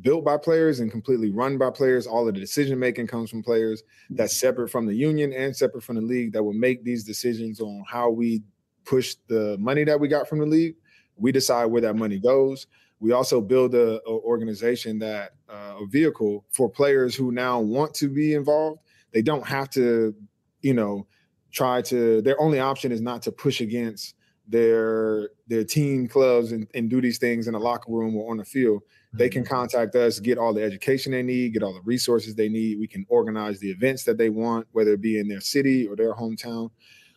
built 0.02 0.26
by 0.26 0.38
players 0.38 0.80
and 0.80 0.92
completely 0.92 1.32
run 1.32 1.58
by 1.58 1.70
players. 1.70 2.08
All 2.08 2.28
of 2.28 2.34
the 2.34 2.40
decision 2.40 2.78
making 2.78 3.08
comes 3.08 3.30
from 3.30 3.44
players. 3.44 3.84
That's 4.10 4.38
separate 4.38 4.70
from 4.70 4.86
the 4.86 4.96
union 4.96 5.34
and 5.34 5.56
separate 5.56 5.84
from 5.84 5.96
the 5.96 6.02
league. 6.02 6.34
That 6.34 6.44
would 6.44 6.56
make 6.56 6.84
these 6.84 7.04
decisions 7.04 7.60
on 7.62 7.84
how 7.88 8.10
we 8.10 8.44
push 8.86 9.16
the 9.28 9.58
money 9.60 9.84
that 9.86 10.00
we 10.00 10.08
got 10.08 10.28
from 10.28 10.40
the 10.40 10.46
league. 10.46 10.76
We 11.16 11.32
decide 11.32 11.66
where 11.66 11.82
that 11.82 11.96
money 11.96 12.18
goes. 12.18 12.68
We 13.00 13.12
also 13.14 13.40
build 13.42 13.76
a, 13.76 14.02
a 14.06 14.10
organization 14.10 15.00
that 15.00 15.32
uh, 15.50 15.76
a 15.82 15.88
vehicle 15.88 16.46
for 16.52 16.70
players 16.70 17.16
who 17.16 17.32
now 17.32 17.60
want 17.60 17.94
to 17.96 18.10
be 18.10 18.34
involved. 18.34 18.82
They 19.14 19.22
don't 19.22 19.46
have 19.48 19.70
to, 19.72 20.14
you 20.62 20.74
know, 20.74 21.08
try 21.52 21.82
to. 21.84 22.22
Their 22.22 22.40
only 22.42 22.60
option 22.60 22.92
is 22.92 23.02
not 23.02 23.22
to 23.24 23.32
push 23.32 23.62
against 23.62 24.16
their 24.48 25.30
their 25.48 25.64
team 25.64 26.08
clubs 26.08 26.52
and, 26.52 26.68
and 26.74 26.90
do 26.90 27.02
these 27.02 27.20
things 27.20 27.48
in 27.48 27.54
the 27.54 27.60
locker 27.60 27.92
room 27.92 28.16
or 28.16 28.32
on 28.32 28.38
the 28.38 28.46
field. 28.46 28.82
They 29.14 29.30
can 29.30 29.44
mm-hmm. 29.44 29.54
contact 29.54 29.96
us, 29.96 30.20
get 30.20 30.38
all 30.38 30.54
the 30.54 30.64
education 30.64 31.12
they 31.12 31.24
need, 31.24 31.54
get 31.54 31.64
all 31.64 31.74
the 31.74 31.82
resources 31.82 32.36
they 32.36 32.50
need. 32.50 32.80
We 32.80 32.88
can 32.88 33.06
organize 33.10 33.60
the 33.60 33.72
events 33.72 34.04
that 34.04 34.18
they 34.18 34.30
want, 34.30 34.68
whether 34.72 34.94
it 34.94 35.02
be 35.02 35.18
in 35.18 35.28
their 35.28 35.42
city 35.42 35.88
or 35.88 35.96
their 35.96 36.14
hometown, 36.14 36.70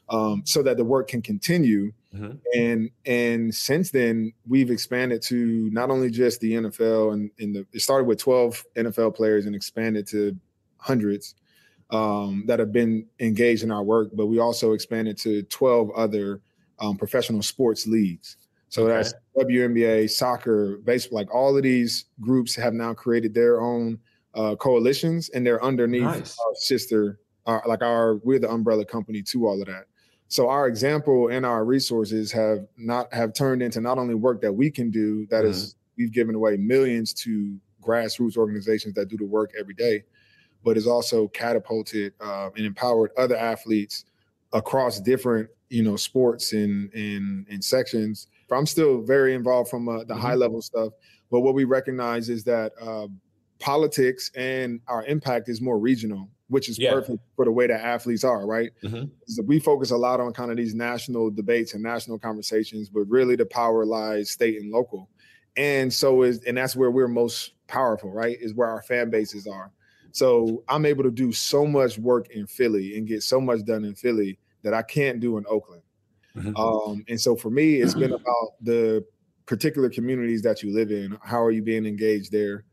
um, 0.08 0.42
so 0.46 0.62
that 0.62 0.78
the 0.78 0.84
work 0.84 1.08
can 1.08 1.20
continue. 1.20 1.92
Mm-hmm. 2.14 2.36
And 2.54 2.90
and 3.06 3.54
since 3.54 3.90
then, 3.90 4.32
we've 4.46 4.70
expanded 4.70 5.22
to 5.22 5.70
not 5.72 5.90
only 5.90 6.10
just 6.10 6.40
the 6.40 6.52
NFL 6.52 7.14
and 7.14 7.30
in 7.38 7.52
the 7.52 7.66
it 7.72 7.80
started 7.80 8.06
with 8.06 8.18
12 8.18 8.64
NFL 8.76 9.14
players 9.14 9.46
and 9.46 9.54
expanded 9.54 10.06
to 10.08 10.36
hundreds 10.76 11.34
um, 11.90 12.44
that 12.46 12.58
have 12.58 12.72
been 12.72 13.06
engaged 13.20 13.62
in 13.62 13.70
our 13.70 13.82
work, 13.82 14.10
but 14.14 14.26
we 14.26 14.38
also 14.38 14.72
expanded 14.72 15.16
to 15.18 15.42
12 15.44 15.90
other 15.96 16.40
um, 16.80 16.96
professional 16.96 17.42
sports 17.42 17.86
leagues. 17.86 18.36
So 18.68 18.84
okay. 18.84 18.94
that's 18.94 19.14
WNBA, 19.38 20.10
soccer, 20.10 20.78
baseball. 20.78 21.18
Like 21.18 21.34
all 21.34 21.56
of 21.56 21.62
these 21.62 22.06
groups 22.20 22.54
have 22.56 22.72
now 22.72 22.94
created 22.94 23.34
their 23.34 23.60
own 23.60 23.98
uh, 24.34 24.56
coalitions, 24.56 25.28
and 25.30 25.46
they're 25.46 25.62
underneath 25.62 26.02
nice. 26.02 26.36
our 26.38 26.54
sister, 26.54 27.20
our, 27.44 27.62
like 27.66 27.82
our 27.82 28.16
we're 28.16 28.38
the 28.38 28.50
umbrella 28.50 28.84
company 28.84 29.22
to 29.22 29.46
all 29.46 29.60
of 29.60 29.66
that. 29.66 29.84
So 30.32 30.48
our 30.48 30.66
example 30.66 31.28
and 31.28 31.44
our 31.44 31.62
resources 31.62 32.32
have 32.32 32.66
not 32.78 33.12
have 33.12 33.34
turned 33.34 33.60
into 33.60 33.82
not 33.82 33.98
only 33.98 34.14
work 34.14 34.40
that 34.40 34.50
we 34.50 34.70
can 34.70 34.90
do 34.90 35.26
that 35.26 35.42
mm-hmm. 35.42 35.50
is 35.50 35.76
we've 35.98 36.10
given 36.10 36.34
away 36.34 36.56
millions 36.56 37.12
to 37.24 37.54
grassroots 37.82 38.38
organizations 38.38 38.94
that 38.94 39.08
do 39.10 39.18
the 39.18 39.26
work 39.26 39.50
every 39.60 39.74
day, 39.74 40.04
but 40.64 40.76
has 40.76 40.86
also 40.86 41.28
catapulted 41.28 42.14
uh, 42.22 42.48
and 42.56 42.64
empowered 42.64 43.10
other 43.18 43.36
athletes 43.36 44.06
across 44.54 45.00
different 45.00 45.50
you 45.68 45.82
know 45.82 45.96
sports 45.96 46.54
and 46.54 46.90
and 46.94 47.46
and 47.50 47.62
sections. 47.62 48.28
I'm 48.50 48.64
still 48.64 49.02
very 49.02 49.34
involved 49.34 49.68
from 49.68 49.86
uh, 49.86 49.98
the 49.98 50.14
mm-hmm. 50.14 50.22
high 50.22 50.34
level 50.34 50.62
stuff, 50.62 50.94
but 51.30 51.40
what 51.40 51.52
we 51.52 51.64
recognize 51.64 52.30
is 52.30 52.42
that 52.44 52.72
uh, 52.80 53.08
politics 53.58 54.30
and 54.34 54.80
our 54.88 55.04
impact 55.04 55.50
is 55.50 55.60
more 55.60 55.78
regional, 55.78 56.30
which 56.52 56.68
is 56.68 56.78
yeah. 56.78 56.92
perfect 56.92 57.18
for 57.34 57.44
the 57.44 57.50
way 57.50 57.66
that 57.66 57.80
athletes 57.80 58.24
are. 58.24 58.46
Right? 58.46 58.70
Mm-hmm. 58.82 59.06
So 59.26 59.42
we 59.42 59.58
focus 59.58 59.90
a 59.90 59.96
lot 59.96 60.20
on 60.20 60.32
kind 60.32 60.50
of 60.50 60.56
these 60.56 60.74
national 60.74 61.30
debates 61.30 61.74
and 61.74 61.82
national 61.82 62.18
conversations, 62.18 62.88
but 62.88 63.02
really 63.08 63.36
the 63.36 63.46
power 63.46 63.84
lies 63.84 64.30
state 64.30 64.60
and 64.60 64.70
local, 64.70 65.08
and 65.56 65.92
so 65.92 66.22
is 66.22 66.42
and 66.44 66.56
that's 66.56 66.76
where 66.76 66.90
we're 66.90 67.08
most 67.08 67.52
powerful. 67.66 68.10
Right? 68.12 68.36
Is 68.40 68.54
where 68.54 68.68
our 68.68 68.82
fan 68.82 69.10
bases 69.10 69.46
are. 69.46 69.72
So 70.12 70.62
I'm 70.68 70.84
able 70.84 71.04
to 71.04 71.10
do 71.10 71.32
so 71.32 71.66
much 71.66 71.98
work 71.98 72.30
in 72.30 72.46
Philly 72.46 72.98
and 72.98 73.06
get 73.06 73.22
so 73.22 73.40
much 73.40 73.64
done 73.64 73.84
in 73.84 73.94
Philly 73.94 74.38
that 74.62 74.74
I 74.74 74.82
can't 74.82 75.20
do 75.20 75.38
in 75.38 75.44
Oakland. 75.48 75.82
Mm-hmm. 76.36 76.54
Um, 76.54 77.02
and 77.08 77.18
so 77.18 77.34
for 77.34 77.50
me, 77.50 77.76
it's 77.76 77.94
been 77.94 78.12
about 78.22 78.52
the 78.60 79.04
particular 79.46 79.88
communities 79.88 80.42
that 80.42 80.62
you 80.62 80.72
live 80.74 80.90
in. 80.90 81.18
How 81.22 81.42
are 81.42 81.50
you 81.50 81.62
being 81.62 81.86
engaged 81.86 82.30
there? 82.30 82.64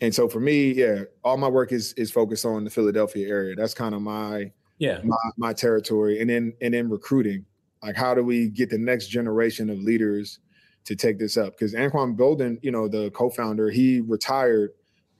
And 0.00 0.14
so 0.14 0.28
for 0.28 0.40
me, 0.40 0.72
yeah, 0.72 1.04
all 1.24 1.36
my 1.36 1.48
work 1.48 1.72
is 1.72 1.92
is 1.94 2.10
focused 2.10 2.44
on 2.44 2.64
the 2.64 2.70
Philadelphia 2.70 3.28
area. 3.28 3.54
That's 3.54 3.74
kind 3.74 3.94
of 3.94 4.02
my 4.02 4.52
yeah 4.78 5.00
my, 5.04 5.16
my 5.36 5.52
territory. 5.52 6.20
And 6.20 6.28
then 6.28 6.52
and 6.60 6.74
then 6.74 6.90
recruiting, 6.90 7.46
like 7.82 7.96
how 7.96 8.14
do 8.14 8.22
we 8.22 8.48
get 8.48 8.70
the 8.70 8.78
next 8.78 9.08
generation 9.08 9.70
of 9.70 9.78
leaders 9.78 10.40
to 10.84 10.96
take 10.96 11.18
this 11.18 11.36
up? 11.36 11.54
Because 11.54 11.74
Anquan 11.74 12.16
Boldin, 12.16 12.58
you 12.62 12.70
know, 12.70 12.88
the 12.88 13.10
co-founder, 13.10 13.70
he 13.70 14.00
retired 14.00 14.70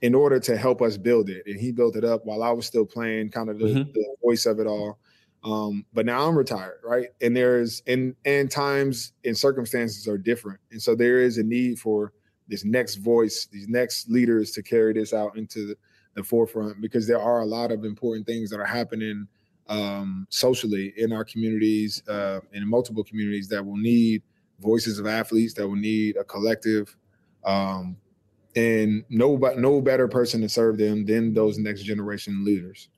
in 0.01 0.13
order 0.13 0.39
to 0.39 0.55
help 0.55 0.81
us 0.81 0.95
build 0.95 1.29
it, 1.29 1.43
and 1.47 1.59
he 1.59 1.71
built 1.71 1.95
it 1.95 2.03
up 2.03 2.25
while 2.25 2.43
I 2.43 2.51
was 2.51 2.67
still 2.67 2.85
playing 2.85 3.31
kind 3.31 3.49
of 3.49 3.57
the, 3.57 3.65
mm-hmm. 3.65 3.91
the 3.91 4.15
voice 4.23 4.45
of 4.45 4.59
it 4.59 4.67
all. 4.67 4.99
Um, 5.43 5.85
but 5.93 6.05
now 6.05 6.27
I'm 6.27 6.37
retired, 6.37 6.79
right? 6.83 7.07
And 7.21 7.35
there's 7.35 7.81
and 7.87 8.15
and 8.25 8.51
times 8.51 9.13
and 9.25 9.35
circumstances 9.35 10.07
are 10.07 10.17
different, 10.17 10.59
and 10.71 10.81
so 10.81 10.93
there 10.93 11.19
is 11.19 11.39
a 11.39 11.43
need 11.43 11.79
for 11.79 12.13
this 12.47 12.65
next 12.65 12.95
voice, 12.95 13.47
these 13.51 13.67
next 13.67 14.09
leaders 14.09 14.51
to 14.51 14.63
carry 14.63 14.93
this 14.93 15.13
out 15.13 15.37
into 15.37 15.67
the, 15.67 15.75
forefront 16.23 16.81
because 16.81 17.05
there 17.05 17.21
are 17.21 17.41
a 17.41 17.45
lot 17.45 17.71
of 17.71 17.85
important 17.85 18.25
things 18.25 18.49
that 18.49 18.59
are 18.59 18.65
happening 18.65 19.27
um, 19.69 20.25
socially 20.31 20.91
in 20.97 21.13
our 21.13 21.23
communities 21.23 22.01
uh, 22.09 22.39
in 22.53 22.67
multiple 22.67 23.03
communities 23.03 23.47
that 23.47 23.63
will 23.63 23.77
need 23.77 24.23
voices 24.59 24.97
of 24.97 25.05
athletes 25.05 25.53
that 25.53 25.67
will 25.67 25.75
need 25.75 26.17
a 26.17 26.23
collective 26.23 26.97
um, 27.45 27.95
and 28.55 29.03
no 29.09 29.35
no 29.57 29.79
better 29.79 30.07
person 30.07 30.41
to 30.41 30.49
serve 30.49 30.79
them 30.79 31.05
than 31.05 31.35
those 31.35 31.59
next 31.59 31.83
generation 31.83 32.43
leaders 32.43 32.89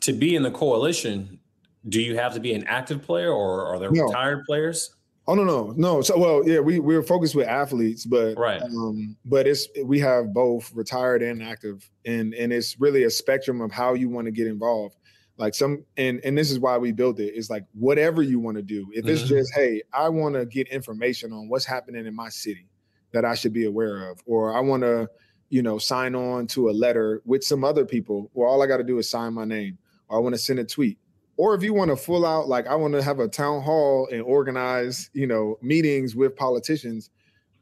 to 0.00 0.12
be 0.12 0.36
in 0.36 0.42
the 0.42 0.50
coalition 0.50 1.40
do 1.88 2.00
you 2.00 2.16
have 2.16 2.34
to 2.34 2.40
be 2.40 2.52
an 2.52 2.64
active 2.64 3.02
player 3.02 3.32
or 3.32 3.66
are 3.66 3.78
there 3.78 3.90
no. 3.90 4.04
retired 4.04 4.44
players? 4.44 4.94
Oh 5.28 5.34
no, 5.34 5.42
no, 5.42 5.74
no. 5.76 6.02
So 6.02 6.16
well, 6.16 6.48
yeah, 6.48 6.60
we 6.60 6.78
we're 6.78 7.02
focused 7.02 7.34
with 7.34 7.48
athletes, 7.48 8.04
but 8.04 8.36
right. 8.38 8.62
Um, 8.62 9.16
but 9.24 9.46
it's 9.46 9.66
we 9.84 9.98
have 10.00 10.32
both 10.32 10.72
retired 10.72 11.22
and 11.22 11.42
active, 11.42 11.88
and 12.04 12.32
and 12.34 12.52
it's 12.52 12.78
really 12.78 13.04
a 13.04 13.10
spectrum 13.10 13.60
of 13.60 13.72
how 13.72 13.94
you 13.94 14.08
want 14.08 14.26
to 14.26 14.30
get 14.30 14.46
involved. 14.46 14.96
Like 15.36 15.54
some, 15.54 15.84
and 15.96 16.20
and 16.24 16.38
this 16.38 16.50
is 16.50 16.60
why 16.60 16.78
we 16.78 16.92
built 16.92 17.18
it. 17.18 17.32
It's 17.34 17.50
like 17.50 17.64
whatever 17.74 18.22
you 18.22 18.38
want 18.38 18.56
to 18.56 18.62
do. 18.62 18.86
If 18.92 19.06
it's 19.06 19.22
mm-hmm. 19.22 19.30
just 19.30 19.52
hey, 19.52 19.82
I 19.92 20.08
want 20.08 20.36
to 20.36 20.46
get 20.46 20.68
information 20.68 21.32
on 21.32 21.48
what's 21.48 21.64
happening 21.64 22.06
in 22.06 22.14
my 22.14 22.28
city 22.28 22.68
that 23.12 23.24
I 23.24 23.34
should 23.34 23.52
be 23.52 23.66
aware 23.66 24.08
of, 24.10 24.20
or 24.26 24.56
I 24.56 24.60
want 24.60 24.84
to, 24.84 25.08
you 25.48 25.62
know, 25.62 25.78
sign 25.78 26.14
on 26.14 26.46
to 26.48 26.70
a 26.70 26.72
letter 26.72 27.20
with 27.24 27.42
some 27.42 27.64
other 27.64 27.84
people. 27.84 28.30
Well, 28.32 28.48
all 28.48 28.62
I 28.62 28.66
got 28.66 28.76
to 28.76 28.84
do 28.84 28.98
is 28.98 29.10
sign 29.10 29.34
my 29.34 29.44
name, 29.44 29.76
or 30.08 30.18
I 30.18 30.20
want 30.20 30.36
to 30.36 30.40
send 30.40 30.60
a 30.60 30.64
tweet 30.64 30.98
or 31.36 31.54
if 31.54 31.62
you 31.62 31.74
want 31.74 31.90
to 31.90 31.96
full 31.96 32.26
out 32.26 32.48
like 32.48 32.66
i 32.66 32.74
want 32.74 32.94
to 32.94 33.02
have 33.02 33.18
a 33.18 33.28
town 33.28 33.62
hall 33.62 34.08
and 34.12 34.22
organize 34.22 35.10
you 35.12 35.26
know 35.26 35.58
meetings 35.62 36.14
with 36.16 36.36
politicians 36.36 37.10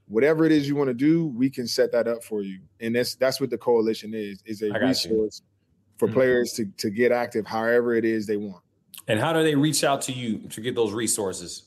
whatever 0.06 0.44
it 0.44 0.52
is 0.52 0.68
you 0.68 0.76
want 0.76 0.88
to 0.88 0.94
do 0.94 1.26
we 1.28 1.48
can 1.48 1.66
set 1.66 1.90
that 1.92 2.06
up 2.06 2.22
for 2.22 2.42
you 2.42 2.60
and 2.80 2.94
that's 2.94 3.14
that's 3.14 3.40
what 3.40 3.50
the 3.50 3.58
coalition 3.58 4.12
is 4.14 4.42
is 4.44 4.62
a 4.62 4.70
resource 4.80 5.42
you. 5.42 5.98
for 5.98 6.06
mm-hmm. 6.06 6.14
players 6.14 6.52
to 6.52 6.66
to 6.76 6.90
get 6.90 7.12
active 7.12 7.46
however 7.46 7.94
it 7.94 8.04
is 8.04 8.26
they 8.26 8.36
want 8.36 8.62
and 9.08 9.20
how 9.20 9.32
do 9.32 9.42
they 9.42 9.54
reach 9.54 9.84
out 9.84 10.00
to 10.00 10.12
you 10.12 10.38
to 10.48 10.60
get 10.60 10.74
those 10.74 10.92
resources 10.92 11.64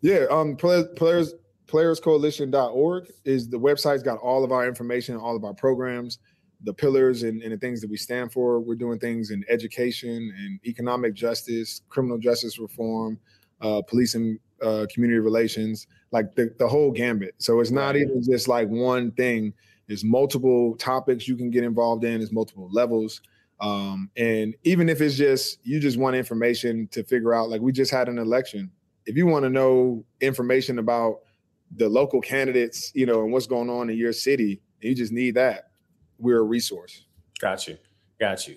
yeah 0.00 0.24
um 0.30 0.56
players 0.56 1.34
playerscoalition.org 1.66 3.10
is 3.24 3.48
the 3.48 3.58
website's 3.58 4.02
got 4.02 4.18
all 4.18 4.44
of 4.44 4.52
our 4.52 4.68
information 4.68 5.16
all 5.16 5.34
of 5.34 5.44
our 5.44 5.54
programs 5.54 6.18
the 6.64 6.74
pillars 6.74 7.22
and, 7.22 7.42
and, 7.42 7.52
the 7.52 7.58
things 7.58 7.80
that 7.80 7.90
we 7.90 7.96
stand 7.96 8.32
for. 8.32 8.58
We're 8.58 8.74
doing 8.74 8.98
things 8.98 9.30
in 9.30 9.44
education 9.48 10.34
and 10.38 10.58
economic 10.66 11.14
justice, 11.14 11.82
criminal 11.88 12.18
justice 12.18 12.58
reform, 12.58 13.18
uh, 13.60 13.82
police 13.82 14.14
and 14.14 14.38
uh, 14.62 14.86
community 14.92 15.20
relations, 15.20 15.86
like 16.10 16.34
the, 16.34 16.54
the 16.58 16.66
whole 16.66 16.90
gambit. 16.90 17.34
So 17.38 17.60
it's 17.60 17.70
not 17.70 17.96
even 17.96 18.22
just 18.22 18.48
like 18.48 18.68
one 18.68 19.12
thing. 19.12 19.52
There's 19.86 20.04
multiple 20.04 20.76
topics 20.76 21.28
you 21.28 21.36
can 21.36 21.50
get 21.50 21.64
involved 21.64 22.04
in. 22.04 22.18
There's 22.18 22.32
multiple 22.32 22.68
levels. 22.70 23.20
Um, 23.60 24.10
and 24.16 24.54
even 24.64 24.88
if 24.88 25.00
it's 25.00 25.16
just 25.16 25.58
you 25.62 25.80
just 25.80 25.98
want 25.98 26.16
information 26.16 26.88
to 26.88 27.04
figure 27.04 27.34
out, 27.34 27.50
like 27.50 27.60
we 27.60 27.72
just 27.72 27.90
had 27.90 28.08
an 28.08 28.18
election. 28.18 28.70
If 29.06 29.16
you 29.16 29.26
want 29.26 29.44
to 29.44 29.50
know 29.50 30.04
information 30.20 30.78
about 30.78 31.20
the 31.76 31.88
local 31.88 32.20
candidates, 32.20 32.90
you 32.94 33.04
know, 33.04 33.22
and 33.22 33.32
what's 33.32 33.46
going 33.46 33.68
on 33.68 33.90
in 33.90 33.98
your 33.98 34.12
city, 34.12 34.62
you 34.80 34.94
just 34.94 35.12
need 35.12 35.34
that 35.34 35.70
we're 36.18 36.38
a 36.38 36.42
resource. 36.42 37.04
Got 37.40 37.66
you. 37.68 37.78
Got 38.18 38.46
you. 38.48 38.56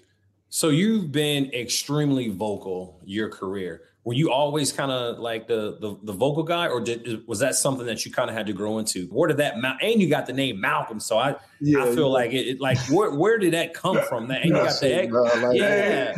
So 0.50 0.70
you've 0.70 1.12
been 1.12 1.52
extremely 1.54 2.30
vocal 2.30 3.00
your 3.04 3.30
career. 3.30 3.82
Were 4.06 4.14
you 4.14 4.32
always 4.32 4.72
kind 4.72 4.90
of 4.90 5.20
like 5.20 5.50
the, 5.50 5.78
the, 5.82 5.98
the 6.04 6.14
vocal 6.14 6.44
guy, 6.44 6.70
or 6.70 6.80
did 6.80 7.28
was 7.28 7.40
that 7.40 7.56
something 7.56 7.86
that 7.88 8.06
you 8.06 8.12
kind 8.14 8.30
of 8.30 8.38
had 8.38 8.46
to 8.48 8.54
grow 8.54 8.80
into? 8.80 9.08
Where 9.08 9.28
did 9.28 9.36
that 9.38 9.56
and 9.82 10.02
you 10.02 10.10
got 10.10 10.26
the 10.26 10.32
name 10.32 10.62
Malcolm, 10.62 11.02
so 11.02 11.18
I 11.18 11.36
yeah, 11.60 11.84
I 11.84 11.88
feel 11.88 12.08
yeah. 12.08 12.14
like 12.14 12.32
it, 12.32 12.62
like 12.62 12.78
where 12.90 13.12
where 13.14 13.38
did 13.38 13.52
that 13.54 13.74
come 13.74 14.00
from? 14.08 14.30
That 14.30 14.44
and 14.44 14.52
you 14.52 14.56
got 14.56 14.80
the 14.80 14.96
egg, 14.96 15.12
like, 15.12 15.58
yeah. 15.58 16.14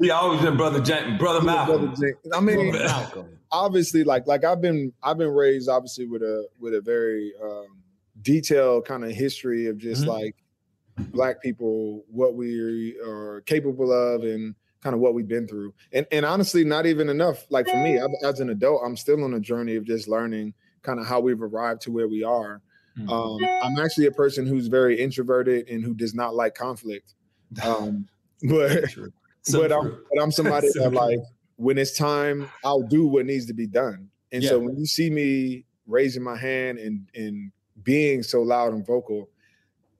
he 0.00 0.10
always 0.12 0.40
been 0.40 0.56
brother 0.56 0.80
Jan- 0.80 1.18
brother 1.18 1.40
Malcolm. 1.40 1.86
Brother 1.86 2.16
I 2.32 2.40
mean, 2.40 2.70
Malcolm. 2.70 3.26
Obviously, 3.50 4.04
like 4.04 4.28
like 4.28 4.44
I've 4.44 4.60
been 4.60 4.92
I've 5.02 5.18
been 5.18 5.30
raised 5.32 5.68
obviously 5.68 6.06
with 6.06 6.22
a 6.22 6.46
with 6.60 6.74
a 6.74 6.80
very 6.80 7.32
um, 7.42 7.82
detailed 8.22 8.84
kind 8.84 9.04
of 9.04 9.10
history 9.10 9.66
of 9.66 9.78
just 9.78 10.02
mm-hmm. 10.02 10.10
like 10.10 10.36
black 11.12 11.42
people 11.42 12.04
what 12.10 12.34
we 12.34 12.96
are 13.04 13.42
capable 13.46 13.92
of 13.92 14.22
and 14.22 14.54
kind 14.82 14.94
of 14.94 15.00
what 15.00 15.14
we've 15.14 15.28
been 15.28 15.46
through. 15.46 15.74
And 15.92 16.06
and 16.12 16.24
honestly 16.24 16.64
not 16.64 16.86
even 16.86 17.08
enough 17.08 17.46
like 17.50 17.66
for 17.68 17.76
me 17.82 18.00
as 18.24 18.40
an 18.40 18.50
adult 18.50 18.82
i'm 18.84 18.96
still 18.96 19.22
on 19.24 19.34
a 19.34 19.40
journey 19.40 19.76
of 19.76 19.84
just 19.84 20.08
learning 20.08 20.54
kind 20.82 20.98
of 20.98 21.06
how 21.06 21.20
we've 21.20 21.42
arrived 21.42 21.82
to 21.82 21.90
where 21.90 22.08
we 22.08 22.24
are. 22.24 22.62
Mm-hmm. 22.98 23.08
um, 23.08 23.38
i'm 23.62 23.78
actually 23.84 24.06
a 24.06 24.10
person 24.12 24.46
who's 24.46 24.66
very 24.66 24.98
introverted 24.98 25.68
and 25.68 25.84
who 25.84 25.94
does 25.94 26.14
not 26.14 26.34
like 26.34 26.54
conflict. 26.54 27.14
Um, 27.64 28.06
but 28.44 28.84
so 29.42 29.60
but, 29.60 29.72
I'm, 29.72 30.04
but 30.12 30.22
I'm 30.22 30.30
somebody 30.30 30.68
so 30.68 30.84
that 30.84 30.92
like 30.92 31.18
when 31.56 31.76
it's 31.78 31.96
time 31.98 32.48
i'll 32.64 32.82
do 32.82 33.06
what 33.06 33.26
needs 33.26 33.46
to 33.46 33.54
be 33.54 33.66
done. 33.66 34.08
And 34.32 34.42
Yeah. 34.42 34.50
so 34.50 34.58
when 34.60 34.76
you 34.76 34.86
see 34.86 35.10
me 35.10 35.64
raising 35.86 36.22
my 36.22 36.36
hand 36.36 36.78
and 36.78 37.08
and 37.14 37.52
being 37.82 38.22
so 38.22 38.42
loud 38.42 38.72
and 38.72 38.86
vocal, 38.86 39.28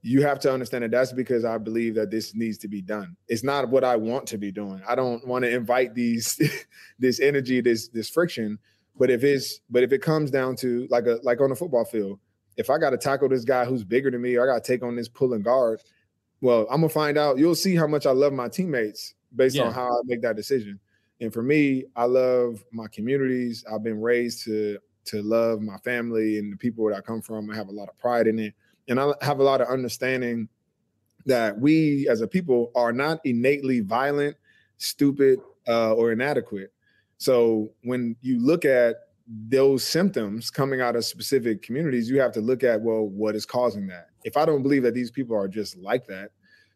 you 0.03 0.22
have 0.22 0.38
to 0.40 0.53
understand 0.53 0.84
that 0.84 0.90
that's 0.90 1.12
because 1.12 1.44
I 1.44 1.59
believe 1.59 1.94
that 1.96 2.11
this 2.11 2.34
needs 2.34 2.57
to 2.59 2.68
be 2.68 2.80
done. 2.80 3.16
It's 3.28 3.44
not 3.44 3.68
what 3.68 3.84
I 3.84 3.96
want 3.96 4.26
to 4.28 4.38
be 4.38 4.51
doing. 4.51 4.80
I 4.88 4.94
don't 4.94 5.26
want 5.26 5.44
to 5.44 5.51
invite 5.55 5.94
these 5.94 6.40
this 6.98 7.20
energy, 7.20 7.61
this 7.61 7.88
this 7.88 8.09
friction. 8.09 8.59
But 8.96 9.11
if 9.11 9.24
it's 9.24 9.61
but 9.70 9.82
if 9.82 9.92
it 9.92 10.03
comes 10.03 10.30
down 10.30 10.57
to 10.57 10.86
like 10.90 11.07
a 11.07 11.18
like 11.22 11.40
on 11.40 11.53
a 11.53 11.57
football 11.57 11.84
field, 11.84 12.18
if 12.57 12.70
I 12.70 12.78
got 12.78 12.90
to 12.90 12.98
tackle 12.98 13.28
this 13.28 13.44
guy 13.44 13.64
who's 13.64 13.84
bigger 13.84 14.11
than 14.11 14.22
me, 14.22 14.36
or 14.36 14.42
I 14.51 14.55
got 14.55 14.64
to 14.64 14.72
take 14.72 14.82
on 14.82 14.96
this 14.96 15.09
pulling 15.09 15.42
guard, 15.42 15.80
well, 16.40 16.66
I'm 16.70 16.80
gonna 16.80 16.88
find 16.88 17.18
out. 17.18 17.38
You'll 17.38 17.55
see 17.55 17.76
how 17.76 17.86
much 17.86 18.07
I 18.07 18.12
love 18.12 18.32
my 18.32 18.48
teammates 18.48 19.14
based 19.36 19.57
Yeah. 19.57 19.64
on 19.64 19.74
how 19.74 19.86
I 19.88 20.01
make 20.05 20.22
that 20.22 20.36
decision. 20.36 20.80
And 21.20 21.32
for 21.32 21.42
me, 21.42 21.84
I 21.94 22.05
love 22.07 22.64
my 22.72 22.86
communities. 22.88 23.64
I've 23.70 23.82
been 23.82 24.01
raised 24.01 24.44
to 24.44 24.78
to 25.07 25.22
love 25.22 25.61
my 25.61 25.76
family 25.78 26.38
and 26.38 26.53
the 26.53 26.57
people 26.57 26.86
that 26.88 26.96
I 26.96 27.01
come 27.01 27.20
from. 27.20 27.51
I 27.51 27.57
have 27.57 27.68
a 27.68 27.72
lot 27.72 27.88
of 27.88 27.98
pride 27.98 28.26
in 28.26 28.38
it, 28.38 28.55
and 28.91 29.01
I 29.01 29.14
have 29.22 29.41
a 29.41 29.45
lot 29.45 29.62
of 29.62 29.68
understanding 29.68 30.51
that 31.26 31.59
we 31.61 32.09
as 32.09 32.20
a 32.20 32.28
people 32.28 32.72
are 32.74 32.93
not 32.93 33.20
innately 33.24 33.80
violent, 33.80 34.36
stupid, 34.78 35.41
uh, 35.68 35.95
or 35.95 36.12
inadequate. 36.12 36.72
So 37.18 37.72
when 37.82 38.16
you 38.22 38.41
look 38.41 38.64
at 38.64 38.97
those 39.26 39.84
symptoms 39.84 40.51
coming 40.51 40.80
out 40.80 40.97
of 40.97 41.05
specific 41.05 41.62
communities, 41.62 42.11
you 42.11 42.20
have 42.20 42.32
to 42.32 42.41
look 42.41 42.64
at 42.64 42.80
well, 42.80 43.07
what 43.07 43.36
is 43.36 43.47
causing 43.47 43.86
that? 43.88 44.09
If 44.24 44.36
I 44.36 44.45
don't 44.47 44.62
believe 44.62 44.82
that 44.84 44.95
these 44.95 45.11
people 45.11 45.36
are 45.36 45.49
just 45.49 45.76
like 45.76 46.07
that, 46.07 46.30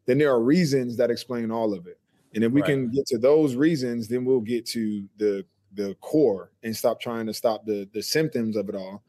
then 0.07 0.19
there 0.19 0.31
are 0.31 0.43
reasons 0.43 0.97
that 0.99 1.11
explain 1.11 1.51
all 1.51 1.73
of 1.75 1.87
it. 1.87 1.99
And 2.35 2.45
if 2.45 2.53
we 2.53 2.63
Right. 2.63 2.63
can 2.63 2.91
get 2.91 3.07
to 3.07 3.19
those 3.19 3.55
reasons, 3.57 4.09
then 4.09 4.25
we'll 4.25 4.41
get 4.41 4.67
to 4.69 5.09
the 5.17 5.47
the 5.73 5.97
core 6.01 6.53
and 6.63 6.77
stop 6.77 7.01
trying 7.01 7.27
to 7.27 7.35
stop 7.35 7.65
the 7.65 7.89
the 7.93 8.03
symptoms 8.03 8.57
of 8.57 8.69
it 8.69 8.75
all. 8.75 9.03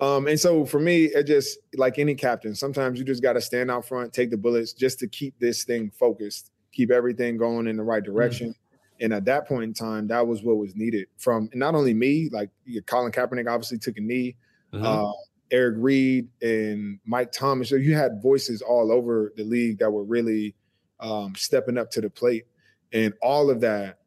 Um, 0.00 0.26
and 0.26 0.38
so 0.38 0.66
for 0.66 0.78
me, 0.78 1.04
it 1.06 1.24
just 1.24 1.58
like 1.74 1.98
any 1.98 2.14
captain, 2.14 2.54
sometimes 2.54 2.98
you 2.98 3.04
just 3.04 3.22
got 3.22 3.32
to 3.34 3.40
stand 3.40 3.70
out 3.70 3.86
front, 3.86 4.12
take 4.12 4.30
the 4.30 4.36
bullets 4.36 4.72
just 4.72 4.98
to 4.98 5.08
keep 5.08 5.38
this 5.38 5.64
thing 5.64 5.90
focused, 5.90 6.50
keep 6.72 6.90
everything 6.90 7.38
going 7.38 7.66
in 7.66 7.76
the 7.76 7.82
right 7.82 8.02
direction. 8.02 8.54
And 9.00 9.12
at 9.12 9.24
that 9.26 9.46
point 9.48 9.64
in 9.64 9.72
time, 9.74 10.06
that 10.08 10.26
was 10.26 10.42
what 10.42 10.56
was 10.56 10.74
needed 10.74 11.08
from 11.16 11.48
not 11.54 11.74
only 11.74 11.94
me, 11.94 12.28
like 12.30 12.50
Colin 12.86 13.12
Kaepernick 13.12 13.50
obviously 13.50 13.78
took 13.78 13.96
a 13.98 14.00
knee, 14.00 14.36
Mhm. 14.72 14.84
uh, 14.84 15.12
Eric 15.50 15.76
Reid 15.78 16.28
and 16.42 16.98
Mike 17.04 17.30
Thomas. 17.30 17.68
So 17.68 17.76
you 17.76 17.94
had 17.94 18.20
voices 18.20 18.62
all 18.62 18.90
over 18.90 19.32
the 19.36 19.44
league 19.44 19.78
that 19.78 19.90
were 19.90 20.04
really 20.04 20.54
um, 20.98 21.34
stepping 21.36 21.76
up 21.76 21.90
to 21.90 22.00
the 22.00 22.08
plate, 22.08 22.46
and 22.92 23.12
all 23.20 23.50
of 23.50 23.60
that. 23.60 23.98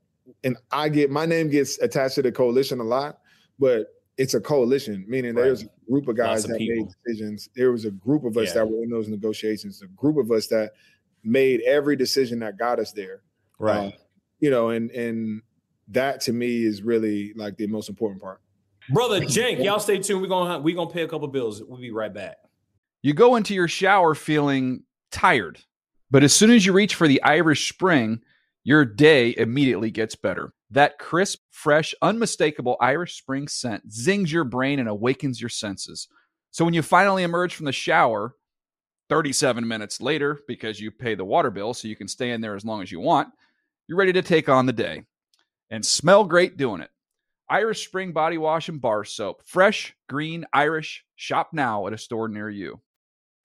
And 0.43 0.57
I 0.71 0.89
get 0.89 1.11
my 1.11 1.25
name 1.27 1.49
gets 1.49 1.77
attached 1.79 2.15
to 2.15 2.23
the 2.23 2.31
coalition 2.31 2.79
a 2.79 2.83
lot, 2.83 3.19
but 3.59 3.98
it's 4.19 4.33
a 4.33 4.39
coalition, 4.41 5.05
meaning 5.07 5.33
Right. 5.33 5.43
there's 5.45 5.63
a 5.63 5.69
group 5.89 6.07
of 6.09 6.17
guys 6.17 6.43
Lots 6.43 6.43
of 6.45 6.49
that 6.51 6.59
made 6.59 6.87
decisions. 7.05 7.49
There 7.55 7.71
was 7.71 7.85
a 7.85 7.91
group 7.91 8.25
of 8.25 8.35
us 8.37 8.49
Yeah. 8.49 8.53
that 8.55 8.69
were 8.69 8.83
in 8.83 8.89
those 8.89 9.07
negotiations, 9.07 9.81
a 9.81 9.87
group 9.87 10.17
of 10.17 10.29
us 10.29 10.47
that 10.47 10.73
made 11.23 11.61
every 11.61 11.95
decision 11.95 12.39
that 12.39 12.57
got 12.57 12.79
us 12.79 12.91
there 12.91 13.21
right. 13.59 13.93
uh, 13.93 13.97
you 14.39 14.49
know, 14.49 14.69
and 14.69 14.91
and 14.91 15.41
that 15.87 16.21
to 16.21 16.33
me 16.33 16.63
is 16.63 16.83
really 16.83 17.33
like 17.35 17.55
the 17.57 17.65
most 17.67 17.89
important 17.89 18.21
part. 18.21 18.41
Brother 18.91 19.21
Jank, 19.21 19.63
y'all 19.63 19.79
stay 19.79 19.99
tuned. 19.99 20.21
We're 20.21 20.27
gonna 20.27 20.59
we're 20.59 20.75
gonna 20.75 20.89
pay 20.91 21.03
a 21.03 21.07
couple 21.07 21.27
bills. 21.29 21.63
We'll 21.63 21.79
be 21.79 21.91
right 21.91 22.13
back. 22.13 22.37
You 23.01 23.13
go 23.13 23.35
into 23.37 23.53
your 23.53 23.67
shower 23.69 24.15
feeling 24.15 24.83
tired, 25.11 25.59
but 26.11 26.23
as 26.23 26.33
soon 26.33 26.51
as 26.51 26.65
you 26.65 26.73
reach 26.73 26.93
for 26.95 27.07
the 27.07 27.21
Irish 27.23 27.69
Spring, 27.71 28.21
your 28.65 28.83
day 28.83 29.33
immediately 29.37 29.91
gets 29.91 30.15
better. 30.15 30.51
That 30.71 30.99
crisp, 30.99 31.39
fresh, 31.49 31.95
unmistakable 32.01 32.77
Irish 32.79 33.17
Spring 33.17 33.47
scent 33.47 33.91
zings 33.91 34.31
your 34.31 34.43
brain 34.43 34.79
and 34.79 34.87
awakens 34.87 35.41
your 35.41 35.49
senses. 35.49 36.07
So 36.51 36.63
when 36.65 36.73
you 36.73 36.81
finally 36.81 37.23
emerge 37.23 37.55
from 37.55 37.65
the 37.65 37.71
shower, 37.71 38.35
37 39.09 39.67
minutes 39.67 39.99
later, 39.99 40.39
because 40.47 40.79
you 40.79 40.91
pay 40.91 41.15
the 41.15 41.25
water 41.25 41.49
bill 41.49 41.73
so 41.73 41.87
you 41.87 41.95
can 41.95 42.07
stay 42.07 42.31
in 42.31 42.41
there 42.41 42.55
as 42.55 42.65
long 42.65 42.83
as 42.83 42.91
you 42.91 42.99
want, 42.99 43.29
you're 43.87 43.97
ready 43.97 44.13
to 44.13 44.21
take 44.21 44.47
on 44.47 44.67
the 44.67 44.73
day 44.73 45.03
and 45.71 45.83
smell 45.83 46.23
great 46.23 46.57
doing 46.57 46.81
it. 46.81 46.91
Irish 47.49 47.87
Spring 47.87 48.11
Body 48.11 48.37
Wash 48.37 48.69
and 48.69 48.79
Bar 48.79 49.03
Soap. 49.03 49.41
Fresh, 49.43 49.95
green, 50.07 50.45
Irish. 50.53 51.03
Shop 51.15 51.49
now 51.51 51.87
at 51.87 51.93
a 51.93 51.97
store 51.97 52.27
near 52.27 52.49
you. 52.49 52.79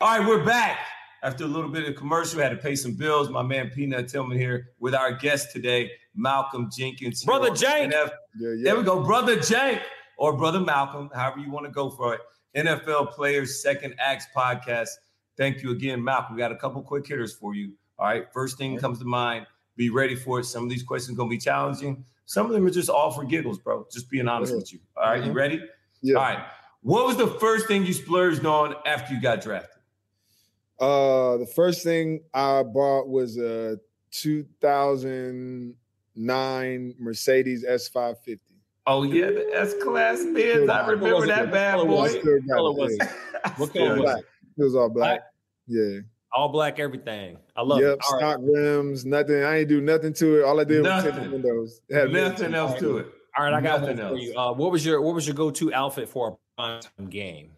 All 0.02 0.18
right, 0.18 0.28
we're 0.28 0.44
back. 0.44 0.78
After 1.22 1.44
a 1.44 1.46
little 1.46 1.70
bit 1.70 1.88
of 1.88 1.96
commercial, 1.96 2.36
we 2.36 2.42
had 2.42 2.50
to 2.50 2.58
pay 2.58 2.76
some 2.76 2.92
bills. 2.92 3.30
My 3.30 3.42
man 3.42 3.70
Peanut 3.70 4.08
Tillman 4.08 4.36
here 4.36 4.72
with 4.78 4.94
our 4.94 5.12
guest 5.12 5.52
today, 5.52 5.90
Malcolm 6.14 6.70
Jenkins. 6.76 7.24
Brother 7.24 7.50
on 7.50 7.56
Jank. 7.56 7.92
NF 7.92 8.10
Yeah, 8.38 8.48
yeah. 8.50 8.54
There 8.64 8.76
we 8.76 8.82
go, 8.82 9.02
Brother 9.02 9.36
Jank 9.36 9.80
or 10.16 10.36
Brother 10.36 10.60
Malcolm, 10.60 11.10
however 11.14 11.38
you 11.40 11.50
want 11.50 11.66
to 11.66 11.72
go 11.72 11.90
for 11.90 12.14
it. 12.14 12.20
NFL 12.56 13.12
Players 13.12 13.60
Second 13.62 13.94
Acts 13.98 14.26
podcast. 14.36 14.88
Thank 15.36 15.62
you 15.62 15.72
again, 15.72 16.02
Malcolm. 16.02 16.36
We 16.36 16.38
got 16.40 16.52
a 16.52 16.56
couple 16.56 16.80
quick 16.82 17.06
hitters 17.06 17.34
for 17.34 17.54
you. 17.54 17.72
All 17.98 18.06
right. 18.06 18.26
First 18.32 18.56
thing 18.58 18.76
comes 18.78 19.00
to 19.00 19.04
mind. 19.04 19.46
Be 19.76 19.90
ready 19.90 20.14
for 20.14 20.38
it. 20.38 20.44
Some 20.44 20.62
of 20.62 20.70
these 20.70 20.84
questions 20.84 21.16
going 21.16 21.28
to 21.28 21.34
be 21.34 21.38
challenging. 21.40 22.04
Some 22.26 22.46
of 22.46 22.52
them 22.52 22.64
are 22.64 22.70
just 22.70 22.88
all 22.88 23.10
for 23.10 23.24
giggles, 23.24 23.58
bro. 23.58 23.86
Just 23.92 24.08
being 24.08 24.28
honest 24.28 24.52
Mhm. 24.52 24.56
with 24.58 24.72
you. 24.72 24.78
All 24.96 25.10
right, 25.10 25.24
you 25.24 25.32
Mhm. 25.32 25.34
ready? 25.34 25.60
Yeah. 26.00 26.14
All 26.16 26.22
right. 26.22 26.44
What 26.82 27.06
was 27.06 27.16
the 27.16 27.26
first 27.26 27.66
thing 27.66 27.84
you 27.84 27.92
splurged 27.92 28.46
on 28.46 28.76
after 28.86 29.12
you 29.14 29.20
got 29.20 29.40
drafted? 29.40 29.70
Uh, 30.78 31.36
the 31.38 31.46
first 31.54 31.82
thing 31.82 32.20
I 32.32 32.62
bought 32.62 33.08
was 33.08 33.36
a 33.38 33.78
2009 36.16 36.94
Mercedes 36.98 37.64
S550. 37.64 38.38
Oh 38.86 39.02
yeah, 39.02 39.26
the 39.30 39.50
S 39.54 39.74
class 39.82 40.22
Benz. 40.24 40.68
I 40.68 40.86
remember 40.86 41.14
was 41.14 41.24
it? 41.24 41.28
that 41.28 41.50
bad 41.50 41.76
boy. 41.78 41.84
was 41.86 42.14
it? 42.14 42.20
Still 42.20 42.40
got 42.40 42.54
color 42.56 42.72
was 42.72 42.96
yeah. 43.00 43.52
What 43.56 43.72
color 43.72 43.90
was 43.94 44.00
Black. 44.02 44.18
it? 44.18 44.24
It 44.58 44.62
was 44.64 44.76
all 44.76 44.88
black. 44.90 45.20
Yeah. 45.66 46.00
All 46.32 46.48
black, 46.48 46.78
everything. 46.78 47.38
I 47.56 47.62
love 47.62 47.80
yep. 47.80 47.94
it. 47.94 48.00
All 48.06 48.12
right. 48.14 48.20
Stock 48.20 48.40
rims. 48.42 49.06
Nothing. 49.06 49.42
I 49.42 49.58
ain't 49.60 49.68
do 49.68 49.80
nothing 49.80 50.12
to 50.14 50.40
it. 50.40 50.44
All 50.44 50.60
I 50.60 50.64
did 50.64 50.82
was 50.82 51.02
tint 51.02 51.14
the 51.14 51.20
Nothing. 51.22 51.32
windows. 51.32 51.80
Had 51.90 52.12
Nothing 52.12 52.54
else 52.54 52.78
to 52.80 52.98
it. 52.98 53.06
All 53.38 53.44
right, 53.44 53.54
I 53.54 53.60
got 53.60 53.80
Nothing 53.80 53.96
one 53.98 54.06
for 54.08 54.14
else. 54.14 54.20
you. 54.22 54.38
Uh, 54.38 54.52
what 54.52 54.70
was 54.70 54.84
your 54.84 55.00
what 55.00 55.14
was 55.14 55.26
your 55.26 55.34
go 55.34 55.50
to 55.50 55.72
outfit 55.72 56.08
for 56.08 56.28
a 56.28 56.60
prime 56.60 56.80
time 56.82 57.06
game? 57.08 57.50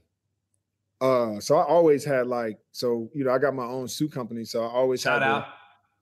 Uh, 1.00 1.38
so 1.40 1.56
I 1.56 1.64
always 1.64 2.04
had 2.04 2.26
like, 2.26 2.58
so 2.70 3.10
you 3.14 3.24
know, 3.24 3.30
I 3.32 3.38
got 3.38 3.54
my 3.54 3.64
own 3.64 3.88
suit 3.88 4.12
company, 4.12 4.44
so 4.44 4.62
I 4.62 4.68
always 4.68 5.00
Shout 5.02 5.20
had 5.22 5.28
to 5.28 5.34
out. 5.34 5.46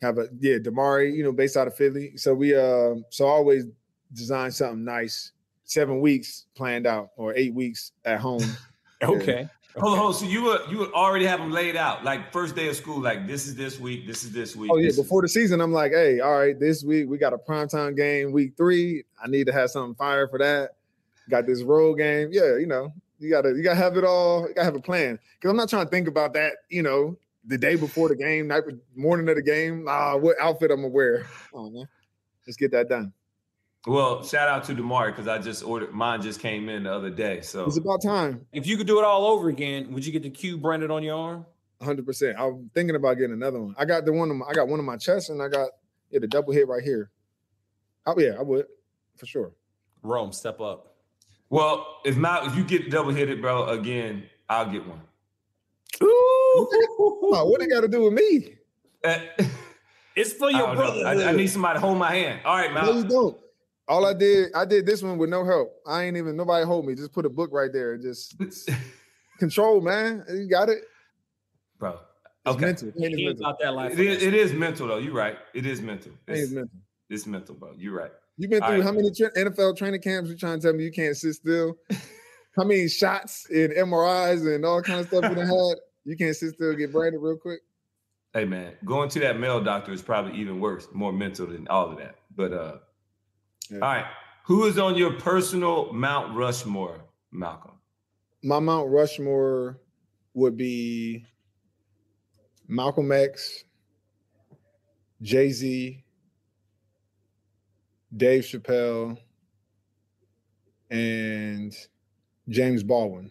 Have 0.03 0.19
a 0.19 0.29
yeah, 0.39 0.59
Damari, 0.59 1.15
you 1.15 1.25
know, 1.25 1.33
based 1.33 1.57
out 1.57 1.67
of 1.67 1.77
Philly. 1.77 2.17
So 2.17 2.35
we 2.35 2.55
uh, 2.55 2.95
so 3.11 3.27
I 3.27 3.31
always 3.31 3.67
design 4.13 4.51
something 4.51 4.85
nice. 4.85 5.33
Seven 5.65 6.01
weeks 6.01 6.47
planned 6.55 6.87
out, 6.87 7.11
or 7.17 7.35
eight 7.35 7.55
weeks 7.55 7.93
at 8.05 8.21
home. 8.21 8.45
Okay. 9.03 9.49
Hold 9.77 9.93
on, 9.93 9.99
hold 9.99 10.15
on. 10.15 10.21
So 10.21 10.25
you 10.25 10.45
were 10.45 10.61
you 10.71 10.79
would 10.79 10.93
already 10.93 11.27
have 11.27 11.41
them 11.41 11.51
laid 11.51 11.77
out, 11.77 12.05
like 12.05 12.33
first 12.33 12.55
day 12.55 12.69
of 12.69 12.77
school, 12.77 13.03
like 13.03 13.27
this 13.27 13.47
is 13.47 13.55
this 13.55 13.79
week, 13.79 14.07
this 14.07 14.23
is 14.23 14.33
this 14.33 14.55
week. 14.55 14.71
Oh 14.73 14.77
yeah, 14.77 14.93
before 14.97 15.21
the 15.21 15.29
season, 15.29 15.61
I'm 15.61 15.73
like, 15.73 15.93
hey, 15.93 16.21
all 16.21 16.39
right, 16.39 16.59
this 16.59 16.85
week 16.85 17.09
we 17.09 17.19
got 17.19 17.33
a 17.33 17.39
primetime 17.39 17.97
game, 17.97 18.33
week 18.33 18.57
three. 18.57 19.05
I 19.23 19.29
need 19.29 19.47
to 19.49 19.53
have 19.53 19.71
something 19.71 19.95
fire 19.97 20.29
for 20.29 20.39
that. 20.39 20.77
Got 21.29 21.47
this 21.47 21.63
road 21.63 21.97
game. 21.97 22.29
Yeah, 22.31 22.57
you 22.57 22.67
know, 22.67 22.93
you 23.19 23.31
gotta 23.31 23.51
you 23.51 23.63
gotta 23.63 23.77
have 23.77 23.97
it 23.97 24.05
all. 24.05 24.49
You 24.49 24.55
gotta 24.55 24.65
have 24.65 24.77
a 24.77 24.81
plan. 24.81 25.19
Cause 25.43 25.51
I'm 25.51 25.57
not 25.57 25.69
trying 25.69 25.87
to 25.87 25.91
think 25.91 26.07
about 26.07 26.35
that, 26.35 26.53
you 26.69 26.83
know, 26.83 27.19
the 27.47 27.59
day 27.59 27.77
before 27.77 28.09
the 28.09 28.17
game, 28.17 28.49
night 28.49 28.63
morning 28.95 29.29
of 29.29 29.37
the 29.37 29.43
game. 29.43 29.87
Ah, 29.89 30.17
what 30.17 30.37
outfit 30.41 30.71
I'm 30.71 30.79
gonna 30.79 30.89
wear. 30.89 31.27
Oh 31.53 31.71
man. 31.71 31.89
Let's 32.47 32.57
get 32.57 32.71
that 32.73 32.89
done. 32.89 33.13
Well, 33.87 34.23
shout 34.25 34.49
out 34.49 34.65
to 34.65 34.75
Demar 34.75 35.11
because 35.11 35.29
I 35.29 35.39
just 35.39 35.63
ordered 35.63 35.93
mine 35.93 36.23
just 36.23 36.41
came 36.41 36.69
in 36.69 36.85
the 36.85 36.93
other 36.93 37.11
day. 37.11 37.43
So 37.43 37.65
It's 37.67 37.77
about 37.79 38.03
time. 38.03 38.47
If 38.53 38.67
you 38.67 38.77
could 38.79 38.87
do 38.87 38.99
it 38.99 39.05
all 39.05 39.27
over 39.27 39.49
again, 39.51 39.93
would 39.93 40.07
you 40.07 40.13
get 40.13 40.23
the 40.23 40.31
Q 40.31 40.57
branded 40.59 40.91
on 40.91 41.03
your 41.03 41.17
arm? 41.19 41.47
100. 41.79 42.07
percent 42.07 42.39
I'm 42.39 42.71
thinking 42.75 42.97
about 42.97 43.15
getting 43.15 43.33
another 43.35 43.61
one. 43.61 43.75
I 43.79 43.85
got 43.85 44.05
the 44.05 44.13
one. 44.13 44.31
On 44.31 44.39
my, 44.39 44.47
I 44.47 44.55
got 44.55 44.69
one 44.69 44.79
on 44.79 44.87
my 44.87 44.97
chest, 44.97 45.29
and 45.31 45.43
I 45.43 45.49
got 45.49 45.71
yeah 46.11 46.21
the 46.21 46.29
double 46.29 46.53
hit 46.53 46.67
right 46.69 46.83
here. 46.83 47.11
Oh 48.07 48.15
yeah, 48.19 48.33
I 48.39 48.43
would 48.43 48.67
for 49.17 49.27
sure. 49.27 49.53
Rome, 50.03 50.33
step 50.33 50.61
up. 50.61 50.97
well, 51.51 52.01
if 52.05 52.17
Mal, 52.17 52.47
if 52.47 52.57
you 52.57 52.65
get 52.65 52.91
double 52.91 53.13
hitted, 53.13 53.41
bro, 53.41 53.69
again, 53.69 54.25
I'll 54.49 54.71
get 54.71 54.87
one. 54.87 55.01
Oh, 56.03 57.47
what 57.51 57.61
it 57.63 57.69
got 57.71 57.81
to 57.83 57.89
do 57.89 58.03
with 58.05 58.13
me? 58.15 58.57
Uh, 59.05 59.19
It's 60.17 60.33
for 60.33 60.49
your 60.49 60.61
don't 60.69 60.77
brother. 60.77 61.05
I, 61.05 61.31
I 61.31 61.33
need 61.33 61.49
somebody 61.49 61.77
to 61.77 61.81
hold 61.85 61.99
my 61.99 62.15
hand. 62.15 62.41
All 62.45 62.55
right, 62.57 62.73
No, 62.73 62.93
you 62.93 63.03
don't. 63.05 63.37
All 63.89 64.07
I 64.07 64.15
did, 64.15 64.55
I 64.55 64.65
did 64.65 64.87
this 64.87 65.03
one 65.03 65.19
with 65.19 65.29
no 65.29 65.45
help. 65.45 65.75
I 65.89 66.05
ain't 66.05 66.17
even 66.17 66.37
nobody 66.37 66.65
hold 66.65 66.87
me. 66.87 66.95
Just 66.95 67.13
put 67.13 67.27
a 67.27 67.29
book 67.29 67.51
right 67.53 67.73
there. 67.73 67.95
And 67.95 68.03
just 68.03 68.37
control, 69.41 69.81
man. 69.81 70.25
You 70.29 70.49
got 70.49 70.69
it. 70.69 70.83
bro. 71.81 71.99
It's 72.47 72.55
Okay. 72.55 72.65
mental. 72.67 72.93
Pain 72.93 73.11
is 73.13 73.19
ain't 73.19 73.27
mental. 73.27 73.45
about 73.47 73.59
that 73.61 73.75
life. 73.75 73.93
It 73.99 74.07
is, 74.07 74.23
it 74.23 74.35
is 74.35 74.53
mental 74.53 74.87
though. 74.87 74.99
You're 74.99 75.13
right. 75.15 75.37
It 75.53 75.67
is 75.67 75.81
mental. 75.83 76.13
Pain 76.29 76.37
is 76.37 76.43
It's, 76.45 76.53
mental. 76.53 76.79
it's 77.11 77.27
mental, 77.27 77.55
bro. 77.57 77.73
You're 77.77 77.95
right. 77.99 78.13
You've 78.37 78.51
been 78.53 78.63
through 78.63 78.75
right. 78.77 78.83
how 78.85 78.93
many 78.93 79.11
tra- 79.11 79.33
NFL 79.35 79.77
training 79.77 80.01
camps? 80.03 80.31
You 80.31 80.37
trying 80.37 80.61
to 80.61 80.67
tell 80.69 80.75
me 80.75 80.85
you 80.85 80.93
can't 80.93 81.17
sit 81.17 81.35
still? 81.35 81.77
how 82.57 82.65
many 82.65 82.89
shots 82.89 83.47
and 83.51 83.73
MRIs 83.73 84.55
and 84.55 84.65
all 84.65 84.83
kind 84.83 85.01
of 85.01 85.09
stuff 85.09 85.25
you 85.31 85.37
had? 85.37 85.77
You 86.05 86.17
can't 86.17 86.37
sit 86.37 86.55
still 86.55 86.71
and 86.71 86.79
get 86.79 86.93
branded 86.93 87.21
real 87.21 87.37
quick. 87.37 87.61
Hey 88.33 88.45
man, 88.45 88.75
going 88.85 89.09
to 89.11 89.21
that 89.21 89.39
male 89.39 89.63
doctor 89.63 89.93
is 89.93 90.03
probably 90.03 90.39
even 90.41 90.61
worse, 90.61 90.89
more 90.93 91.13
mental 91.13 91.47
than 91.47 91.69
all 91.69 91.91
of 91.91 91.99
that. 91.99 92.17
But 92.35 92.53
uh 92.53 92.79
Yeah. 93.71 93.79
all 93.79 93.89
right. 93.89 94.07
Who 94.45 94.67
is 94.67 94.79
on 94.79 94.97
your 94.97 95.13
personal 95.13 95.93
Mount 95.93 96.37
Rushmore, 96.37 97.05
Malcolm? 97.33 97.81
My 98.43 98.59
Mount 98.59 98.91
Rushmore 98.91 99.81
would 100.35 100.57
be 100.57 101.25
Malcolm 102.69 103.11
X, 103.11 103.65
Jay 105.23 105.51
Z, 105.51 106.05
Dave 108.15 108.43
Chappelle, 108.45 109.17
and 110.91 111.75
James 112.49 112.83
Baldwin. 112.83 113.31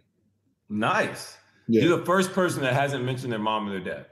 Nice. 0.69 1.37
Yeah. 1.67 1.83
You're 1.83 1.97
the 1.99 2.05
first 2.05 2.33
person 2.33 2.61
that 2.63 2.73
hasn't 2.73 3.03
mentioned 3.05 3.31
their 3.31 3.39
mom 3.39 3.67
or 3.67 3.71
their 3.71 3.79
dad. 3.95 4.05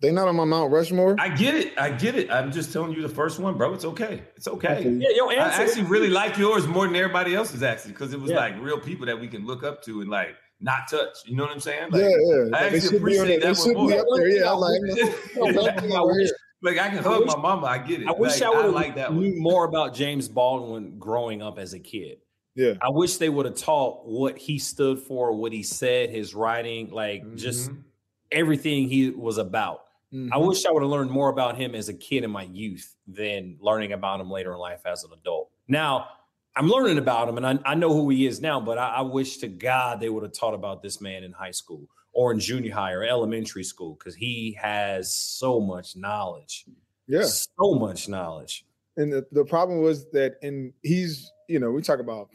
They 0.00 0.10
not 0.10 0.26
on 0.26 0.34
my 0.34 0.44
Mount 0.44 0.72
Rushmore. 0.72 1.14
I 1.20 1.28
get 1.28 1.54
it. 1.54 1.78
I 1.78 1.90
get 1.90 2.16
it. 2.16 2.28
I'm 2.28 2.50
just 2.50 2.72
telling 2.72 2.92
you 2.92 3.02
the 3.02 3.08
first 3.08 3.38
one, 3.38 3.56
bro. 3.56 3.72
It's 3.72 3.84
okay. 3.84 4.24
It's 4.34 4.48
okay. 4.48 4.78
Okay. 4.78 4.90
Yeah, 4.90 5.10
your 5.14 5.30
I 5.30 5.36
actually 5.36 5.84
really 5.84 6.08
like 6.10 6.36
yours 6.36 6.66
more 6.66 6.86
than 6.88 6.96
everybody 6.96 7.36
else's 7.36 7.62
actually 7.62 7.92
because 7.92 8.12
it 8.12 8.20
was 8.20 8.32
Yeah. 8.32 8.38
like 8.38 8.60
real 8.60 8.80
people 8.80 9.06
that 9.06 9.20
we 9.20 9.28
can 9.28 9.46
look 9.46 9.62
up 9.62 9.80
to 9.84 10.00
and 10.00 10.10
like 10.10 10.34
not 10.60 10.88
touch. 10.90 11.18
You 11.24 11.36
know 11.36 11.44
what 11.44 11.52
I'm 11.52 11.60
saying? 11.60 11.90
Like, 11.92 12.02
yeah, 12.02 12.08
yeah. 12.08 12.44
I 12.52 12.68
They 12.70 12.76
actually 12.76 12.80
should 12.80 12.90
be 12.90 12.96
on 12.96 13.02
appreciate 13.26 13.26
there. 13.26 13.38
They 13.40 13.46
that 13.46 13.56
should 13.56 13.76
one 13.76 13.86
be 13.86 13.92
more. 13.92 14.00
up 14.00 14.06
there. 14.16 14.28
Yeah, 14.28 14.52
I'm 14.52 14.58
like, 14.58 14.80
no, 14.82 15.44
no, 15.52 15.60
like, 15.62 15.74
nothing 15.76 15.92
over 15.92 16.18
here. 16.18 16.28
I 16.64 16.74
can 16.88 16.98
I 16.98 17.02
hug 17.02 17.20
wish- 17.20 17.26
my 17.28 17.36
mama. 17.40 17.66
I 17.68 17.78
get 17.78 18.02
it. 18.02 18.08
I 18.08 18.12
wish 18.12 18.40
Like, 18.40 18.42
I 18.42 18.56
would 18.56 18.64
have 18.64 18.74
like 18.74 18.94
that 18.96 19.14
knew 19.14 19.30
one. 19.30 19.38
more 19.40 19.64
about 19.66 19.94
James 19.94 20.28
Baldwin 20.28 20.98
growing 20.98 21.42
up 21.42 21.60
as 21.60 21.74
a 21.74 21.78
kid. 21.78 22.18
Yeah. 22.54 22.74
I 22.82 22.90
wish 22.90 23.16
they 23.16 23.28
would 23.28 23.46
have 23.46 23.56
taught 23.56 24.06
what 24.06 24.36
he 24.36 24.58
stood 24.58 24.98
for, 24.98 25.32
what 25.32 25.52
he 25.52 25.62
said, 25.62 26.10
his 26.10 26.34
writing, 26.34 26.90
like 26.90 27.34
just 27.34 27.70
Mhm. 27.70 27.84
everything 28.30 28.88
he 28.88 29.10
was 29.10 29.38
about. 29.38 29.86
I 30.12 30.16
Mhm. 30.16 30.46
wish 30.46 30.66
I 30.66 30.70
would 30.70 30.82
have 30.82 30.90
learned 30.90 31.10
more 31.10 31.30
about 31.30 31.56
him 31.56 31.74
as 31.74 31.88
a 31.88 31.94
kid 31.94 32.22
in 32.22 32.30
my 32.30 32.42
youth 32.42 32.96
than 33.06 33.56
learning 33.60 33.92
about 33.92 34.20
him 34.20 34.30
later 34.30 34.52
in 34.52 34.58
life 34.58 34.84
as 34.84 35.04
an 35.04 35.12
adult. 35.14 35.50
Now, 35.68 36.08
I'm 36.54 36.68
learning 36.68 36.98
about 36.98 37.30
him 37.30 37.38
and 37.38 37.46
I, 37.46 37.58
I 37.64 37.74
know 37.74 37.94
who 37.94 38.10
he 38.10 38.26
is 38.26 38.38
now, 38.42 38.60
but 38.60 38.76
I, 38.76 38.96
I 38.96 39.00
wish 39.00 39.38
to 39.38 39.48
God 39.48 40.00
they 40.00 40.10
would 40.10 40.22
have 40.22 40.32
taught 40.32 40.52
about 40.52 40.82
this 40.82 41.00
man 41.00 41.24
in 41.24 41.32
high 41.32 41.50
school 41.52 41.88
or 42.12 42.30
in 42.32 42.38
junior 42.40 42.74
high 42.74 42.92
or 42.92 43.02
elementary 43.04 43.64
school 43.64 43.94
because 43.94 44.14
he 44.14 44.52
has 44.60 45.14
so 45.16 45.58
much 45.58 45.96
knowledge. 45.96 46.66
Yeah. 47.06 47.22
So 47.24 47.72
much 47.76 48.06
knowledge. 48.06 48.66
And 48.98 49.10
the, 49.10 49.26
the 49.32 49.46
problem 49.46 49.80
was 49.80 50.10
that, 50.10 50.34
and 50.42 50.74
he's, 50.82 51.32
you 51.48 51.58
know, 51.58 51.70
we 51.70 51.80
talk 51.80 52.00
about 52.00 52.28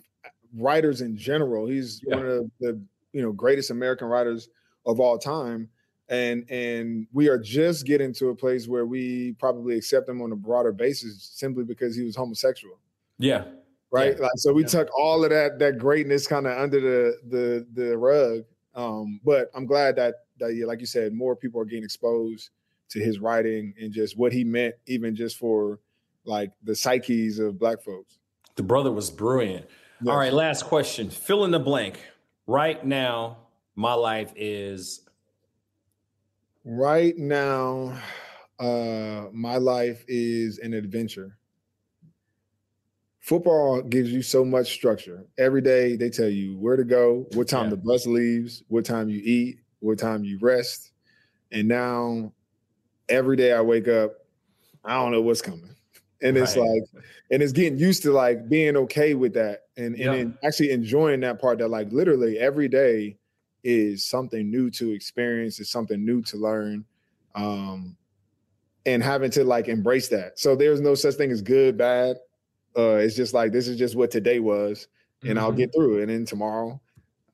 writers 0.55 1.01
in 1.01 1.17
general. 1.17 1.67
He's 1.67 2.01
Yeah. 2.05 2.15
one 2.17 2.25
of 2.25 2.51
the, 2.59 2.81
you 3.13 3.21
know, 3.21 3.31
greatest 3.31 3.69
American 3.71 4.07
writers 4.07 4.49
of 4.85 4.99
all 4.99 5.17
time. 5.17 5.69
And 6.09 6.49
and 6.49 7.05
we 7.11 7.27
are 7.27 7.37
just 7.37 7.85
getting 7.85 8.13
to 8.13 8.29
a 8.29 8.35
place 8.35 8.67
where 8.67 8.85
we 8.85 9.33
probably 9.33 9.75
accept 9.75 10.07
him 10.07 10.21
on 10.21 10.31
a 10.31 10.35
broader 10.37 10.71
basis 10.71 11.21
simply 11.35 11.63
because 11.65 11.95
he 11.97 12.03
was 12.03 12.15
homosexual. 12.15 12.79
Yeah. 13.19 13.45
Right. 13.91 14.15
Yeah. 14.15 14.23
Like 14.23 14.31
so 14.37 14.53
we 14.53 14.61
Yeah. 14.61 14.67
took 14.69 14.89
all 14.97 15.23
of 15.25 15.31
that 15.31 15.59
that 15.59 15.77
greatness 15.77 16.25
kind 16.27 16.47
of 16.47 16.57
under 16.57 16.79
the 16.79 17.17
the 17.27 17.67
the 17.73 17.97
rug. 17.97 18.45
Um, 18.73 19.19
but 19.25 19.49
I'm 19.53 19.65
glad 19.65 19.95
that 19.97 20.15
that 20.39 20.53
yeah, 20.55 20.65
like 20.65 20.79
you 20.79 20.85
said, 20.85 21.11
more 21.13 21.35
people 21.35 21.59
are 21.59 21.65
getting 21.65 21.83
exposed 21.83 22.51
to 22.89 22.99
his 23.01 23.19
writing 23.19 23.73
and 23.81 23.91
just 23.91 24.17
what 24.17 24.31
he 24.31 24.45
meant, 24.45 24.75
even 24.85 25.13
just 25.13 25.37
for 25.37 25.79
like 26.23 26.51
the 26.63 26.75
psyches 26.75 27.37
of 27.39 27.59
black 27.59 27.81
folks. 27.81 28.19
The 28.55 28.63
brother 28.63 28.91
was 28.93 29.09
brilliant. 29.09 29.65
Yeah. 30.01 30.11
All 30.11 30.17
right, 30.17 30.33
last 30.33 30.65
question. 30.65 31.09
Fill 31.09 31.45
in 31.45 31.51
the 31.51 31.59
blank. 31.59 31.99
Right 32.45 32.85
now, 32.85 33.37
my 33.75 33.93
life 33.93 34.31
is 34.35 35.01
Right 36.69 37.17
now, 37.17 37.97
uh, 38.59 39.27
my 39.31 39.55
life 39.55 40.03
is 40.09 40.59
an 40.59 40.73
adventure. 40.73 41.37
Football 43.21 43.81
gives 43.83 44.11
you 44.11 44.21
so 44.21 44.43
much 44.43 44.73
structure. 44.73 45.25
Every 45.37 45.61
day 45.61 45.95
they 45.95 46.09
tell 46.09 46.27
you 46.27 46.57
where 46.57 46.75
to 46.75 46.83
go, 46.83 47.25
what 47.35 47.47
time 47.47 47.65
Yeah. 47.65 47.69
the 47.69 47.77
bus 47.77 48.05
leaves, 48.05 48.63
what 48.67 48.83
time 48.83 49.07
you 49.07 49.21
eat, 49.23 49.59
what 49.79 49.97
time 49.97 50.25
you 50.25 50.39
rest. 50.41 50.91
And 51.53 51.69
now 51.69 52.33
every 53.07 53.37
day 53.37 53.53
I 53.53 53.61
wake 53.61 53.87
up, 53.87 54.25
I 54.83 54.95
don't 54.95 55.13
know 55.13 55.21
what's 55.21 55.41
coming. 55.41 55.73
And 56.21 56.37
it's 56.37 56.55
Right. 56.55 56.81
like, 56.93 57.03
and 57.31 57.43
it's 57.43 57.51
getting 57.53 57.77
used 57.77 58.01
to 58.03 58.11
like 58.11 58.49
being 58.49 58.75
okay 58.77 59.13
with 59.13 59.33
that 59.33 59.63
and, 59.77 59.93
and 59.95 59.97
Yeah. 59.97 60.11
then 60.11 60.37
actually 60.43 60.71
enjoying 60.71 61.19
that 61.21 61.39
part 61.39 61.59
that 61.59 61.67
like 61.69 61.91
literally 61.91 62.39
every 62.39 62.67
day 62.67 63.17
is 63.63 64.03
something 64.09 64.49
new 64.49 64.69
to 64.71 64.91
experience, 64.91 65.59
is 65.59 65.69
something 65.69 66.03
new 66.03 66.21
to 66.23 66.37
learn. 66.37 66.85
Um, 67.35 67.97
and 68.85 69.03
having 69.03 69.29
to 69.31 69.43
like 69.43 69.67
embrace 69.67 70.07
that. 70.09 70.39
So 70.39 70.55
there's 70.55 70.79
no 70.81 70.95
such 70.95 71.15
thing 71.15 71.31
as 71.31 71.41
good, 71.41 71.77
bad. 71.77 72.17
Uh, 72.77 72.95
it's 72.95 73.15
just 73.15 73.33
like 73.33 73.51
this 73.51 73.67
is 73.67 73.77
just 73.77 73.95
what 73.95 74.11
today 74.11 74.39
was, 74.39 74.87
and 75.25 75.39
I'll 75.39 75.51
Mhm. 75.51 75.57
get 75.57 75.73
through 75.75 75.97
it. 75.97 76.01
And 76.03 76.11
then 76.11 76.25
tomorrow, 76.25 76.79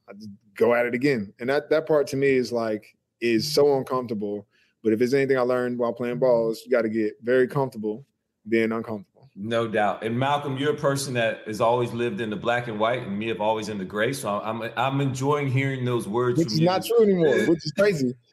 I 0.08 0.14
just 0.14 0.30
go 0.56 0.74
at 0.74 0.86
it 0.86 0.94
again. 0.96 1.34
And 1.40 1.50
that 1.50 1.70
that 1.70 1.86
part 1.88 2.08
to 2.08 2.18
me 2.18 2.30
is 2.30 2.52
like 2.52 2.98
is 3.22 3.52
so 3.52 3.78
uncomfortable. 3.78 4.48
But 4.84 4.94
if 4.94 5.00
there's 5.00 5.14
anything 5.14 5.38
I 5.38 5.42
learned 5.42 5.80
while 5.80 5.94
playing 5.94 6.20
balls, 6.20 6.62
you 6.66 6.72
got 6.72 6.82
to 6.84 6.90
get 6.90 7.14
very 7.22 7.48
comfortable 7.48 8.06
being 8.48 8.72
uncomfortable. 8.72 9.30
No 9.36 9.68
doubt. 9.68 10.04
And 10.04 10.18
Malcolm, 10.18 10.58
you're 10.58 10.74
a 10.74 10.78
person 10.78 11.16
that 11.16 11.42
has 11.48 11.60
always 11.60 11.92
lived 11.92 12.22
in 12.22 12.30
the 12.30 12.36
black 12.36 12.68
and 12.68 12.80
white, 12.80 13.02
and 13.02 13.18
me 13.18 13.28
have 13.30 13.42
always 13.42 13.68
in 13.70 13.78
the 13.80 13.86
gray. 13.86 14.14
So 14.14 14.30
I'm 14.30 14.62
I'm 14.78 15.02
enjoying 15.02 15.48
hearing 15.50 15.86
those 15.86 16.08
words 16.08 16.38
Which 16.38 16.48
is 16.48 16.60
you. 16.60 16.66
not 16.68 16.86
true 16.86 17.02
anymore, 17.02 17.46
which 17.48 17.66
is 17.66 17.72
crazy. 17.78 18.14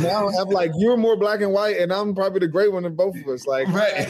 Now 0.00 0.28
I'm 0.28 0.48
like 0.48 0.72
you're 0.76 0.96
more 0.96 1.14
black 1.16 1.40
and 1.40 1.52
white, 1.52 1.76
and 1.76 1.92
I'm 1.92 2.12
probably 2.12 2.40
the 2.40 2.48
gray 2.48 2.66
one 2.66 2.84
of 2.84 2.96
both 2.96 3.14
of 3.16 3.28
us. 3.28 3.46
Like 3.46 3.68
right. 3.68 4.08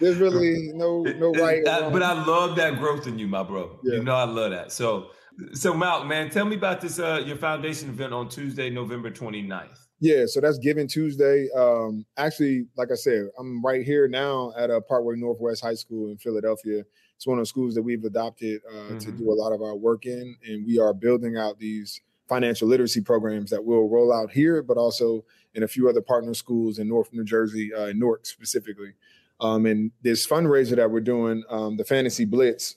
there's 0.00 0.16
really 0.16 0.70
no 0.72 1.02
no 1.02 1.32
right. 1.32 1.68
I- 1.68 1.90
but 1.90 2.02
I 2.02 2.24
love 2.24 2.56
that 2.56 2.78
growth 2.78 3.06
in 3.06 3.18
you, 3.18 3.26
my 3.26 3.42
bro. 3.42 3.78
Yeah. 3.84 3.96
You 3.96 4.02
know 4.04 4.14
I 4.14 4.24
love 4.24 4.52
that. 4.52 4.72
So 4.72 5.10
so 5.52 5.74
Malcolm, 5.74 6.08
man, 6.08 6.30
tell 6.30 6.46
me 6.46 6.56
about 6.56 6.80
this 6.80 6.98
uh 6.98 7.22
your 7.26 7.36
foundation 7.36 7.90
event 7.90 8.14
on 8.14 8.30
Tuesday, 8.30 8.70
November 8.70 9.10
29th. 9.10 9.85
Yeah, 10.00 10.26
so 10.26 10.40
that's 10.40 10.58
Giving 10.58 10.86
Tuesday. 10.88 11.48
Um, 11.56 12.04
actually, 12.18 12.66
like 12.76 12.90
I 12.90 12.96
said, 12.96 13.28
I'm 13.38 13.62
right 13.64 13.82
here 13.84 14.06
now 14.08 14.52
at 14.56 14.70
a 14.70 14.80
Parkway 14.80 15.16
Northwest 15.16 15.62
High 15.62 15.74
School 15.74 16.10
in 16.10 16.18
Philadelphia. 16.18 16.84
It's 17.16 17.26
one 17.26 17.38
of 17.38 17.42
the 17.42 17.46
schools 17.46 17.74
that 17.74 17.82
we've 17.82 18.04
adopted 18.04 18.60
uh, 18.68 18.98
to 18.98 19.06
Mhm. 19.10 19.18
do 19.18 19.30
a 19.30 19.32
lot 19.32 19.52
of 19.52 19.62
our 19.62 19.74
work 19.74 20.04
in, 20.04 20.36
and 20.46 20.66
we 20.66 20.78
are 20.78 20.92
building 20.92 21.36
out 21.38 21.58
these 21.58 22.00
financial 22.28 22.68
literacy 22.68 23.00
programs 23.00 23.50
that 23.50 23.64
will 23.64 23.88
roll 23.88 24.12
out 24.12 24.30
here, 24.30 24.62
but 24.62 24.76
also 24.76 25.24
in 25.54 25.62
a 25.62 25.68
few 25.68 25.88
other 25.88 26.02
partner 26.02 26.34
schools 26.34 26.78
in 26.78 26.88
North 26.88 27.10
New 27.14 27.24
Jersey, 27.24 27.72
uh, 27.72 27.86
in 27.86 27.98
Newark 27.98 28.26
specifically. 28.26 28.92
Um, 29.40 29.64
and 29.64 29.92
this 30.02 30.26
fundraiser 30.26 30.76
that 30.76 30.90
we're 30.90 31.00
doing, 31.00 31.42
um, 31.48 31.76
the 31.78 31.84
Fantasy 31.84 32.24
Blitz, 32.26 32.76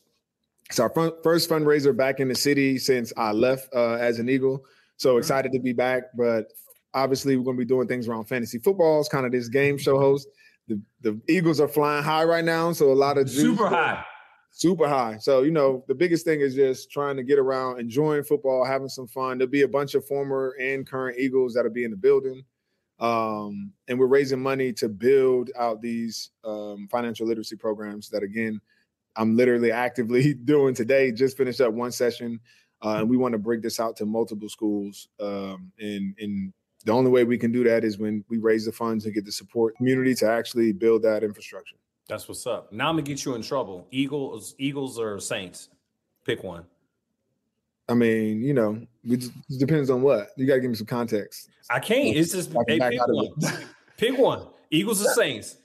it's 0.70 0.80
our 0.80 0.90
fun- 0.90 1.14
first 1.24 1.50
fundraiser 1.50 1.96
back 1.96 2.22
in 2.22 2.30
the 2.30 2.36
city 2.36 2.78
since 2.78 3.12
I 3.18 3.34
left 3.34 3.74
uh, 3.74 3.94
as 3.96 4.20
an 4.20 4.30
Eagle. 4.30 4.64
So 4.96 5.18
excited 5.18 5.52
to 5.52 5.60
be 5.60 5.74
back, 5.74 6.04
but 6.16 6.54
obviously 6.94 7.38
we're 7.38 7.44
going 7.44 7.58
to 7.58 7.66
be 7.66 7.68
doing 7.68 7.88
things 7.88 8.08
around 8.08 8.26
fantasy 8.26 8.58
football. 8.60 9.00
It's 9.00 9.10
kind 9.10 9.26
of 9.26 9.32
this 9.32 9.50
game 9.50 9.78
show 9.78 10.00
host. 10.00 10.28
The 10.68 10.80
the 11.02 11.20
Eagles 11.28 11.60
are 11.60 11.68
flying 11.68 12.04
high 12.04 12.24
right 12.24 12.46
now, 12.46 12.72
so 12.74 12.92
a 12.92 12.94
lot 12.94 13.18
of 13.18 13.30
Super 13.30 13.68
high. 13.68 14.04
super 14.52 14.88
high. 14.88 15.18
So 15.18 15.42
you 15.42 15.52
know 15.52 15.84
the 15.88 15.96
biggest 15.96 16.26
thing 16.26 16.42
is 16.42 16.54
just 16.56 16.92
trying 16.92 17.18
to 17.18 17.24
get 17.24 17.40
around, 17.40 17.80
enjoying 17.80 18.24
football, 18.24 18.64
having 18.66 18.90
some 18.90 19.08
fun. 19.08 19.38
There'll 19.38 19.50
be 19.52 19.64
a 19.64 19.68
bunch 19.68 19.96
of 19.96 20.06
former 20.06 20.56
and 20.60 20.86
current 20.88 21.18
Eagles 21.20 21.54
that'll 21.54 21.72
be 21.72 21.86
in 21.86 21.92
the 21.92 21.98
building, 21.98 22.44
um, 23.00 23.72
and 23.88 23.98
we're 23.98 24.08
raising 24.08 24.42
money 24.42 24.72
to 24.74 24.90
build 24.90 25.50
out 25.58 25.82
these 25.82 26.32
um, 26.44 26.88
financial 26.92 27.26
literacy 27.26 27.56
programs. 27.56 28.10
That 28.10 28.22
again, 28.24 28.62
I'm 29.16 29.36
literally 29.36 29.72
actively 29.72 30.34
doing 30.46 30.76
today. 30.76 31.12
Just 31.12 31.36
finished 31.38 31.62
up 31.62 31.74
one 31.74 31.92
session, 31.92 32.40
uh, 32.84 32.98
and 33.00 33.10
we 33.10 33.18
want 33.18 33.32
to 33.32 33.40
break 33.40 33.62
this 33.64 33.80
out 33.80 33.96
to 33.98 34.06
multiple 34.06 34.50
schools. 34.50 35.08
Um, 35.20 35.72
and 35.80 36.14
and 36.20 36.54
the 36.90 36.96
only 36.96 37.12
way 37.12 37.24
we 37.24 37.38
can 37.38 37.52
do 37.52 37.64
that 37.66 37.84
is 37.84 38.00
when 38.00 38.24
we 38.30 38.40
raise 38.40 38.66
the 38.66 38.72
funds 38.72 39.06
and 39.06 39.14
get 39.14 39.24
the 39.24 39.32
support 39.32 39.76
community 39.78 40.16
to 40.16 40.28
actually 40.28 40.72
build 40.72 41.04
that 41.04 41.24
infrastructure. 41.24 41.76
that's 42.08 42.28
what's 42.28 42.48
up. 42.48 42.74
Now 42.74 42.90
I'm 42.90 42.96
gonna 42.96 43.04
get 43.04 43.24
you 43.24 43.36
in 43.36 43.44
trouble. 43.44 43.86
Eagles, 43.92 44.56
Eagles 44.58 44.98
or 44.98 45.20
Saints? 45.20 45.70
Pick 46.26 46.44
one. 46.44 46.66
I 47.88 47.94
mean, 47.94 48.42
you 48.42 48.56
know, 48.56 48.82
it 49.04 49.24
depends 49.60 49.92
on 49.92 50.02
what. 50.02 50.30
You 50.36 50.48
got 50.48 50.56
to 50.56 50.62
give 50.62 50.72
me 50.72 50.76
some 50.76 50.88
context. 50.88 51.50
I 51.70 51.80
can't. 51.80 52.16
It's 52.16 52.32
just 52.32 52.52
hey, 52.68 52.80
pick 52.80 53.00
one. 53.08 53.30
pick 53.98 54.18
one. 54.18 54.48
Eagles 54.72 55.06
or 55.06 55.14
Saints? 55.14 55.58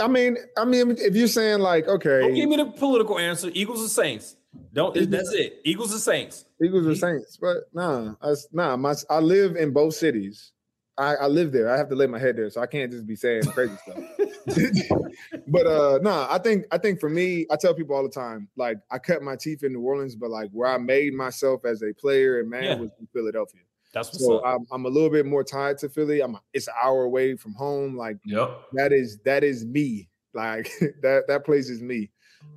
I 0.00 0.06
mean, 0.06 0.36
I 0.56 0.64
mean, 0.64 0.92
if 0.98 1.16
you're 1.16 1.26
saying 1.26 1.58
like, 1.58 1.86
Don't 1.86 2.00
give 2.00 2.48
me 2.48 2.56
the 2.56 2.66
political 2.66 3.18
answer. 3.18 3.50
Eagles 3.52 3.84
or 3.84 3.88
Saints? 3.88 4.36
Don't. 4.72 4.94
That's 5.10 5.32
it. 5.32 5.60
Eagles 5.64 5.94
or 5.94 5.98
Saints? 5.98 6.46
Eagles 6.62 6.86
or 6.86 6.94
Saints, 6.94 7.36
but 7.40 7.64
nah, 7.72 8.14
I, 8.22 8.34
nah. 8.52 8.76
My, 8.76 8.94
I 9.10 9.18
live 9.18 9.56
in 9.56 9.72
both 9.72 9.94
cities. 9.94 10.52
I, 10.98 11.14
I 11.16 11.26
live 11.26 11.52
there. 11.52 11.70
I 11.72 11.76
have 11.76 11.88
to 11.88 11.94
lay 11.94 12.06
my 12.06 12.18
head 12.18 12.36
there, 12.36 12.50
so 12.50 12.60
I 12.60 12.66
can't 12.66 12.90
just 12.92 13.06
be 13.06 13.16
saying 13.16 13.44
crazy 13.54 13.76
stuff. 13.76 13.98
but 15.48 15.66
uh 15.66 15.98
nah, 16.02 16.26
I 16.30 16.38
think 16.38 16.66
I 16.70 16.78
think 16.78 17.00
for 17.00 17.08
me, 17.08 17.46
I 17.50 17.56
tell 17.56 17.74
people 17.74 17.96
all 17.96 18.02
the 18.02 18.08
time, 18.10 18.48
like 18.56 18.78
I 18.90 18.98
cut 18.98 19.22
my 19.22 19.36
teeth 19.36 19.62
in 19.62 19.72
New 19.72 19.80
Orleans, 19.80 20.14
but 20.16 20.30
like 20.30 20.50
where 20.52 20.68
I 20.68 20.78
made 20.78 21.14
myself 21.14 21.64
as 21.64 21.82
a 21.82 21.92
player 21.94 22.40
and 22.40 22.50
man 22.50 22.64
Yeah. 22.64 22.74
was 22.76 22.90
in 23.00 23.06
Philadelphia. 23.12 23.62
That's 23.94 24.08
what's 24.12 24.24
So 24.24 24.38
up. 24.38 24.44
I'm, 24.46 24.66
I'm 24.70 24.84
a 24.86 24.88
little 24.88 25.10
bit 25.10 25.26
more 25.26 25.44
tied 25.44 25.78
to 25.78 25.88
Philly. 25.88 26.20
I'm 26.22 26.36
it's 26.52 26.68
an 26.68 26.74
hour 26.82 27.04
away 27.04 27.36
from 27.36 27.54
home. 27.54 27.96
Like 27.96 28.18
Yep. 28.24 28.62
that 28.74 28.92
is 28.92 29.18
that 29.24 29.44
is 29.44 29.64
me. 29.64 30.08
Like 30.34 30.70
that 31.02 31.24
that 31.28 31.44
place 31.44 31.68
is 31.68 31.80
me. 31.82 32.10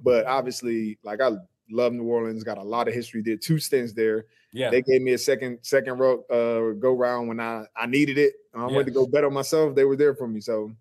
But 0.04 0.26
obviously, 0.26 1.00
like 1.04 1.22
I 1.22 1.32
love 1.70 1.94
New 1.94 2.04
Orleans, 2.04 2.44
got 2.44 2.58
a 2.58 2.64
lot 2.64 2.88
of 2.88 2.94
history. 2.94 3.22
Did 3.22 3.42
two 3.42 3.60
stints 3.60 3.94
there. 3.94 4.26
Yeah. 4.52 4.70
They 4.70 4.82
gave 4.82 5.02
me 5.02 5.14
a 5.14 5.18
second 5.18 5.60
second 5.62 5.98
row 6.00 6.24
uh, 6.30 6.74
go 6.80 6.94
round 6.94 7.28
when 7.28 7.40
I 7.40 7.66
I 7.76 7.86
needed 7.88 8.18
it. 8.18 8.36
I 8.54 8.60
Yeah. 8.60 8.66
wanted 8.68 8.86
to 8.86 8.92
go 8.92 9.06
bet 9.06 9.24
on 9.24 9.34
myself. 9.34 9.76
They 9.76 9.84
were 9.86 9.96
there 9.98 10.16
for 10.16 10.28
me. 10.28 10.40
So, 10.42 10.72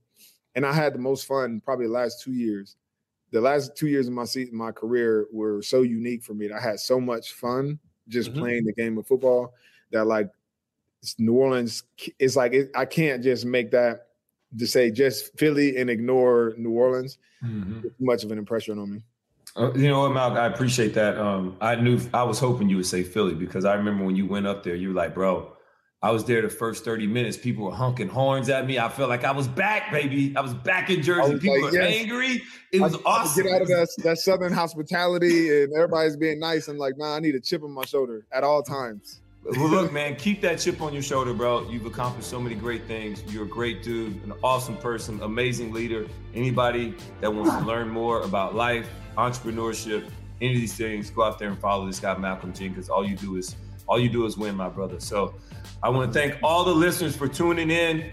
and 0.55 0.65
I 0.65 0.73
had 0.73 0.95
the 0.95 0.99
most 0.99 1.27
fun 1.27 1.61
probably 1.61 1.87
the 1.87 1.93
last 1.93 2.23
two 2.23 2.33
years. 2.33 2.77
The 3.33 3.41
last 3.41 3.77
two 3.77 3.89
years 3.89 4.07
of 4.07 4.13
my 4.13 4.25
season, 4.27 4.55
my 4.57 4.71
career 4.71 5.27
were 5.33 5.61
so 5.63 5.83
unique 5.83 6.23
for 6.23 6.35
me. 6.35 6.47
That 6.49 6.59
I 6.59 6.61
had 6.61 6.79
so 6.79 7.01
much 7.01 7.33
fun 7.33 7.81
just 8.09 8.33
Mhm. 8.33 8.39
playing 8.39 8.65
the 8.65 8.73
game 8.73 8.97
of 8.99 9.07
football 9.07 9.55
that 9.91 10.05
like 10.07 10.31
it's 11.03 11.19
New 11.19 11.33
Orleans. 11.35 11.83
It's 12.19 12.37
like 12.37 12.53
it, 12.53 12.71
I 12.75 12.85
can't 12.85 13.23
just 13.25 13.45
make 13.45 13.71
that 13.73 14.09
to 14.59 14.67
say 14.67 14.91
just 14.91 15.37
Philly 15.37 15.79
and 15.79 15.91
ignore 15.91 16.55
New 16.57 16.71
Orleans. 16.71 17.19
Mhm. 17.43 17.91
Much 17.99 18.23
of 18.25 18.31
an 18.31 18.39
impression 18.39 18.79
on 18.79 18.93
me. 18.93 19.05
Uh, 19.57 19.73
you 19.75 19.89
know 19.89 20.01
what, 20.01 20.13
Malcolm? 20.13 20.39
I 20.39 20.47
appreciate 20.47 20.95
that. 20.95 21.17
Um, 21.17 21.57
I 21.61 21.77
knew 21.77 22.01
I 22.13 22.25
was 22.25 22.39
hoping 22.39 22.69
you 22.69 22.77
would 22.77 22.87
say 22.87 23.03
Philly 23.05 23.35
because 23.35 23.65
I 23.65 23.75
remember 23.75 24.05
when 24.05 24.17
you 24.17 24.27
went 24.27 24.47
up 24.47 24.65
there, 24.65 24.75
you 24.75 24.89
were 24.89 24.95
like, 24.95 25.15
bro, 25.15 25.53
I 26.03 26.11
was 26.11 26.25
there 26.25 26.43
the 26.43 26.51
first 26.51 26.85
30 26.85 27.07
minutes. 27.07 27.37
People 27.37 27.65
were 27.65 27.73
honking 27.73 28.09
horns 28.09 28.49
at 28.49 28.67
me. 28.67 28.79
I 28.79 28.89
felt 28.89 29.09
like 29.09 29.25
I 29.25 29.31
was 29.31 29.49
back, 29.49 29.91
baby. 29.91 30.37
I 30.37 30.41
was 30.41 30.53
back 30.53 30.91
in 30.91 31.03
Jersey. 31.03 31.39
People 31.39 31.63
like, 31.63 31.73
were 31.73 31.79
yes. 31.79 31.95
angry. 31.95 32.43
It 32.73 32.81
was 32.81 32.93
to 32.93 33.03
awesome. 33.07 33.45
Get 33.45 33.53
out 33.55 33.63
of 33.63 33.69
that, 33.69 33.89
that 33.99 34.19
southern 34.19 34.53
hospitality 34.53 35.63
and 35.63 35.73
everybody's 35.73 36.17
being 36.17 36.41
nice. 36.41 36.69
and 36.69 36.79
like, 36.79 36.99
nah, 36.99 37.17
I 37.17 37.21
need 37.21 37.37
a 37.37 37.41
chip 37.41 37.63
on 37.63 37.71
my 37.71 37.85
shoulder 37.85 38.27
at 38.33 38.45
all 38.45 38.63
times. 38.63 39.23
Well, 39.45 39.69
look, 39.69 39.93
man, 39.93 40.17
keep 40.17 40.41
that 40.41 40.59
chip 40.59 40.81
on 40.81 40.95
your 40.95 41.03
shoulder, 41.03 41.35
bro. 41.35 41.69
You've 41.69 41.85
accomplished 41.85 42.31
so 42.31 42.41
many 42.41 42.55
great 42.55 42.87
things. 42.87 43.23
You're 43.31 43.45
a 43.45 43.49
great 43.49 43.83
dude, 43.83 44.25
an 44.25 44.33
awesome 44.43 44.77
person, 44.79 45.21
amazing 45.21 45.71
leader. 45.71 46.07
Anybody 46.35 46.95
that 47.21 47.33
wants 47.33 47.55
to 47.55 47.61
learn 47.61 47.91
more 47.91 48.23
about 48.23 48.55
life, 48.55 48.89
entrepreneurship, 49.19 50.09
any 50.41 50.55
of 50.55 50.61
these 50.61 50.75
things, 50.75 51.11
go 51.11 51.25
out 51.25 51.39
there 51.39 51.49
and 51.51 51.59
follow 51.59 51.87
this 51.87 52.01
guy, 52.01 52.17
Malcolm 52.17 52.55
Jenkins. 52.55 52.89
All 52.89 53.07
you 53.07 53.17
do 53.17 53.37
is 53.37 53.55
all 53.87 54.01
you 54.01 54.09
do 54.09 54.25
is 54.25 54.39
win, 54.39 54.55
my 54.55 54.71
brother. 54.71 54.99
So 54.99 55.35
I 55.83 55.91
want 55.91 56.11
to 56.11 56.19
thank 56.19 56.39
all 56.43 56.65
the 56.65 56.75
listeners 56.75 57.15
for 57.15 57.29
tuning 57.29 57.71
in. 57.71 58.11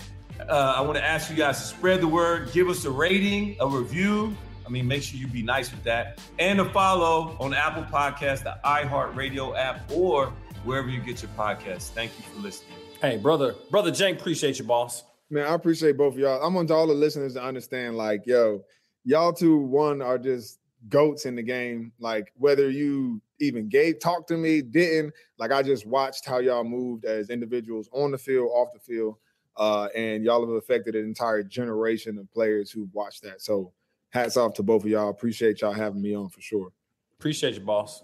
Uh, 0.49 0.73
I 0.75 0.81
want 0.81 0.97
to 0.97 1.03
ask 1.03 1.29
you 1.29 1.37
guys 1.37 1.59
to 1.61 1.65
spread 1.65 2.01
the 2.01 2.07
word, 2.07 2.51
give 2.51 2.67
us 2.67 2.83
a 2.83 2.91
rating, 2.91 3.55
a 3.61 3.67
review. 3.67 4.35
I 4.65 4.69
mean, 4.69 4.87
make 4.87 5.03
sure 5.03 5.17
you 5.17 5.27
be 5.27 5.43
nice 5.43 5.71
with 5.71 5.83
that. 5.83 6.19
And 6.39 6.59
a 6.59 6.65
follow 6.71 7.37
on 7.39 7.53
Apple 7.53 7.83
Podcast, 7.83 8.43
the 8.43 8.57
iHeartRadio 8.65 9.57
app, 9.57 9.89
or 9.91 10.33
wherever 10.63 10.89
you 10.89 10.99
get 10.99 11.21
your 11.21 11.31
podcast. 11.37 11.89
Thank 11.89 12.11
you 12.17 12.23
for 12.25 12.39
listening. 12.41 12.77
Hey, 13.01 13.17
brother, 13.17 13.55
brother 13.69 13.91
Jank, 13.91 14.19
appreciate 14.19 14.59
you, 14.59 14.65
boss. 14.65 15.03
Man, 15.29 15.47
I 15.47 15.53
appreciate 15.53 15.97
both 15.97 16.13
of 16.13 16.19
y'all. 16.19 16.43
I 16.43 16.47
want 16.47 16.69
all 16.71 16.87
the 16.87 16.93
listeners 16.93 17.33
to 17.33 17.43
understand, 17.43 17.97
like, 17.97 18.27
yo, 18.27 18.63
y'all 19.05 19.33
two, 19.33 19.57
one, 19.57 20.01
are 20.01 20.17
just 20.17 20.59
goats 20.89 21.25
in 21.25 21.35
the 21.35 21.41
game. 21.41 21.91
Like, 21.99 22.31
whether 22.35 22.69
you 22.69 23.21
even 23.39 23.69
gave 23.69 23.99
talk 23.99 24.27
to 24.27 24.37
me, 24.37 24.61
didn't, 24.61 25.13
like, 25.39 25.51
I 25.51 25.63
just 25.63 25.85
watched 25.85 26.25
how 26.25 26.39
y'all 26.39 26.63
moved 26.63 27.05
as 27.05 27.29
individuals 27.29 27.89
on 27.93 28.11
the 28.11 28.17
field, 28.17 28.49
off 28.53 28.73
the 28.73 28.79
field. 28.79 29.15
Uh, 29.57 29.87
and 29.95 30.23
y'all 30.23 30.41
have 30.41 30.55
affected 30.55 30.95
an 30.95 31.03
entire 31.03 31.43
generation 31.43 32.17
of 32.17 32.31
players 32.31 32.71
who 32.71 32.87
watched 32.93 33.21
that. 33.23 33.41
So 33.41 33.71
hats 34.09 34.37
off 34.37 34.53
to 34.55 34.63
both 34.63 34.83
of 34.83 34.89
y'all. 34.89 35.09
Appreciate 35.09 35.61
y'all 35.61 35.73
having 35.73 36.01
me 36.01 36.15
on 36.15 36.29
for 36.29 36.41
sure. 36.41 36.71
Appreciate 37.19 37.55
you, 37.55 37.61
boss. 37.61 38.03